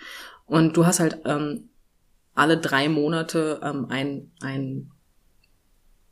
Und 0.47 0.77
du 0.77 0.87
hast 0.87 1.01
halt 1.01 1.19
ähm, 1.25 1.71
alle 2.35 2.59
drei 2.59 2.89
Monate 2.89 3.61
ähm, 3.63 3.87
ein, 3.89 4.31
ein 4.41 4.91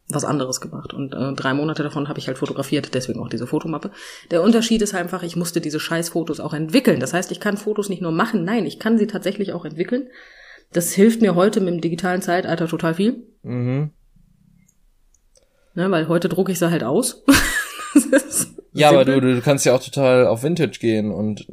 was 0.08 0.24
anderes 0.24 0.60
gemacht. 0.60 0.92
Und 0.92 1.14
äh, 1.14 1.32
drei 1.34 1.54
Monate 1.54 1.82
davon 1.82 2.08
habe 2.08 2.18
ich 2.18 2.26
halt 2.26 2.38
fotografiert, 2.38 2.94
deswegen 2.94 3.20
auch 3.20 3.28
diese 3.28 3.46
Fotomappe. 3.46 3.90
Der 4.30 4.42
Unterschied 4.42 4.82
ist 4.82 4.94
einfach, 4.94 5.22
ich 5.22 5.36
musste 5.36 5.60
diese 5.60 5.80
Scheißfotos 5.80 6.40
auch 6.40 6.52
entwickeln. 6.52 7.00
Das 7.00 7.14
heißt, 7.14 7.30
ich 7.30 7.40
kann 7.40 7.56
Fotos 7.56 7.88
nicht 7.88 8.02
nur 8.02 8.12
machen, 8.12 8.44
nein, 8.44 8.66
ich 8.66 8.78
kann 8.78 8.98
sie 8.98 9.06
tatsächlich 9.06 9.52
auch 9.52 9.64
entwickeln. 9.64 10.08
Das 10.72 10.92
hilft 10.92 11.20
mir 11.20 11.34
heute 11.34 11.60
mit 11.60 11.74
dem 11.74 11.80
digitalen 11.80 12.22
Zeitalter 12.22 12.68
total 12.68 12.94
viel. 12.94 13.24
Mhm. 13.42 13.90
Ne, 15.74 15.90
weil 15.90 16.08
heute 16.08 16.28
drucke 16.28 16.52
ich 16.52 16.58
sie 16.58 16.70
halt 16.70 16.84
aus. 16.84 17.24
Ja, 18.72 18.90
aber 18.90 19.04
du, 19.04 19.20
du 19.20 19.40
kannst 19.40 19.66
ja 19.66 19.74
auch 19.74 19.82
total 19.82 20.26
auf 20.26 20.42
Vintage 20.42 20.78
gehen 20.80 21.10
und 21.10 21.46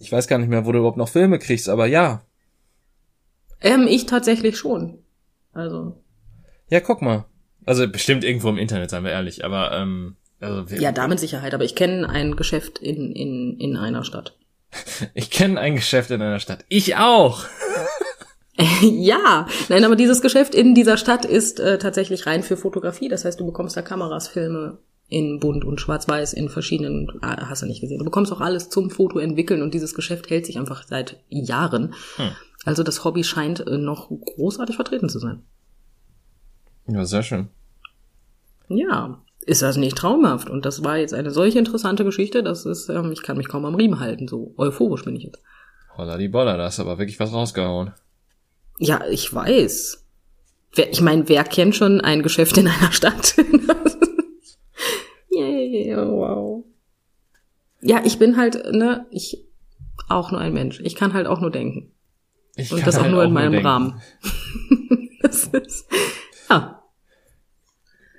ich 0.00 0.10
weiß 0.10 0.26
gar 0.26 0.38
nicht 0.38 0.48
mehr, 0.48 0.66
wo 0.66 0.72
du 0.72 0.78
überhaupt 0.78 0.96
noch 0.96 1.08
Filme 1.08 1.38
kriegst, 1.38 1.68
aber 1.68 1.86
ja. 1.86 2.22
Ähm, 3.64 3.88
ich 3.88 4.06
tatsächlich 4.06 4.56
schon. 4.56 4.98
Also, 5.52 6.00
Ja, 6.68 6.80
guck 6.80 7.02
mal. 7.02 7.24
Also 7.66 7.88
bestimmt 7.88 8.24
irgendwo 8.24 8.50
im 8.50 8.58
Internet, 8.58 8.90
seien 8.90 9.04
wir 9.04 9.10
ehrlich, 9.10 9.44
aber 9.44 9.72
ähm, 9.72 10.16
also 10.38 10.74
ja, 10.74 10.92
da 10.92 11.08
mit 11.08 11.18
Sicherheit. 11.18 11.54
Aber 11.54 11.64
ich 11.64 11.74
kenne 11.74 12.08
ein 12.08 12.36
Geschäft 12.36 12.78
in, 12.78 13.12
in, 13.12 13.58
in 13.58 13.76
einer 13.76 14.04
Stadt. 14.04 14.36
ich 15.14 15.30
kenne 15.30 15.58
ein 15.58 15.76
Geschäft 15.76 16.10
in 16.10 16.20
einer 16.20 16.40
Stadt. 16.40 16.64
Ich 16.68 16.96
auch. 16.96 17.44
ja, 18.82 19.48
nein, 19.70 19.84
aber 19.84 19.96
dieses 19.96 20.20
Geschäft 20.20 20.54
in 20.54 20.74
dieser 20.74 20.98
Stadt 20.98 21.24
ist 21.24 21.58
äh, 21.58 21.78
tatsächlich 21.78 22.26
rein 22.26 22.42
für 22.42 22.58
Fotografie. 22.58 23.08
Das 23.08 23.24
heißt, 23.24 23.40
du 23.40 23.46
bekommst 23.46 23.76
da 23.76 23.82
Kameras, 23.82 24.28
Filme 24.28 24.78
in 25.08 25.38
bunt 25.38 25.64
und 25.64 25.80
schwarz-weiß 25.80 26.32
in 26.32 26.48
verschiedenen, 26.48 27.08
ah, 27.20 27.48
hast 27.48 27.62
du 27.62 27.66
nicht 27.66 27.80
gesehen. 27.80 27.98
Du 27.98 28.04
bekommst 28.04 28.32
auch 28.32 28.40
alles 28.40 28.68
zum 28.68 28.90
Foto 28.90 29.18
entwickeln 29.18 29.62
und 29.62 29.74
dieses 29.74 29.94
Geschäft 29.94 30.30
hält 30.30 30.46
sich 30.46 30.58
einfach 30.58 30.84
seit 30.86 31.18
Jahren. 31.28 31.94
Hm. 32.16 32.30
Also 32.64 32.82
das 32.82 33.04
Hobby 33.04 33.24
scheint 33.24 33.66
äh, 33.66 33.78
noch 33.78 34.08
großartig 34.08 34.76
vertreten 34.76 35.08
zu 35.08 35.18
sein. 35.18 35.42
Ja, 36.86 37.04
sehr 37.04 37.22
schön. 37.22 37.48
Ja, 38.68 39.22
ist 39.46 39.62
das 39.62 39.76
nicht 39.76 39.96
traumhaft? 39.96 40.48
Und 40.48 40.64
das 40.64 40.82
war 40.82 40.96
jetzt 40.96 41.14
eine 41.14 41.30
solche 41.30 41.58
interessante 41.58 42.04
Geschichte, 42.04 42.42
das 42.42 42.64
ist, 42.64 42.88
ähm, 42.88 43.12
ich 43.12 43.22
kann 43.22 43.36
mich 43.36 43.48
kaum 43.48 43.64
am 43.64 43.74
Riemen 43.74 44.00
halten, 44.00 44.28
so 44.28 44.54
euphorisch 44.56 45.04
bin 45.04 45.16
ich 45.16 45.24
jetzt. 45.24 45.42
Holla 45.96 46.16
die 46.16 46.28
Bolla, 46.28 46.56
da 46.56 46.64
hast 46.64 46.80
aber 46.80 46.98
wirklich 46.98 47.20
was 47.20 47.32
rausgehauen. 47.32 47.92
Ja, 48.78 49.02
ich 49.08 49.32
weiß. 49.32 50.04
Wer, 50.74 50.90
ich 50.90 51.00
meine, 51.00 51.28
wer 51.28 51.44
kennt 51.44 51.76
schon 51.76 52.00
ein 52.00 52.22
Geschäft 52.22 52.56
in 52.56 52.66
einer 52.66 52.90
Stadt? 52.90 53.36
Yay, 55.30 55.94
oh, 55.96 56.16
wow. 56.16 56.64
Ja, 57.80 58.02
ich 58.04 58.18
bin 58.18 58.36
halt, 58.36 58.72
ne, 58.72 59.06
ich 59.10 59.44
auch 60.08 60.32
nur 60.32 60.40
ein 60.40 60.52
Mensch. 60.52 60.80
Ich 60.80 60.96
kann 60.96 61.12
halt 61.12 61.26
auch 61.26 61.40
nur 61.40 61.50
denken. 61.50 61.93
Ich 62.56 62.72
Und 62.72 62.86
das 62.86 62.96
auch 62.96 63.02
halt 63.02 63.12
nur 63.12 63.24
in 63.24 63.32
meinem 63.32 63.52
denken. 63.52 63.66
Rahmen. 63.66 64.02
das 65.22 65.44
ist, 65.44 65.86
ja. 66.50 66.80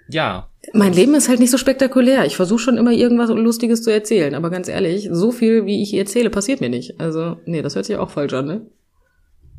Ja, 0.08 0.50
Mein 0.74 0.94
Leben 0.94 1.16
ist 1.16 1.30
halt 1.30 1.40
nicht 1.40 1.50
so 1.50 1.58
spektakulär. 1.58 2.26
Ich 2.26 2.36
versuche 2.36 2.60
schon 2.60 2.78
immer 2.78 2.92
irgendwas 2.92 3.30
Lustiges 3.30 3.82
zu 3.82 3.92
erzählen, 3.92 4.36
aber 4.36 4.52
ganz 4.52 4.68
ehrlich, 4.68 5.10
so 5.12 5.32
viel 5.32 5.66
wie 5.66 5.82
ich 5.82 5.94
erzähle, 5.96 6.30
passiert 6.30 6.62
mir 6.62 6.70
nicht. 6.70 7.00
Also, 7.00 7.38
nee, 7.46 7.64
das 7.64 7.76
hört 7.76 7.86
sich 7.86 7.96
auch 7.96 8.12
falsch 8.12 8.34
an, 8.34 8.46
ne? 8.46 8.62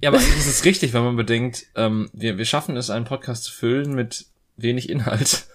ja, 0.02 0.10
aber 0.10 0.18
eigentlich 0.18 0.36
ist 0.36 0.46
es 0.46 0.64
richtig, 0.64 0.92
wenn 0.92 1.04
man 1.04 1.16
bedenkt, 1.16 1.66
ähm, 1.74 2.10
wir, 2.12 2.38
wir 2.38 2.44
schaffen 2.44 2.76
es, 2.76 2.90
einen 2.90 3.06
Podcast 3.06 3.44
zu 3.44 3.52
füllen 3.52 3.94
mit 3.94 4.26
wenig 4.56 4.88
Inhalt. 4.88 5.46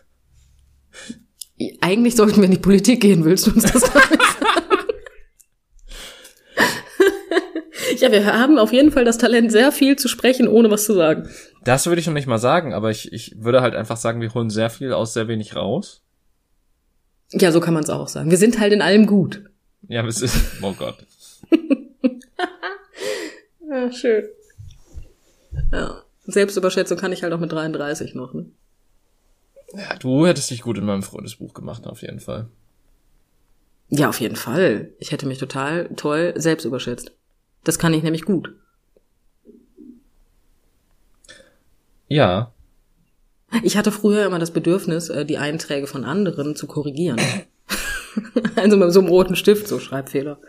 Eigentlich 1.80 2.16
sollten 2.16 2.38
wir 2.38 2.46
in 2.46 2.52
die 2.52 2.58
Politik 2.58 3.02
gehen, 3.02 3.24
willst 3.24 3.48
du 3.48 3.52
uns 3.52 3.72
das 3.72 3.82
sagen? 3.82 4.18
ja, 8.02 8.12
wir 8.12 8.26
haben 8.26 8.58
auf 8.58 8.74
jeden 8.74 8.92
Fall 8.92 9.06
das 9.06 9.18
Talent, 9.18 9.52
sehr 9.52 9.72
viel 9.72 9.96
zu 9.96 10.08
sprechen, 10.08 10.48
ohne 10.48 10.70
was 10.72 10.86
zu 10.86 10.94
sagen. 10.94 11.30
Das 11.64 11.86
würde 11.86 12.02
ich 12.02 12.08
noch 12.08 12.14
nicht 12.14 12.28
mal 12.28 12.40
sagen, 12.40 12.74
aber 12.74 12.90
ich, 12.90 13.14
ich 13.14 13.36
würde 13.38 13.62
halt 13.62 13.76
einfach 13.76 13.98
sagen, 13.98 14.22
wir 14.22 14.34
holen 14.34 14.50
sehr 14.50 14.70
viel 14.70 14.94
aus 14.94 15.14
sehr 15.14 15.28
wenig 15.28 15.56
raus. 15.56 16.02
Ja, 17.32 17.52
so 17.52 17.62
kann 17.62 17.74
man 17.74 17.84
es 17.84 17.90
auch 17.90 18.08
sagen. 18.08 18.30
Wir 18.30 18.38
sind 18.38 18.60
halt 18.60 18.74
in 18.74 18.82
allem 18.82 19.06
gut. 19.06 19.44
Ja, 19.88 20.06
es 20.06 20.22
ist, 20.22 20.36
oh 20.62 20.74
Gott. 20.74 21.06
Ja, 23.70 23.92
schön. 23.92 24.26
Ja. 25.72 26.04
Selbstüberschätzung 26.26 26.98
kann 26.98 27.12
ich 27.12 27.24
halt 27.24 27.34
auch 27.34 27.40
mit 27.40 27.52
33 27.52 28.16
noch, 28.16 28.34
ne? 28.34 28.46
Ja, 29.74 29.96
du 29.98 30.28
hättest 30.28 30.52
dich 30.52 30.62
gut 30.62 30.78
in 30.78 30.86
meinem 30.86 31.04
Freundesbuch 31.04 31.54
gemacht, 31.54 31.88
auf 31.88 32.02
jeden 32.02 32.20
Fall. 32.20 32.48
Ja, 33.90 34.10
auf 34.10 34.20
jeden 34.20 34.36
Fall. 34.36 34.92
Ich 35.00 35.12
hätte 35.12 35.26
mich 35.26 35.38
total 35.38 35.90
toll 35.96 36.34
selbst 36.36 36.66
überschätzt. 36.66 37.12
Das 37.64 37.80
kann 37.80 37.94
ich 37.94 38.04
nämlich 38.04 38.24
gut. 38.24 38.54
Ja. 42.08 42.52
Ich 43.64 43.78
hatte 43.78 43.92
früher 43.92 44.26
immer 44.26 44.40
das 44.40 44.52
Bedürfnis, 44.52 45.10
äh, 45.10 45.26
die 45.26 45.38
Einträge 45.38 45.88
von 45.88 46.04
anderen 46.04 46.56
zu 46.56 46.68
korrigieren. 46.68 47.20
also 48.56 48.78
mit 48.78 48.92
so 48.92 49.00
einem 49.00 49.10
roten 49.10 49.36
Stift, 49.36 49.68
so 49.68 49.80
Schreibfehler. 49.80 50.40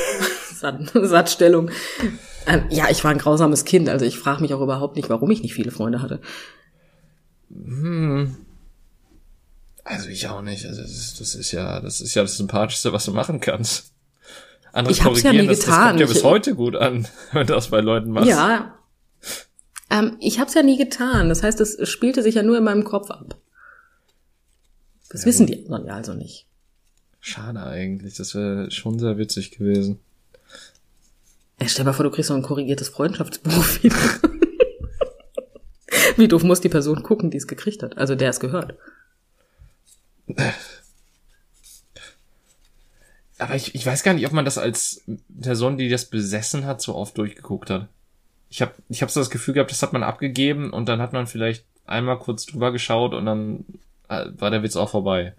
Sat 0.54 0.90
Satzstellung. 0.92 1.70
Ähm, 2.46 2.64
ja, 2.70 2.86
ich 2.90 3.02
war 3.04 3.10
ein 3.10 3.18
grausames 3.18 3.64
Kind, 3.64 3.88
also 3.88 4.04
ich 4.04 4.18
frage 4.18 4.42
mich 4.42 4.54
auch 4.54 4.60
überhaupt 4.60 4.96
nicht, 4.96 5.08
warum 5.08 5.30
ich 5.30 5.42
nicht 5.42 5.54
viele 5.54 5.70
Freunde 5.70 6.02
hatte. 6.02 6.20
Hm. 7.50 8.36
Also 9.84 10.08
ich 10.08 10.28
auch 10.28 10.42
nicht. 10.42 10.66
Also 10.66 10.82
das 10.82 10.90
ist, 10.90 11.20
das 11.20 11.34
ist 11.34 11.52
ja, 11.52 11.80
das 11.80 12.00
ist 12.00 12.14
ja 12.14 12.22
das 12.22 12.36
Sympathischste, 12.36 12.92
was 12.92 13.06
du 13.06 13.12
machen 13.12 13.40
kannst. 13.40 13.92
Andere 14.78 14.92
ich 14.92 15.04
hab's 15.04 15.22
ja 15.22 15.32
nie 15.32 15.46
das, 15.46 15.60
getan. 15.60 15.74
das 15.74 15.86
kommt 15.88 16.00
ja 16.00 16.06
Ich- 16.06 16.12
bis 16.12 16.24
heute 16.24 16.54
gut 16.54 16.76
an, 16.76 17.06
wenn 17.32 17.46
du 17.46 17.54
das 17.54 17.68
bei 17.68 17.80
Leuten 17.80 18.10
machst. 18.10 18.28
Ja. 18.28 18.74
Ähm, 19.90 20.16
ich 20.20 20.38
habe 20.38 20.48
es 20.48 20.54
ja 20.54 20.62
nie 20.62 20.76
getan. 20.76 21.28
Das 21.28 21.42
heißt, 21.42 21.60
es 21.60 21.88
spielte 21.88 22.22
sich 22.22 22.34
ja 22.36 22.42
nur 22.42 22.58
in 22.58 22.64
meinem 22.64 22.84
Kopf 22.84 23.10
ab. 23.10 23.36
Das 25.10 25.24
wissen 25.24 25.46
die 25.46 25.64
anderen 25.64 25.86
ja 25.86 25.94
also 25.94 26.12
nicht. 26.14 26.46
Schade 27.20 27.62
eigentlich. 27.62 28.14
Das 28.14 28.34
wäre 28.34 28.70
schon 28.70 28.98
sehr 28.98 29.16
witzig 29.18 29.50
gewesen. 29.50 29.98
Ey, 31.58 31.68
stell 31.68 31.84
dir 31.84 31.90
mal 31.90 31.94
vor, 31.94 32.04
du 32.04 32.10
kriegst 32.10 32.28
so 32.28 32.34
ein 32.34 32.42
korrigiertes 32.42 32.88
Freundschaftsbuch 32.90 33.64
wieder. 33.82 33.96
Wie 36.16 36.28
doof 36.28 36.42
muss 36.44 36.60
die 36.60 36.68
Person 36.68 37.02
gucken, 37.02 37.30
die 37.30 37.36
es 37.38 37.46
gekriegt 37.48 37.82
hat? 37.82 37.96
Also 37.98 38.14
der 38.14 38.30
es 38.30 38.38
gehört. 38.40 38.74
Aber 43.38 43.54
ich, 43.54 43.74
ich 43.74 43.86
weiß 43.86 44.02
gar 44.02 44.14
nicht, 44.14 44.26
ob 44.26 44.32
man 44.32 44.44
das 44.44 44.58
als 44.58 45.04
Person, 45.40 45.76
die 45.76 45.88
das 45.88 46.06
besessen 46.06 46.66
hat, 46.66 46.82
so 46.82 46.94
oft 46.94 47.16
durchgeguckt 47.16 47.70
hat. 47.70 47.88
Ich 48.50 48.62
habe 48.62 48.72
ich 48.88 49.02
hab 49.02 49.10
so 49.10 49.20
das 49.20 49.30
Gefühl 49.30 49.54
gehabt, 49.54 49.70
das 49.70 49.82
hat 49.82 49.92
man 49.92 50.02
abgegeben 50.02 50.72
und 50.72 50.88
dann 50.88 51.00
hat 51.00 51.12
man 51.12 51.26
vielleicht 51.26 51.64
einmal 51.86 52.18
kurz 52.18 52.46
drüber 52.46 52.72
geschaut 52.72 53.14
und 53.14 53.26
dann 53.26 53.64
äh, 54.08 54.26
war 54.38 54.50
der 54.50 54.62
Witz 54.62 54.76
auch 54.76 54.90
vorbei. 54.90 55.34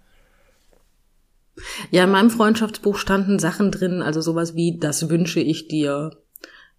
Ja, 1.90 2.04
in 2.04 2.10
meinem 2.10 2.30
Freundschaftsbuch 2.30 2.96
standen 2.96 3.38
Sachen 3.38 3.70
drin, 3.70 4.02
also 4.02 4.20
sowas 4.20 4.54
wie, 4.54 4.78
das 4.78 5.10
wünsche 5.10 5.40
ich 5.40 5.68
dir. 5.68 6.16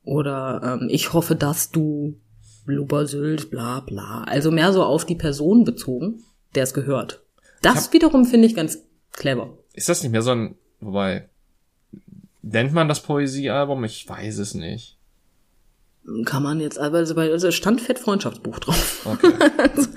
Oder 0.03 0.79
ähm, 0.81 0.87
ich 0.89 1.13
hoffe, 1.13 1.35
dass 1.35 1.71
du 1.71 2.19
Blubbersylt, 2.65 3.51
bla 3.51 3.81
bla. 3.81 4.23
Also 4.23 4.51
mehr 4.51 4.73
so 4.73 4.83
auf 4.83 5.05
die 5.05 5.15
Person 5.15 5.63
bezogen, 5.63 6.23
der 6.55 6.63
es 6.63 6.73
gehört. 6.73 7.23
Das 7.61 7.93
wiederum 7.93 8.25
finde 8.25 8.47
ich 8.47 8.55
ganz 8.55 8.79
clever. 9.11 9.57
Ist 9.73 9.89
das 9.89 10.01
nicht 10.01 10.11
mehr 10.11 10.21
so 10.21 10.31
ein, 10.31 10.55
wobei, 10.81 11.29
nennt 12.41 12.73
man 12.73 12.87
das 12.87 13.01
Poesiealbum? 13.01 13.83
Ich 13.83 14.07
weiß 14.07 14.37
es 14.39 14.53
nicht. 14.53 14.97
Kann 16.25 16.41
man 16.43 16.59
jetzt, 16.59 16.79
also 16.79 17.13
bei- 17.15 17.31
also 17.31 17.47
es 17.47 17.55
stand 17.55 17.79
fett 17.79 17.99
Freundschaftsbuch 17.99 18.59
drauf. 18.59 19.05
Okay. 19.05 19.31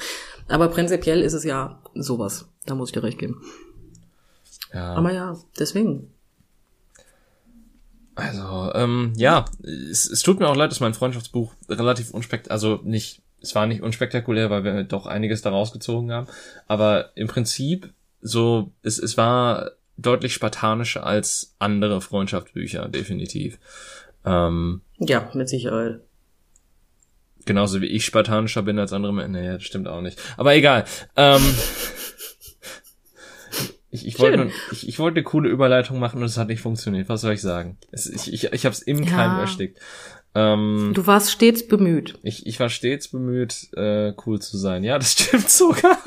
Aber 0.49 0.68
prinzipiell 0.68 1.22
ist 1.22 1.32
es 1.32 1.45
ja 1.45 1.80
sowas. 1.95 2.49
Da 2.66 2.74
muss 2.74 2.91
ich 2.91 2.93
dir 2.93 3.03
recht 3.03 3.18
geben. 3.18 3.41
Ja. 4.72 4.95
Aber 4.95 5.12
ja, 5.12 5.37
deswegen. 5.59 6.11
Also, 8.16 8.72
ähm, 8.74 9.12
ja, 9.16 9.45
es, 9.62 10.09
es 10.09 10.22
tut 10.22 10.39
mir 10.39 10.49
auch 10.49 10.55
leid, 10.57 10.70
dass 10.70 10.80
mein 10.80 10.95
Freundschaftsbuch 10.95 11.53
relativ 11.68 12.12
unspekt, 12.12 12.51
also 12.51 12.78
nicht, 12.85 13.22
es 13.41 13.55
war 13.57 13.66
nicht 13.66 13.82
unspektakulär, 13.82 14.51
weil 14.51 14.62
wir 14.62 14.85
doch 14.85 15.07
einiges 15.07 15.43
da 15.43 15.51
rausgezogen 15.51 16.12
haben, 16.12 16.28
aber 16.68 17.16
im 17.16 17.26
Prinzip 17.26 17.93
so, 18.20 18.70
es, 18.82 18.99
es 18.99 19.16
war 19.16 19.72
deutlich 19.97 20.34
spartanischer 20.34 21.05
als 21.07 21.55
andere 21.59 22.01
Freundschaftsbücher, 22.01 22.88
definitiv. 22.88 23.59
Ähm, 24.24 24.80
Ja, 24.99 25.30
mit 25.34 25.49
Sicherheit. 25.49 26.01
genauso 27.47 27.80
wie 27.80 27.86
ich 27.86 28.05
spartanischer 28.05 28.62
bin 28.62 28.78
als 28.78 28.92
andere 28.92 29.12
Menschen. 29.12 29.32
Naja, 29.32 29.53
das 29.55 29.64
stimmt 29.64 29.86
auch 29.88 30.01
nicht. 30.01 30.18
Aber 30.36 30.55
egal. 30.55 30.84
Ähm, 31.16 31.42
ich, 33.90 34.07
ich, 34.07 34.18
wollte, 34.18 34.51
ich, 34.72 34.88
ich 34.88 34.99
wollte 34.99 35.16
eine 35.18 35.24
coole 35.24 35.49
Überleitung 35.49 35.99
machen 36.01 36.18
und 36.18 36.24
es 36.26 36.36
hat 36.36 36.49
nicht 36.49 36.61
funktioniert. 36.61 37.09
Was 37.09 37.20
soll 37.20 37.34
ich 37.34 37.42
sagen? 37.42 37.78
Es, 37.92 38.07
ich 38.07 38.32
ich, 38.32 38.53
ich 38.53 38.64
habe 38.66 38.72
es 38.74 38.82
im 38.82 39.03
Ja. 39.05 39.11
Keim 39.11 39.38
erstickt. 39.38 39.78
Ähm, 40.34 40.90
Du 40.95 41.07
warst 41.07 41.30
stets 41.30 41.68
bemüht. 41.68 42.18
ich, 42.24 42.45
ich 42.47 42.59
war 42.59 42.68
stets 42.68 43.07
bemüht, 43.07 43.68
äh, 43.76 44.12
cool 44.26 44.40
zu 44.40 44.59
sein. 44.59 44.82
Ja, 44.82 44.99
das 44.99 45.12
stimmt 45.12 45.49
sogar. 45.49 45.97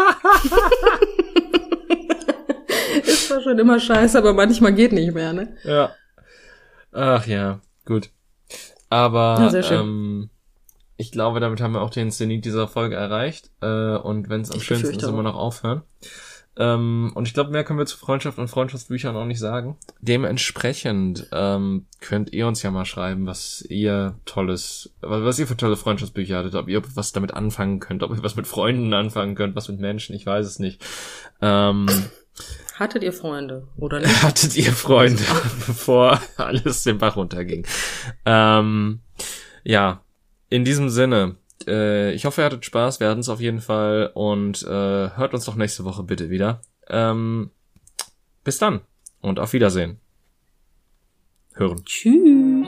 Ist 3.28 3.34
zwar 3.34 3.42
schon 3.42 3.60
immer 3.60 3.78
scheiße, 3.78 4.18
aber 4.18 4.34
manchmal 4.34 4.74
geht 4.74 4.94
nicht 4.94 5.14
mehr, 5.14 5.34
ne? 5.34 5.58
ja. 5.66 5.92
Ach 6.94 7.28
ja, 7.28 7.60
gut. 7.86 8.10
Aber 8.90 9.52
Ja, 9.52 9.72
ähm, 9.72 10.30
ich 10.96 11.12
glaube, 11.12 11.42
damit 11.42 11.60
haben 11.60 11.74
wir 11.74 11.82
auch 11.82 11.90
den 11.90 12.10
Zenit 12.10 12.46
dieser 12.46 12.70
Folge 12.70 12.96
erreicht. 12.96 13.52
Äh, 13.62 13.98
und 13.98 14.30
wenn 14.30 14.42
es 14.42 14.52
am 14.52 14.58
Ich 14.58 14.64
schönsten 14.64 14.96
ist, 14.96 15.04
immer 15.04 15.24
noch 15.24 15.36
aufhören. 15.36 15.82
Ähm, 16.56 17.12
und 17.14 17.28
ich 17.28 17.34
glaube, 17.34 17.52
mehr 17.52 17.66
können 17.66 17.78
wir 17.78 17.86
zu 17.86 17.98
Freundschaft 17.98 18.40
und 18.40 18.48
Freundschaftsbüchern 18.48 19.16
auch 19.18 19.26
nicht 19.26 19.40
sagen. 19.40 19.78
Dementsprechend 20.00 21.28
ähm, 21.34 21.86
könnt 22.00 22.32
ihr 22.32 22.48
uns 22.48 22.64
ja 22.64 22.72
mal 22.72 22.86
schreiben, 22.86 23.28
was 23.28 23.62
ihr 23.70 24.16
tolles, 24.24 24.96
was 25.02 25.24
was 25.24 25.38
ihr 25.38 25.48
für 25.48 25.58
tolle 25.58 25.76
Freundschaftsbücher 25.76 26.38
hattet, 26.38 26.56
ob 26.56 26.70
ihr 26.70 26.82
was 26.96 27.12
damit 27.12 27.34
anfangen 27.34 27.82
könnt, 27.82 28.02
ob 28.02 28.12
ihr 28.12 28.24
was 28.24 28.38
mit 28.38 28.48
Freunden 28.48 28.94
anfangen 28.94 29.36
könnt, 29.36 29.56
was 29.56 29.68
mit 29.68 29.80
Menschen, 29.80 30.16
ich 30.16 30.26
weiß 30.26 30.48
es 30.48 30.60
nicht. 30.60 30.82
Ähm, 31.42 31.86
Hattet 32.76 33.04
ihr 33.04 33.14
Freunde 33.14 33.68
oder 33.78 34.00
nicht? 34.02 34.24
hattet 34.24 34.56
ihr 34.56 34.72
Freunde, 34.72 35.24
bevor 35.68 36.22
alles 36.38 36.84
den 36.84 36.98
Bach 36.98 37.16
runterging. 37.16 37.66
Ähm, 38.26 39.00
ja, 39.64 40.02
in 40.50 40.64
diesem 40.64 40.90
Sinne, 40.90 41.36
äh, 41.68 42.14
ich 42.14 42.26
hoffe, 42.26 42.42
ihr 42.42 42.46
hattet 42.46 42.66
Spaß, 42.66 43.00
wir 43.00 43.10
hatten 43.10 43.22
es 43.22 43.30
auf 43.30 43.42
jeden 43.42 43.62
Fall 43.62 44.12
und 44.14 44.64
äh, 44.64 44.68
hört 44.68 45.34
uns 45.34 45.46
doch 45.46 45.56
nächste 45.56 45.86
Woche 45.86 46.04
bitte 46.04 46.30
wieder. 46.30 46.62
Ähm, 46.88 47.52
bis 48.44 48.60
dann 48.60 48.82
und 49.22 49.40
auf 49.40 49.54
Wiedersehen. 49.54 50.00
Hören. 51.56 51.84
Tschüss. 51.84 52.68